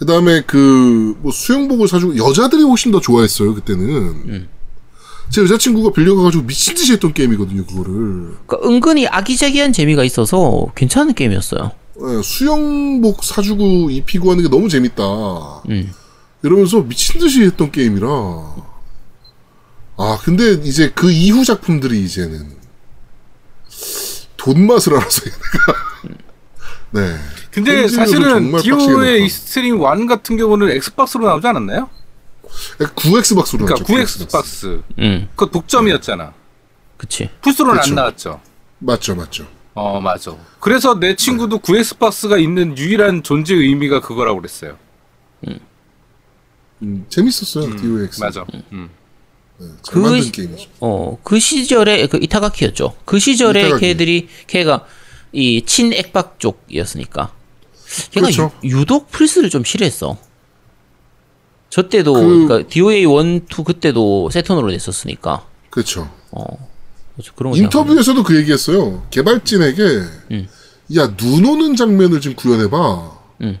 그 0.00 0.06
다음에 0.06 0.42
그 0.42 1.16
뭐 1.20 1.32
수영복을 1.32 1.88
사주고 1.88 2.16
여자들이 2.16 2.62
훨씬 2.62 2.90
더 2.92 3.00
좋아했어요 3.00 3.54
그때는. 3.54 3.84
음. 3.88 4.48
제 5.30 5.42
여자친구가 5.42 5.92
빌려가가지고 5.92 6.44
미친 6.44 6.74
듯이 6.74 6.92
했던 6.92 7.12
게임이거든요 7.12 7.66
그거를. 7.66 8.34
그러니까 8.46 8.68
은근히 8.68 9.06
아기자기한 9.06 9.72
재미가 9.72 10.02
있어서 10.04 10.66
괜찮은 10.74 11.14
게임이었어요. 11.14 11.70
예, 12.00 12.22
수영복 12.22 13.24
사주고 13.24 13.90
입히고 13.90 14.30
하는 14.30 14.42
게 14.42 14.48
너무 14.48 14.68
재밌다. 14.68 15.02
음. 15.68 15.92
이러면서 16.42 16.80
미친 16.80 17.20
듯이 17.20 17.42
했던 17.42 17.72
게임이라. 17.72 18.06
아, 19.96 20.18
근데 20.22 20.52
이제 20.52 20.92
그 20.94 21.10
이후 21.10 21.44
작품들이 21.44 22.04
이제는 22.04 22.56
돈 24.36 24.66
맛을 24.66 24.94
알아서 24.94 25.22
얘네가. 25.26 26.18
네. 26.92 27.16
근데 27.50 27.88
사실은 27.88 28.56
디오의 28.56 28.88
넣었다. 28.88 29.10
이 29.16 29.28
스트림 29.28 29.80
1 29.82 30.06
같은 30.06 30.36
경우는 30.36 30.70
엑스박스로 30.70 31.26
나오지 31.26 31.46
않았나요? 31.48 31.90
구 32.78 33.36
엑스박스로 33.36 33.66
그러니까 33.66 33.92
나왔죠. 33.92 34.24
구 34.24 34.30
엑스박스. 34.30 34.82
음, 34.98 35.28
그거 35.34 35.50
독점이었잖아. 35.50 36.32
그치. 36.96 37.28
풀스로는 37.42 37.80
그쵸. 37.80 37.90
안 37.90 37.94
나왔죠. 37.96 38.40
맞죠, 38.78 39.14
맞죠. 39.16 39.46
어, 39.78 40.00
맞아. 40.00 40.36
그래서 40.60 40.98
내 40.98 41.14
친구도 41.14 41.58
9X 41.60 41.98
박스가 41.98 42.36
있는 42.38 42.76
유일한 42.76 43.22
존재 43.22 43.54
의미가 43.54 44.00
그거라고 44.00 44.40
그랬어요. 44.40 44.76
음, 46.82 47.06
재밌었어요, 47.08 47.74
DOX. 47.76 48.20
맞아. 48.20 48.44
음. 48.72 48.88
잘그 49.82 49.98
만든 49.98 50.22
시- 50.22 50.32
게임이죠. 50.32 50.68
어, 50.80 51.18
그 51.24 51.40
시절에, 51.40 52.06
그 52.06 52.18
이타가키였죠. 52.22 52.94
그 53.04 53.18
시절에 53.18 53.60
이타가키. 53.62 53.80
걔들이, 53.86 54.28
걔가 54.46 54.86
이 55.32 55.62
친액박 55.64 56.38
쪽이었으니까. 56.38 57.32
걔가 58.12 58.26
그렇죠. 58.26 58.52
유, 58.64 58.84
독 58.84 59.10
플스를 59.10 59.50
좀 59.50 59.64
싫어했어. 59.64 60.16
저 61.70 61.88
때도, 61.88 62.12
그- 62.14 62.20
그... 62.20 62.52
러니까 62.52 62.68
DOA 62.68 63.00
1, 63.02 63.42
2 63.48 63.64
그때도 63.64 64.30
세턴으로 64.30 64.68
냈었으니까. 64.70 65.44
그렇죠. 65.70 66.08
어. 66.30 66.44
그래서 67.18 67.32
그런 67.34 67.54
인터뷰에서도 67.56 68.22
그 68.22 68.36
얘기했어요. 68.36 69.04
개발진에게, 69.10 69.82
음. 70.30 70.48
야, 70.96 71.16
눈 71.16 71.44
오는 71.44 71.74
장면을 71.74 72.20
좀 72.20 72.34
구현해봐. 72.34 73.18
음. 73.42 73.58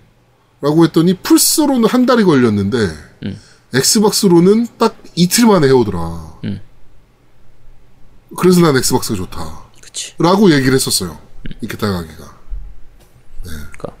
라고 0.60 0.84
했더니, 0.84 1.14
플스로는 1.14 1.88
한 1.88 2.06
달이 2.06 2.22
걸렸는데, 2.22 2.78
음. 3.24 3.40
엑스박스로는 3.74 4.68
딱 4.78 4.96
이틀 5.16 5.46
만에 5.46 5.66
해오더라. 5.66 6.38
음. 6.44 6.60
그래서 8.36 8.60
난 8.60 8.76
엑스박스가 8.76 9.16
좋다. 9.16 9.64
그치. 9.82 10.14
라고 10.18 10.52
얘기를 10.52 10.74
했었어요. 10.74 11.18
이케타가기가. 11.60 12.38
그러니까. 13.42 13.92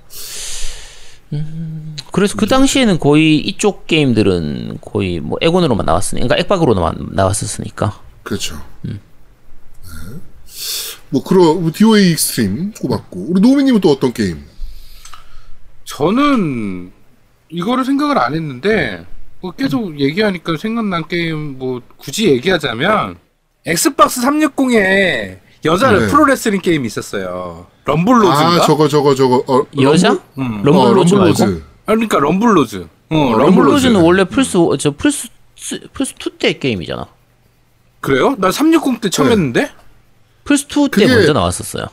음, 1.32 1.96
그래서 2.12 2.36
그 2.36 2.46
당시에는 2.46 2.98
거의 2.98 3.38
이쪽 3.38 3.86
게임들은 3.86 4.78
거의 4.80 5.18
뭐 5.18 5.36
에곤으로만 5.40 5.84
나왔으니까, 5.84 6.28
그러니까 6.28 6.42
액박으로만 6.44 7.08
나왔었으니까. 7.12 8.00
그렇죠. 8.22 8.62
네. 8.82 9.00
뭐, 11.10 11.22
그런, 11.22 11.72
DOA 11.72 12.10
Xtreme 12.12 12.72
꼽았고. 12.80 13.26
우리 13.30 13.40
노미님은 13.40 13.80
또 13.80 13.90
어떤 13.90 14.12
게임? 14.12 14.44
저는 15.84 16.92
이거를 17.48 17.84
생각을 17.84 18.18
안 18.18 18.34
했는데 18.34 19.06
뭐 19.40 19.52
계속 19.52 19.98
얘기하니까 19.98 20.56
생각난 20.58 21.06
게임 21.08 21.58
뭐 21.58 21.80
굳이 21.96 22.26
얘기하자면 22.26 23.16
Xbox 23.64 24.20
360에 24.20 25.38
여자 25.64 25.90
네. 25.92 26.06
프로레슬링 26.08 26.60
게임이 26.60 26.86
있었어요. 26.86 27.66
Rumble 27.84 28.11
Roses인가? 28.11 28.56
아, 28.56 28.60
저거, 28.66 28.86
저거, 28.86 29.14
저거. 29.14 29.42
어, 29.46 29.66
여자? 29.80 30.08
Rumble? 30.08 30.22
음. 30.38 30.62
Rumble 30.62 30.90
Roses 30.90 31.14
어, 31.14 31.18
말고? 31.18 31.44
아, 31.44 31.94
그러니까 31.94 32.18
럼블로즈. 32.18 32.86
어, 33.10 33.14
럼블로즈. 33.16 33.40
럼블로즈는 33.40 34.00
원래 34.02 34.24
플스, 34.24 34.58
저 34.78 34.90
플스 34.90 35.28
플스 35.92 36.14
2때 36.14 36.60
게임이잖아. 36.60 37.06
그래요? 38.00 38.36
나 38.38 38.52
360 38.52 39.00
때 39.00 39.10
처음 39.10 39.26
네. 39.28 39.32
했는데? 39.32 39.70
플스 40.48 40.66
2때 40.66 40.90
그게- 40.92 41.06
먼저 41.06 41.34
나왔었어요. 41.34 41.84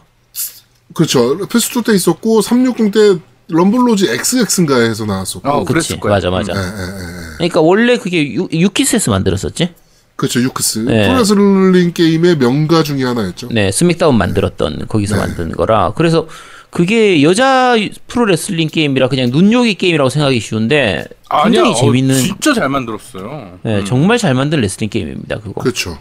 그렇죠. 0.93 1.37
PS2 1.39 1.85
때 1.85 1.93
있었고 1.93 2.41
360 2.41 2.91
때 2.91 3.17
Rumble 3.49 3.80
Roses 3.80 4.05
XX인가 4.05 4.79
해서 4.79 5.03
나왔었고. 5.05 5.47
어, 5.49 5.59
그치. 5.65 5.73
그랬을 5.73 5.99
거야. 5.99 6.13
맞아, 6.13 6.29
맞아. 6.29 6.53
예, 6.53 6.57
예, 6.57 6.61
예. 6.61 7.33
그러니까 7.37 7.59
원래 7.59 7.97
그게 7.97 8.33
유, 8.33 8.47
Yuke's에서 8.51 9.11
만들었었지? 9.11 9.73
그렇죠. 10.15 10.41
Yuke's. 10.41 10.79
네. 10.79 11.07
프로레슬링 11.09 11.91
게임의 11.93 12.37
명가 12.37 12.83
중에 12.83 13.03
하나였죠. 13.03 13.49
네, 13.51 13.71
SmackDown 13.73 14.17
만들었던 14.17 14.87
거기서 14.87 15.15
네. 15.15 15.21
만든 15.21 15.51
거라. 15.51 15.91
그래서 15.97 16.27
그게 16.69 17.21
여자 17.21 17.75
프로레슬링 18.07 18.69
게임이라 18.69 19.09
그냥 19.09 19.31
눈요기 19.31 19.75
게임이라고 19.75 20.09
생각하기 20.09 20.39
쉬운데 20.39 21.05
굉장히 21.43 21.71
아니야, 21.71 21.81
재밌는 21.81 22.15
어, 22.15 22.19
진짜 22.19 22.53
잘 22.53 22.69
만들었어요. 22.69 23.59
네, 23.63 23.83
정말 23.83 24.17
잘 24.17 24.33
만든 24.33 24.61
레슬링 24.61 24.89
게임입니다. 24.89 25.39
그거. 25.39 25.61
그렇죠. 25.61 25.97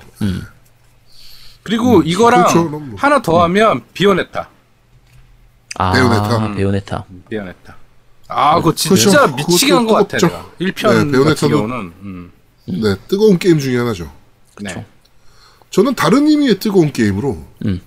그리고 1.64 2.02
이거랑 2.02 2.42
그렇죠, 2.46 2.64
뭐. 2.68 2.94
하나 2.96 3.20
더 3.22 3.42
하면 3.44 3.82
비오네타. 3.94 4.48
아, 5.76 5.92
베요네타. 5.92 6.54
베요네타. 6.54 7.04
Bayonetta. 7.28 7.76
아, 8.28 8.56
그거 8.56 8.74
진짜 8.74 9.26
그렇죠. 9.26 9.36
미치게 9.36 9.72
한 9.72 9.86
것 9.86 9.94
같아. 9.94 10.18
내가. 10.26 10.46
1편 10.60 11.10
네, 11.10 11.34
경우는. 11.48 11.76
음. 12.02 12.32
네, 12.66 12.94
뜨거운 13.08 13.38
게임 13.38 13.58
중에 13.58 13.76
하나죠. 13.78 14.12
네. 14.60 14.86
저는 15.70 15.94
다른 15.94 16.26
의미의 16.28 16.60
뜨거운 16.60 16.92
게임으로, 16.92 17.44
음. 17.64 17.80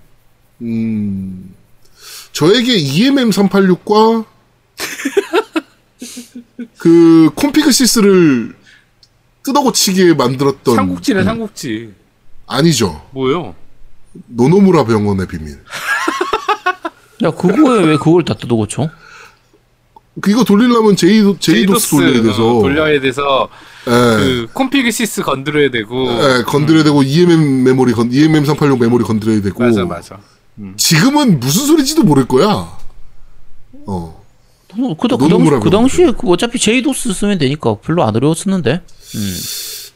음, 0.62 1.56
저에게 2.34 2.76
EMM 2.76 3.30
386과 3.30 4.26
그 6.78 7.30
config.sys를 7.36 8.56
뜯어고치게 9.44 10.16
만들었던 10.16 10.76
삼국지네, 10.76 11.24
삼국지. 11.24 11.94
아니죠. 12.48 13.08
뭐요? 13.12 13.56
노노무라 14.28 14.86
병원의 14.86 15.28
비밀. 15.28 15.58
야, 17.24 17.32
그거에 17.32 17.84
왜 17.84 17.98
그걸 17.98 18.24
다 18.24 18.34
뜯어고쳐? 18.34 18.90
그 20.22 20.32
이거 20.32 20.44
돌리려면 20.44 20.96
J-DO 20.96 21.38
J-DOS 21.40 21.92
돌려야 21.92 22.24
돼서 22.24 22.58
어, 22.58 22.62
돌려야 22.62 23.00
돼서 23.00 23.50
예, 23.88 23.92
그 23.92 24.48
config.sys 24.54 25.22
건드려야 25.22 25.70
되고. 25.70 26.08
예, 26.08 26.44
건드려야 26.44 26.84
되고 26.84 27.04
EMM 27.04 27.64
메모리 27.64 27.94
건 27.94 28.12
EMM 28.12 28.46
386 28.46 28.80
메모리 28.80 29.04
건드려야 29.04 29.42
되고 29.42 29.64
맞아, 29.64 29.86
맞아. 29.86 30.20
지금은 30.76 31.40
무슨 31.40 31.68
소리인지도 31.68 32.04
모를 32.04 32.28
거야. 32.28 32.78
어. 33.86 34.24
그, 34.70 35.08
그, 35.08 35.18
그, 35.18 35.30
당시, 35.30 35.50
그. 35.64 35.70
당시에 35.70 36.12
그 36.12 36.28
어차피 36.30 36.60
J-DOS 36.60 37.14
쓰면 37.14 37.38
되니까 37.38 37.76
별로 37.76 38.04
안 38.04 38.16
어려웠었는데. 38.16 38.82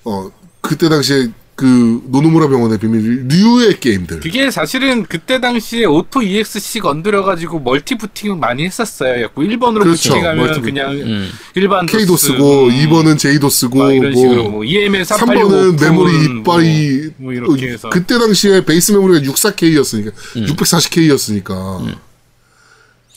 어, 0.06 0.32
그때 0.62 0.88
당시에 0.90 1.30
그 1.62 2.02
노노무라 2.08 2.48
병원의 2.48 2.80
비밀 2.80 3.28
류의 3.28 3.80
게임들. 3.80 4.22
그게 4.22 4.50
사실은 4.50 5.04
그때 5.04 5.40
당시에 5.40 5.86
autoexec 5.86 6.80
건드려가지고 6.80 7.60
멀티 7.60 7.96
부팅 8.00 8.40
많이 8.40 8.66
했었어요. 8.66 9.22
약간 9.22 9.46
1번으로 9.46 9.84
그렇죠. 9.84 10.10
부팅하면 10.10 10.38
멀티부팅. 10.48 10.74
그냥 10.74 10.92
음. 10.94 11.30
일반 11.54 11.86
K-DOS 11.86 12.18
쓰고 12.18 12.64
음, 12.66 12.70
2번은 12.72 13.20
J-DOS 13.20 13.48
쓰고 13.50 13.78
막 13.78 13.92
이런 13.94 14.12
뭐 14.14 14.22
식으로 14.22 14.50
뭐 14.50 14.64
EMM 14.64 15.06
386 15.06 15.52
3번은 15.78 15.82
메모리 15.82 16.40
이빠이 16.40 17.00
뭐, 17.18 17.32
뭐 17.32 17.34
이렇게 17.34 17.68
해서 17.74 17.90
그때 17.92 18.18
당시에 18.18 18.66
base 18.66 18.92
메모리가 18.94 19.32
64K였으니까 19.32 20.12
음. 20.38 20.46
640K였으니까 20.48 21.96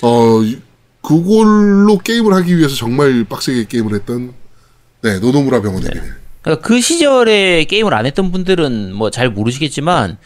어 0.02 0.42
이- 0.42 0.58
그걸로 1.02 1.98
게임을 1.98 2.34
하기 2.34 2.58
위해서 2.58 2.74
정말 2.74 3.24
빡세게 3.24 3.66
게임을 3.68 3.94
했던 3.94 4.32
네 5.02 5.18
노노무라 5.18 5.62
병원의 5.62 5.90
비밀. 5.90 6.23
그러니까 6.44 6.66
그 6.66 6.80
시절에 6.80 7.64
게임을 7.64 7.94
안 7.94 8.06
했던 8.06 8.30
분들은 8.30 8.94
뭐 8.94 9.10
잘 9.10 9.30
모르시겠지만 9.30 10.18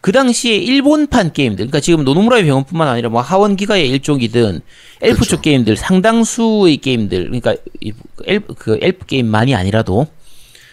그 0.00 0.12
당시에 0.12 0.56
일본판 0.56 1.32
게임들, 1.32 1.56
그러니까 1.56 1.80
지금 1.80 2.04
노노무라의 2.04 2.44
병원뿐만 2.44 2.88
아니라 2.88 3.08
뭐 3.08 3.20
하원 3.20 3.56
기가의 3.56 3.88
일종이든 3.90 4.60
엘프 5.02 5.16
쪽 5.16 5.26
그렇죠. 5.26 5.40
게임들 5.42 5.76
상당수의 5.76 6.78
게임들, 6.78 7.24
그러니까 7.24 7.56
이 7.80 7.92
엘프, 8.24 8.54
그 8.54 8.78
엘프 8.80 9.06
게임만이 9.06 9.54
아니라도 9.54 10.06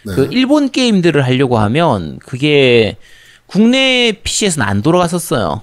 네. 0.05 0.13
그 0.15 0.29
일본 0.31 0.69
게임들을 0.69 1.23
하려고 1.23 1.57
하면 1.57 2.19
그게 2.19 2.97
국내 3.47 4.13
PC에서는 4.23 4.67
안 4.67 4.81
돌아갔었어요. 4.81 5.61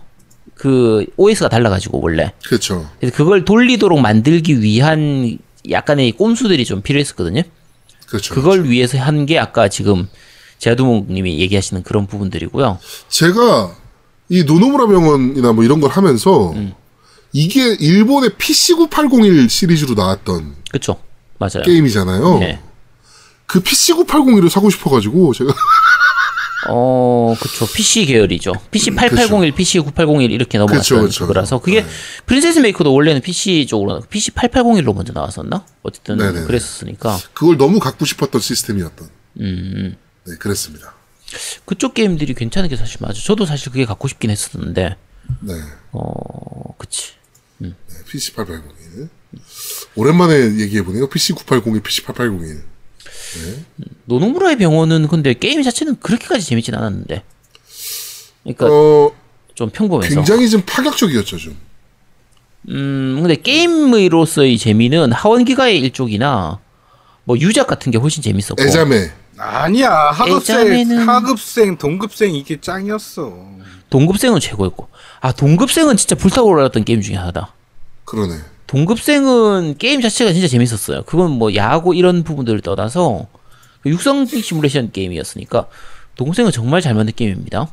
그 0.54 1.06
OS가 1.16 1.48
달라가지고 1.48 2.00
원래. 2.02 2.32
그렇죠. 2.44 2.86
그래서 2.98 3.16
그걸 3.16 3.44
돌리도록 3.44 4.00
만들기 4.00 4.60
위한 4.62 5.38
약간의 5.70 6.12
꼼수들이 6.12 6.64
좀 6.64 6.82
필요했었거든요. 6.82 7.42
그렇죠. 8.10 8.34
그걸 8.34 8.64
위해서 8.64 8.98
한 8.98 9.24
게 9.26 9.38
아까 9.38 9.68
지금 9.68 10.08
제아두목님이 10.58 11.38
얘기하시는 11.40 11.82
그런 11.84 12.06
부분들이고요. 12.06 12.78
제가 13.08 13.74
이 14.28 14.44
노노무라 14.44 14.86
병원이나 14.86 15.52
뭐 15.52 15.64
이런 15.64 15.80
걸 15.80 15.90
하면서 15.90 16.50
음. 16.52 16.74
이게 17.32 17.74
일본의 17.78 18.30
PC981 18.30 19.48
시리즈로 19.48 19.94
나왔던 19.94 20.54
그쵸? 20.70 21.00
맞아요. 21.38 21.62
게임이잖아요. 21.64 22.38
네. 22.40 22.60
그 23.46 23.60
PC981을 23.62 24.48
사고 24.48 24.68
싶어가지고 24.70 25.32
제가 25.34 25.52
어, 26.72 27.34
그쵸. 27.40 27.66
PC 27.66 28.06
계열이죠. 28.06 28.52
PC 28.70 28.92
8801, 28.92 29.52
PC 29.52 29.80
9801 29.80 30.30
이렇게 30.30 30.56
넘어갔던 30.58 30.80
그쵸, 30.80 31.02
그쵸. 31.02 31.26
그거라서 31.26 31.60
그게 31.60 31.84
프린세스 32.26 32.60
메이커도 32.60 32.94
원래는 32.94 33.20
PC 33.20 33.66
쪽으로 33.66 34.00
PC 34.08 34.30
8801로 34.32 34.94
먼저 34.94 35.12
나왔었나? 35.12 35.64
어쨌든 35.82 36.18
네네네. 36.18 36.46
그랬었으니까 36.46 37.18
그걸 37.32 37.56
너무 37.56 37.80
갖고 37.80 38.04
싶었던 38.04 38.40
시스템이었던. 38.40 39.08
음, 39.40 39.96
네, 40.26 40.34
그랬습니다. 40.36 40.94
그쪽 41.64 41.94
게임들이 41.94 42.34
괜찮은 42.34 42.68
게 42.68 42.76
사실 42.76 42.98
맞아. 43.00 43.20
저도 43.20 43.46
사실 43.46 43.70
그게 43.72 43.84
갖고 43.84 44.08
싶긴 44.08 44.30
했었는데 44.30 44.96
네, 45.40 45.54
어, 45.92 46.74
그치. 46.78 47.12
네 47.58 47.72
PC881. 48.08 49.08
오랜만에 49.94 50.58
얘기해보네요. 50.58 51.08
PC980에 51.08 51.82
PC8801. 51.82 52.69
노노무라의 54.06 54.56
병원은 54.56 55.08
근데 55.08 55.34
게임 55.34 55.62
자체는 55.62 56.00
그렇게까지 56.00 56.44
재밌진 56.44 56.74
않았는데. 56.74 57.22
그러니까 58.42 58.66
어, 58.70 59.12
좀 59.54 59.70
평범해서. 59.70 60.14
굉장히 60.14 60.48
좀 60.48 60.62
파격적이었죠, 60.66 61.36
좀. 61.38 61.56
음, 62.68 63.18
근데 63.20 63.36
게임으로서의 63.36 64.58
재미는 64.58 65.12
하원기가의 65.12 65.78
일족이나 65.80 66.58
뭐 67.24 67.38
유작 67.38 67.66
같은 67.66 67.90
게 67.92 67.98
훨씬 67.98 68.22
재밌었고. 68.22 68.62
애자매. 68.62 69.12
아니야 69.42 69.90
하급생 70.10 71.08
하급생 71.08 71.78
동급생 71.78 72.34
이게 72.34 72.60
짱이었어. 72.60 73.32
동급생은 73.88 74.38
최고였고. 74.40 74.88
아, 75.20 75.32
동급생은 75.32 75.96
진짜 75.96 76.14
불타고 76.14 76.48
올랐던 76.48 76.84
게임 76.84 77.00
중에 77.00 77.16
하나다. 77.16 77.54
그러네. 78.04 78.34
동급생은 78.70 79.78
게임 79.78 80.00
자체가 80.00 80.32
진짜 80.32 80.46
재밌었어요. 80.46 81.02
그건 81.02 81.32
뭐 81.32 81.56
야구 81.56 81.92
이런 81.92 82.22
부분들을 82.22 82.60
떠나서 82.60 83.26
그 83.82 83.90
육성 83.90 84.26
시뮬레이션 84.26 84.92
게임이었으니까 84.92 85.66
동급생은 86.14 86.52
정말 86.52 86.80
잘 86.80 86.94
만든 86.94 87.12
게임입니다. 87.16 87.68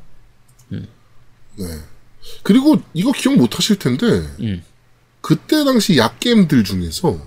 그리고 2.41 2.77
이거 2.95 3.11
기억 3.11 3.35
못 3.35 3.55
하실 3.55 3.77
텐데, 3.77 4.05
음. 4.39 4.63
그때 5.21 5.63
당시 5.63 5.97
약 5.97 6.19
게임들 6.19 6.63
중에서, 6.63 7.19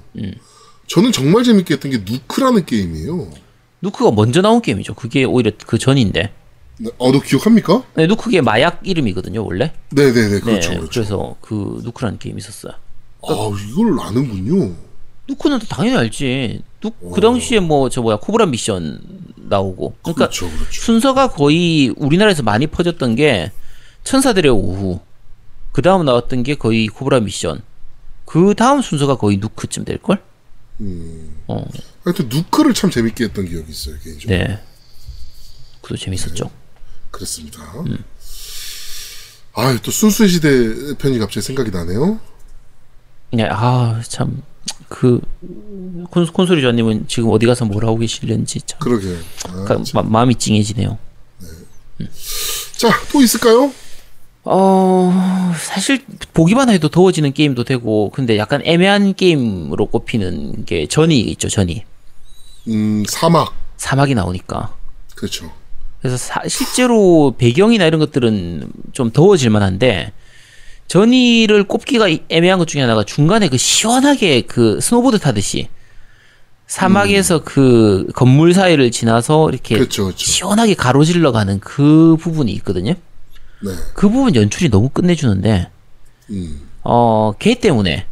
저는 0.88 1.12
정말 1.12 1.44
재밌게 1.44 1.74
했던 1.74 1.92
게 1.92 1.98
누크라는 1.98 2.66
게임이에요. 2.66 3.30
누크가 3.82 4.10
먼저 4.10 4.42
나온 4.42 4.60
게임이죠. 4.60 4.94
그게 4.94 5.22
오히려 5.22 5.52
그 5.64 5.78
전인데. 5.78 6.32
네, 6.78 6.90
어, 6.98 7.12
너 7.12 7.20
기억합니까? 7.20 7.84
네, 7.94 8.08
누크게 8.08 8.40
마약 8.40 8.80
이름이거든요, 8.82 9.44
원래. 9.44 9.72
네네네, 9.90 10.40
그렇죠, 10.40 10.70
네, 10.70 10.76
그렇죠. 10.78 10.88
그래서 10.90 11.36
그 11.40 11.80
누크라는 11.84 12.18
게임이 12.18 12.38
있었어요. 12.38 12.72
아, 13.22 13.50
이걸 13.70 14.00
아는군요. 14.00 14.74
누크는 15.28 15.58
또 15.60 15.66
당연히 15.66 15.96
알지. 15.96 16.62
누, 16.80 16.90
그 16.90 17.20
당시에 17.20 17.60
뭐 17.60 17.88
저 17.88 18.00
뭐야 18.02 18.16
코브라 18.16 18.46
미션 18.46 19.00
나오고. 19.36 19.96
그러니까 20.02 20.26
그렇죠, 20.26 20.50
그렇죠. 20.50 20.80
순서가 20.80 21.28
거의 21.32 21.92
우리나라에서 21.96 22.42
많이 22.42 22.66
퍼졌던 22.66 23.16
게 23.16 23.52
천사들의 24.04 24.50
오후. 24.50 25.00
그 25.72 25.82
다음 25.82 26.04
나왔던 26.04 26.42
게 26.42 26.54
거의 26.54 26.86
코브라 26.88 27.20
미션. 27.20 27.62
그 28.24 28.54
다음 28.56 28.80
순서가 28.82 29.16
거의 29.16 29.36
누크쯤 29.38 29.84
될 29.84 29.98
걸? 29.98 30.22
어, 31.46 31.64
하여튼 32.04 32.28
누크를 32.30 32.72
참 32.74 32.90
재밌게 32.90 33.24
했던 33.24 33.44
기억이 33.46 33.70
있어요, 33.70 33.96
개인적으로. 34.02 34.38
네. 34.38 34.58
그도 35.82 35.96
재밌었죠. 35.96 36.50
그렇습니다. 37.10 37.60
음. 37.86 38.02
아, 39.54 39.76
또 39.82 39.90
순수의 39.90 40.28
시대 40.28 40.48
편이 40.96 41.18
갑자기 41.18 41.44
생각이 41.44 41.70
나네요. 41.70 42.18
네, 43.32 43.44
아, 43.48 44.00
참, 44.08 44.42
그, 44.88 45.20
콘, 46.10 46.26
콘솔이자님은 46.26 47.06
지금 47.08 47.30
어디 47.30 47.46
가서 47.46 47.64
뭘 47.64 47.84
하고 47.84 47.98
계실는지 47.98 48.60
참, 48.62 48.78
그러게. 48.80 49.16
아, 49.48 49.64
가- 49.64 49.78
마, 49.94 50.02
마음이 50.02 50.34
찡해지네요. 50.34 50.98
자, 52.76 52.88
또 53.12 53.20
있을까요? 53.22 53.72
어, 54.44 55.12
사실 55.58 56.02
보기만 56.32 56.70
해도 56.70 56.88
더워지는 56.88 57.32
게임도 57.32 57.64
되고, 57.64 58.10
근데 58.10 58.36
약간 58.38 58.62
애매한 58.64 59.14
게임으로 59.14 59.86
꼽히는 59.86 60.64
게 60.64 60.86
전이 60.86 61.20
있죠, 61.20 61.48
전이. 61.48 61.84
음, 62.68 63.04
사막. 63.08 63.54
사막이 63.76 64.14
나오니까. 64.14 64.74
그렇죠. 65.14 65.52
그래서 66.00 66.16
사- 66.16 66.42
실제로 66.48 67.34
배경이나 67.36 67.84
이런 67.84 68.00
것들은 68.00 68.70
좀 68.92 69.10
더워질 69.10 69.50
만한데 69.50 70.12
Journey를 70.94 71.62
꼽기가 71.64 72.08
이- 72.08 72.24
애매한 72.28 72.58
것 72.58 72.66
중에 72.66 72.80
하나가 72.82 73.04
중간에 73.04 73.48
그 73.48 73.56
시원하게 73.56 74.40
그 74.40 74.80
스노보드 74.80 75.20
타듯이 75.20 75.68
사막에서 76.66 77.42
그 77.44 78.08
건물 78.12 78.52
사이를 78.54 78.90
지나서 78.90 79.50
이렇게 79.50 79.76
그렇죠, 79.76 80.06
그렇죠. 80.06 80.26
시원하게 80.26 80.74
가로질러 80.74 81.30
가는 81.30 81.60
그 81.60 82.16
부분이 82.18 82.50
있거든요. 82.54 82.94
네. 83.62 83.70
그 83.94 84.08
부분 84.08 84.34
연출이 84.34 84.68
너무 84.68 84.88
끝내주는데 84.88 85.68
음. 86.30 86.60
어, 86.82 87.34
걔 87.38 87.54
때문에 87.54 88.06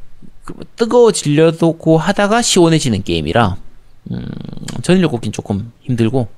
그 0.45 0.55
뜨거워지려고 0.77 1.99
하다가 1.99 2.43
시원해지는 2.43 3.03
게임이라 3.03 3.57
음, 4.13 4.25
전이를 4.83 5.09
꼽긴 5.09 5.33
조금 5.33 5.73
힘들고 5.83 6.29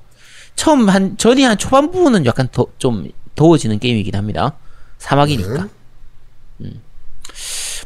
처음 0.55 0.89
한 0.89 1.17
전이 1.19 1.43
한 1.43 1.55
초반 1.59 1.91
부분은 1.91 2.25
약간 2.25 2.47
더 2.51 2.65
좀 2.79 3.07
더워지는 3.35 3.77
게임이긴 3.77 4.15
합니다. 4.15 4.53
사막이니까. 4.97 5.63
네. 5.65 5.69
음. 6.63 6.81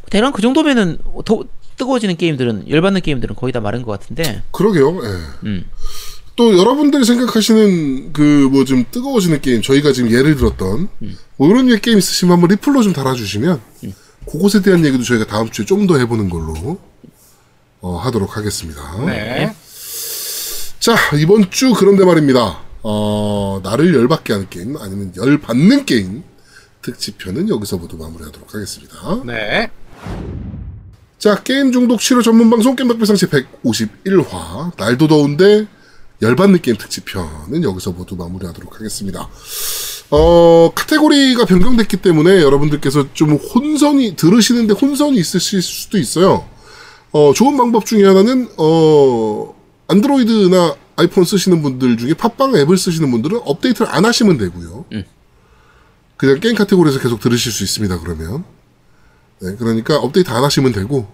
대략 0.09 0.34
그 0.34 0.41
정도면은 0.41 0.97
더 1.26 1.43
뜨거워지는 1.78 2.15
게임들은 2.17 2.69
열받는 2.69 3.01
게임들은 3.01 3.36
거의 3.36 3.51
다 3.51 3.59
마른 3.59 3.82
것 3.82 3.91
같은데. 3.99 4.43
그러게요. 4.51 4.99
예. 5.03 5.09
음. 5.47 5.65
또 6.38 6.57
여러분들이 6.57 7.05
생각하시는 7.05 8.11
그 8.13 8.49
뭐 8.51 8.65
좀 8.65 8.84
뜨거워지는 8.91 9.41
게임 9.41 9.61
저희가 9.61 9.91
지금 9.93 10.11
예를 10.11 10.36
들었던 10.36 10.89
음. 11.01 11.17
뭐 11.38 11.49
이런 11.49 11.65
류의 11.67 11.82
게임 11.82 11.97
있으시면 11.97 12.34
한번 12.34 12.49
리플로 12.49 12.82
좀 12.84 12.93
달아주시면 12.93 13.61
그것에 14.30 14.61
대한 14.61 14.86
얘기도 14.86 15.03
저희가 15.03 15.26
다음 15.28 15.49
주에 15.49 15.65
좀 15.65 15.88
더 15.88 15.97
해보는 15.97 16.30
걸로 16.30 16.78
어, 17.82 17.97
하도록 17.97 18.36
하겠습니다. 18.38 18.82
네. 19.05 19.53
자 20.80 20.95
이번 21.17 21.49
주 21.51 21.73
그런데 21.73 22.03
말입니다. 22.05 22.61
어, 22.84 23.59
나를 23.63 23.93
열받게 23.95 24.34
하는 24.34 24.47
게임 24.49 24.78
아니면 24.78 25.13
열받는 25.15 25.86
게임 25.86 26.23
특집편은 26.86 27.50
여기서 27.50 27.78
모두 27.78 27.98
마무리하도록 27.98 28.54
하겠습니다. 28.54 29.24
네. 29.26 29.72
자, 31.18 31.42
게임 31.42 31.72
중독 31.72 32.00
치료 32.00 32.22
전문 32.22 32.52
방송 32.52 32.76
겜덕비상 32.76 33.16
제 33.16 33.28
151화 33.28 34.78
날도 34.78 35.08
더운데 35.08 35.66
열받는 36.22 36.62
게임 36.62 36.78
특집편은 36.78 37.64
여기서 37.64 37.92
모두 37.92 38.16
마무리하도록 38.16 38.76
하겠습니다. 38.76 39.28
어, 40.12 40.72
카테고리가 40.76 41.46
변경됐기 41.46 41.98
때문에 41.98 42.42
여러분들께서 42.42 43.14
좀 43.14 43.32
혼선이 43.34 44.16
들으시는데 44.16 44.76
혼선이 44.76 45.18
있으실 45.18 45.64
수도 45.64 45.98
있어요. 45.98 46.48
어, 47.12 47.34
좋은 47.34 47.58
방법 47.58 47.88
중에 47.88 48.06
하나는 48.06 48.48
어, 48.58 49.56
안드로이드나 49.88 50.76
아이폰 50.98 51.24
쓰시는 51.24 51.64
분들 51.64 51.98
중에 51.98 52.14
팟빵 52.14 52.56
앱을 52.56 52.78
쓰시는 52.78 53.10
분들은 53.10 53.40
업데이트를 53.44 53.88
안 53.90 54.06
하시면 54.06 54.38
되고요. 54.38 54.86
그냥 56.18 56.39
게임 56.39 56.55
카테고리에서 56.55 56.99
계속 56.99 57.20
들으실 57.20 57.51
수 57.51 57.63
있습니다. 57.63 57.99
그러면 57.99 58.43
네, 59.41 59.55
그러니까 59.59 59.97
업데이트 59.97 60.30
안 60.32 60.43
하시면 60.43 60.72
되고, 60.72 61.07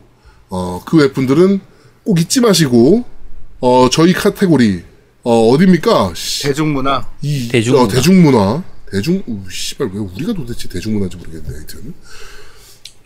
어, 0.50 0.84
그 0.86 0.98
웹분들은 0.98 1.60
꼭 2.04 2.20
잊지 2.20 2.42
마시고, 2.42 3.04
어, 3.62 3.90
저희 3.92 4.14
카테고리, 4.14 4.84
어, 5.24 5.50
어딥니까? 5.50 6.14
씨, 6.16 6.44
대중문화. 6.44 7.08
이, 7.24 7.48
대중문화. 7.48 7.84
어, 7.84 7.88
대중문화. 7.88 8.64
대중, 8.92 9.24
우, 9.26 9.40
씨발, 9.50 9.90
왜 9.94 10.00
우리가 10.00 10.34
도대체 10.34 10.68
대중문화인지 10.70 11.18
모르겠네, 11.18 11.48
하여튼. 11.50 11.94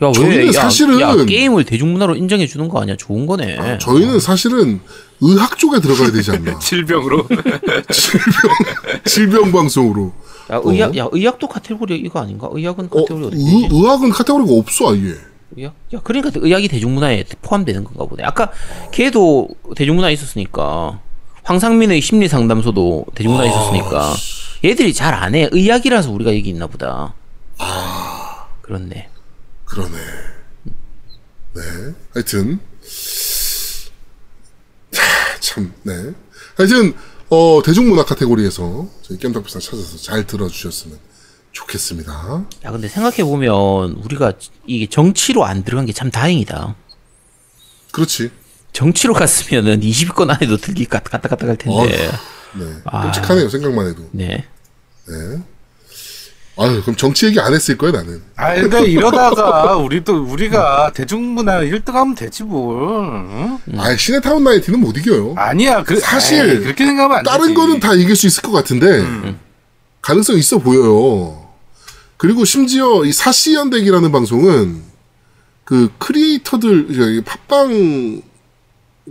야, 0.01 0.11
저희는 0.11 0.37
왜? 0.37 0.47
야, 0.47 0.51
사실은- 0.51 0.99
야, 0.99 1.15
게임을 1.25 1.63
대중문화로 1.63 2.15
인정해 2.17 2.45
주는 2.45 2.67
거 2.67 2.81
아니야? 2.81 2.97
좋은 2.97 3.25
거네. 3.25 3.57
아, 3.57 3.77
저희는 3.77 4.19
사실은 4.19 4.81
의학 5.21 5.57
쪽에 5.57 5.79
들어가야 5.79 6.11
되지 6.11 6.31
않나. 6.31 6.57
질병으로. 6.59 7.27
질병방송으로. 9.05 10.13
야, 10.51 10.61
의학, 10.63 10.95
야, 10.97 11.07
의학도 11.11 11.47
카테고리 11.47 11.95
이거 11.97 12.19
아닌가? 12.19 12.47
의학은 12.51 12.85
어, 12.91 13.01
카테고리 13.01 13.25
어디 13.25 13.35
의? 13.37 13.69
의학은 13.71 14.09
카테고리가 14.11 14.53
없어, 14.53 14.93
아예. 14.93 15.15
의학? 15.55 15.73
야, 15.93 15.99
그러니까 16.03 16.31
의학이 16.35 16.67
대중문화에 16.67 17.23
포함되는 17.41 17.83
건가 17.83 18.05
보네. 18.05 18.23
아까 18.23 18.51
걔도 18.91 19.47
대중문화에 19.75 20.13
있었으니까 20.13 20.99
황상민의 21.43 22.01
심리 22.01 22.27
상담소도 22.27 23.05
대중문화에 23.15 23.49
있었으니까 23.49 24.13
얘들이 24.63 24.93
잘 24.93 25.13
안 25.13 25.33
해. 25.35 25.47
의학이라서 25.51 26.11
우리가 26.11 26.35
여기 26.35 26.49
있나 26.49 26.67
보다. 26.67 27.13
그렇네. 28.61 29.09
그러네. 29.65 29.97
네. 31.53 31.61
하여튼. 32.13 32.59
하, 35.35 35.39
참, 35.41 35.73
네. 35.83 35.93
하여튼, 36.57 36.93
어, 37.29 37.61
대중문화 37.63 38.05
카테고리에서 38.05 38.87
저희 39.01 39.17
겜덕비상 39.17 39.61
찾아서 39.61 39.97
잘 39.97 40.25
들어주셨으면 40.25 40.97
좋겠습니다. 41.51 42.45
야, 42.65 42.71
근데 42.71 42.87
생각해 42.87 43.23
보면 43.23 43.91
우리가 44.03 44.33
이게 44.67 44.87
정치로 44.87 45.45
안 45.45 45.63
들어간 45.63 45.85
게 45.85 45.93
참 45.93 46.11
다행이다. 46.11 46.75
그렇지. 47.91 48.29
정치로 48.73 49.13
갔으면은 49.13 49.79
20권 49.79 50.29
안에도 50.29 50.57
들기 50.57 50.85
갔다 50.85 51.17
갈 51.19 51.55
텐데. 51.57 52.09
네. 52.53 52.65
아. 52.85 53.03
끔찍하네요, 53.03 53.49
생각만 53.49 53.87
해도. 53.87 54.07
네. 54.11 54.45
네. 55.07 55.41
아유, 56.57 56.81
그럼 56.81 56.95
정치 56.95 57.25
얘기 57.25 57.39
안 57.39 57.53
했을 57.53 57.77
거야, 57.77 57.91
나는. 57.91 58.21
아, 58.37 58.53
그러니까 58.55 58.79
이러다가 58.79 59.75
우리도 59.75 60.23
우리가 60.23 60.91
대중문화 60.93 61.59
1등 61.61 61.91
하면 61.91 62.15
되지 62.15 62.43
뭘. 62.43 62.77
응? 63.27 63.59
아 63.77 63.95
시네타운 63.95 64.43
나이티는 64.43 64.79
못 64.79 64.97
이겨요. 64.97 65.33
아니야. 65.35 65.83
그, 65.83 65.99
사실 65.99 66.49
에이, 66.49 66.59
그렇게 66.59 66.85
생각하면 66.85 67.17
안 67.17 67.23
다른 67.23 67.47
되지. 67.47 67.53
거는 67.55 67.79
다 67.81 67.93
이길 67.93 68.15
수 68.15 68.25
있을 68.27 68.41
것 68.41 68.51
같은데, 68.53 69.03
가능성 70.01 70.37
있어 70.37 70.59
보여요. 70.59 71.45
그리고 72.17 72.45
심지어 72.45 73.03
이 73.03 73.11
사시연대기라는 73.11 74.11
방송은 74.13 74.81
그 75.65 75.91
크리에이터들, 75.97 76.87
저기 76.95 77.21
팟빵 77.21 78.21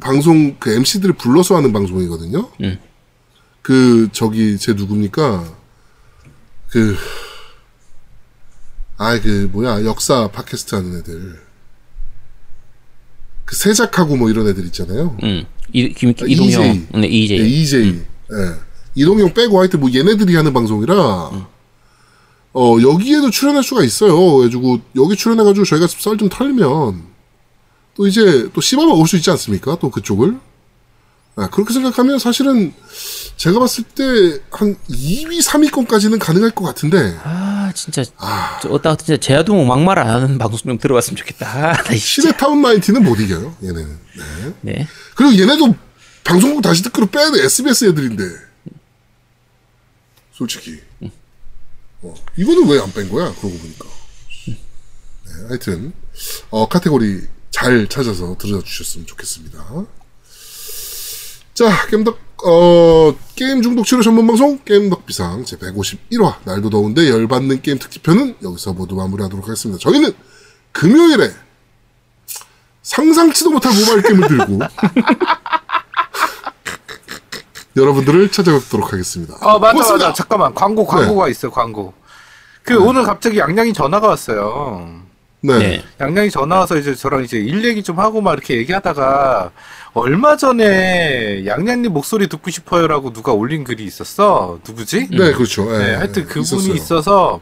방송 0.01 0.57
그 0.59 0.71
MC들을 0.73 1.15
불러서 1.17 1.57
하는 1.57 1.73
방송이거든요. 1.75 2.49
음. 2.63 2.79
그, 3.61 4.09
저기, 4.13 4.57
제 4.59 4.73
누굽니까? 4.73 5.45
그, 6.71 6.97
아, 8.97 9.19
그, 9.21 9.49
뭐야, 9.53 9.85
역사 9.85 10.29
팟캐스트 10.29 10.75
하는 10.75 10.99
애들. 10.99 11.41
그 13.45 13.57
세작하고 13.57 14.17
뭐 14.17 14.31
이런 14.31 14.49
애들 14.49 14.65
있잖아요. 14.67 15.17
음. 15.23 15.45
이, 15.73 15.93
김, 15.93 16.11
아, 16.11 16.25
이동형. 16.27 16.63
EJ. 16.63 16.87
네, 16.95 17.07
EJ. 17.09 17.39
예, 17.39 17.45
EJ. 17.47 17.89
예. 17.89 18.05
이동형 18.95 19.35
빼고 19.35 19.59
하여튼 19.59 19.81
뭐 19.81 19.91
얘네들이 19.93 20.35
하는 20.37 20.53
방송이라, 20.53 20.95
어, 22.57 22.77
여기에도 22.83 23.31
출연할 23.31 23.65
수가 23.65 23.83
있어요. 23.83 24.37
그래가지고, 24.37 24.81
여기 24.97 25.17
출연해가지고 25.17 25.65
저희가 25.65 25.89
썰좀 25.89 26.29
털면, 26.29 27.03
또 27.97 28.07
이제 28.07 28.49
또 28.53 28.61
씹어 28.61 28.87
먹을 28.87 29.07
수 29.07 29.17
있지 29.17 29.31
않습니까? 29.31 29.77
또 29.81 29.91
그쪽을. 29.91 30.39
아, 31.37 31.49
그렇게 31.51 31.73
생각하면 31.75 32.19
사실은 32.21 32.73
제가 33.37 33.59
봤을 33.59 33.83
때 33.83 34.05
한 34.51 34.77
2위, 34.89 35.43
3위권까지는 35.43 36.21
가능할 36.21 36.53
것 36.53 36.65
같은데, 36.65 37.19
아, 37.25 37.73
진짜. 37.75 38.05
저 38.63 38.69
어따 38.69 38.95
진짜 38.97 39.17
제아동 39.17 39.67
막말 39.67 39.99
안 39.99 40.09
하는 40.09 40.39
방송 40.39 40.59
좀 40.59 40.79
들어봤으면 40.79 41.17
좋겠다. 41.17 41.73
아. 41.73 41.95
시네타운 41.95 42.63
나인티는 42.63 43.03
못 43.03 43.19
이겨요, 43.19 43.57
얘네는. 43.65 43.99
네. 44.17 44.55
네. 44.61 44.89
그리고 45.17 45.37
얘네도 45.37 45.75
방송국 46.23 46.63
다시 46.63 46.83
듣기로 46.85 47.11
돼. 47.11 47.45
SBS 47.45 47.87
애들인데. 47.87 48.25
솔직히. 50.33 50.81
어, 52.03 52.15
이거는 52.37 52.69
왜 52.69 52.79
안 52.81 52.93
뺀 52.93 53.09
거야? 53.11 53.27
그러고 53.41 53.59
보니까. 53.59 53.87
네, 54.47 54.55
하여튼, 55.49 55.93
어, 56.51 56.69
카테고리 56.69 57.23
잘 57.51 57.89
찾아서 57.89 58.37
들어주셨으면 58.39 59.07
좋겠습니다. 59.07 59.59
자, 61.55 61.87
게임덕, 61.87 62.19
어, 62.45 63.15
게임 63.37 63.63
중독 63.63 63.85
치료 63.87 64.03
전문 64.03 64.27
방송, 64.27 64.59
게임덕 64.65 65.07
비상 65.07 65.45
제 65.45 65.57
151화, 65.57 66.35
날도 66.45 66.69
더운데 66.69 67.09
열받는 67.09 67.63
게임 67.63 67.79
특집편은 67.79 68.39
여기서 68.43 68.73
모두 68.73 68.97
마무리하도록 68.97 69.45
하겠습니다. 69.47 69.79
저희는 69.81 70.13
금요일에 70.73 71.31
상상치도 72.83 73.51
못할 73.51 73.73
모바일 73.73 74.03
게임을 74.03 74.29
들고 74.29 74.59
여러분들을 77.77 78.31
찾아뵙도록 78.33 78.93
하겠습니다. 78.93 79.35
어, 79.41 79.59
맞아, 79.61 79.73
고맙습니다. 79.73 80.07
맞아. 80.09 80.17
잠깐만. 80.17 80.55
광고, 80.55 80.85
광고가 80.85 81.29
있어, 81.29 81.51
광고. 81.51 81.95
그, 82.65 82.77
오늘 82.81 83.05
갑자기 83.05 83.39
양양이 83.39 83.73
전화가 83.73 84.09
왔어요. 84.09 85.04
네. 85.45 85.59
네. 85.59 85.85
양양이 86.01 86.31
전화 86.31 86.61
와서 86.61 86.79
이제 86.79 86.95
저랑 86.95 87.23
이제 87.23 87.37
일 87.37 87.63
얘기 87.67 87.83
좀 87.83 87.99
하고 88.01 88.23
막 88.23 88.33
이렇게 88.33 88.57
얘기하다가 88.57 89.51
얼마 89.93 90.39
전에 90.39 91.45
양양님 91.45 91.93
목소리 91.93 92.29
듣고 92.29 92.51
싶어요라고 92.51 93.13
누가 93.13 93.33
올린 93.33 93.63
글이 93.63 93.85
있었어. 93.85 94.59
누구지? 94.67 95.09
네, 95.11 95.33
그렇죠. 95.33 95.71
예, 95.75 95.79
네, 95.79 95.91
예, 95.91 95.95
하여튼 95.97 96.25
그분이 96.25 96.43
있었어요. 96.43 96.75
있어서 96.75 97.41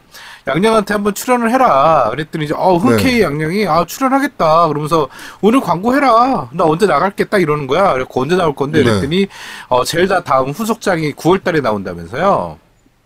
양양한테 0.48 0.94
한번 0.94 1.14
출연을 1.14 1.52
해라. 1.52 2.08
그랬더니 2.10 2.46
이제 2.46 2.54
어 2.56 2.76
흔쾌히 2.76 3.18
네. 3.18 3.22
양양이 3.22 3.68
아 3.68 3.84
출연하겠다. 3.86 4.66
그러면서 4.66 5.08
오늘 5.40 5.60
광고 5.60 5.94
해라. 5.94 6.48
나 6.52 6.64
언제 6.64 6.86
나갈겠다 6.86 7.38
이러는 7.38 7.68
거야. 7.68 7.92
그래서 7.92 8.08
언제 8.12 8.34
나올 8.34 8.52
건데 8.52 8.80
네. 8.80 8.84
그랬더니 8.84 9.28
어 9.68 9.84
젤다 9.84 10.24
다음 10.24 10.50
후속작이 10.50 11.12
9월달에 11.12 11.62
나온다면서요. 11.62 12.58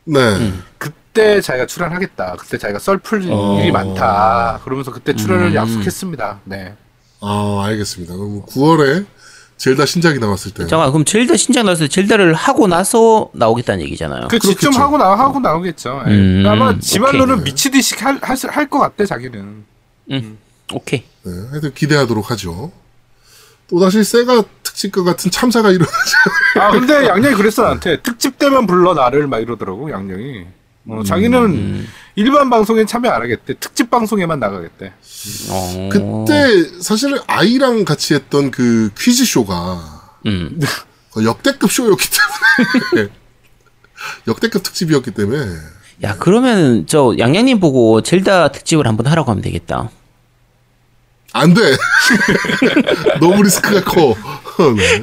네. 0.06 0.20
음. 0.20 0.64
그 0.78 0.90
때 1.16 1.40
자기가 1.40 1.66
출연하겠다. 1.66 2.36
그때 2.38 2.58
자기가 2.58 2.78
썰풀 2.78 3.26
어. 3.30 3.58
일이 3.60 3.72
많다. 3.72 4.60
그러면서 4.64 4.92
그때 4.92 5.16
출연을 5.16 5.46
음. 5.48 5.54
약속했습니다. 5.54 6.40
네. 6.44 6.74
아, 7.20 7.62
알겠습니다. 7.66 8.14
그럼 8.14 8.42
9월에 8.46 9.06
젤다 9.56 9.86
신작이 9.86 10.18
나왔을 10.18 10.52
때. 10.52 10.66
잠깐 10.66 10.92
그럼 10.92 11.04
젤다 11.06 11.36
신작 11.36 11.64
나왔을 11.64 11.88
때 11.88 11.94
젤다를 11.94 12.34
하고 12.34 12.66
나서 12.68 13.30
나오겠다는 13.32 13.82
얘기잖아요. 13.86 14.28
그 14.28 14.38
그렇겠죠. 14.38 14.70
하고 14.78 14.98
나 14.98 15.14
하고 15.18 15.40
나오겠죠. 15.40 16.02
예. 16.06 16.10
음, 16.10 16.44
아마 16.46 16.78
지말로는 16.78 17.36
오케이. 17.40 17.44
미치듯이 17.44 17.94
할할것 17.96 18.80
같대 18.80 19.06
자기는. 19.06 19.64
음. 20.10 20.38
오케이. 20.72 21.04
네, 21.24 21.32
하여튼 21.50 21.72
기대하도록 21.72 22.30
하죠. 22.32 22.70
또다시 23.68 24.04
세가 24.04 24.44
특집과 24.62 25.02
같은 25.02 25.30
참사가 25.30 25.70
일어나지 25.70 26.14
아 26.60 26.70
근데 26.70 27.08
양양이 27.08 27.34
그랬어 27.34 27.62
나한테 27.62 28.00
특집 28.02 28.38
때만 28.38 28.66
불러 28.66 28.94
나를 28.94 29.26
막 29.26 29.38
이러더라고 29.38 29.90
양양이. 29.90 30.44
어, 30.88 31.02
자기는 31.04 31.86
일반 32.14 32.48
방송엔 32.48 32.86
참여 32.86 33.10
안 33.10 33.22
하겠대. 33.22 33.54
특집 33.58 33.90
방송에만 33.90 34.38
나가겠대. 34.38 34.92
어... 35.50 35.88
그때 35.92 36.80
사실은 36.80 37.18
아이랑 37.26 37.84
같이 37.84 38.14
했던 38.14 38.50
그 38.50 38.90
퀴즈 38.98 39.24
쇼가 39.24 40.12
음. 40.26 40.60
거의 41.10 41.26
역대급 41.26 41.70
쇼였기 41.70 42.08
때문에 42.94 43.10
역대급 44.28 44.62
특집이었기 44.62 45.10
때문에 45.12 45.56
야 46.04 46.16
그러면 46.18 46.86
저 46.86 47.14
양양님 47.18 47.58
보고 47.60 48.02
젤다 48.02 48.52
특집을 48.52 48.86
한번 48.86 49.06
하라고 49.06 49.30
하면 49.30 49.42
되겠다. 49.42 49.90
안 51.32 51.52
돼. 51.52 51.60
너무 53.20 53.42
리스크가 53.42 53.84
커. 53.84 54.14
네. 54.74 55.02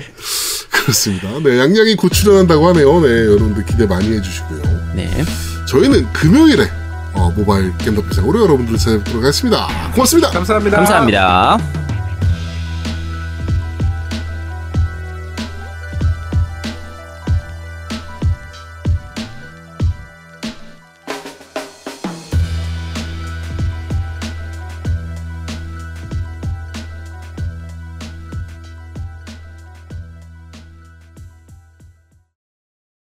그렇습니다. 0.71 1.29
네, 1.43 1.59
양양이 1.59 1.95
곧 1.95 2.09
출연한다고 2.09 2.67
하네요. 2.69 2.99
네, 3.01 3.07
여러분들 3.07 3.65
기대 3.65 3.85
많이 3.85 4.11
해주시고요. 4.15 4.93
네. 4.95 5.09
저희는 5.73 6.13
금요일에 6.13 6.69
어, 7.13 7.31
모바일 7.35 7.75
게임 7.79 7.95
덕분에 7.95 8.21
우리 8.23 8.39
여러분들 8.39 8.77
찾아뵙도록 8.77 9.23
하겠습니다. 9.23 9.67
고맙습니다. 9.95 10.29
감사합니다. 10.29 10.77
감사합니다. 10.77 11.57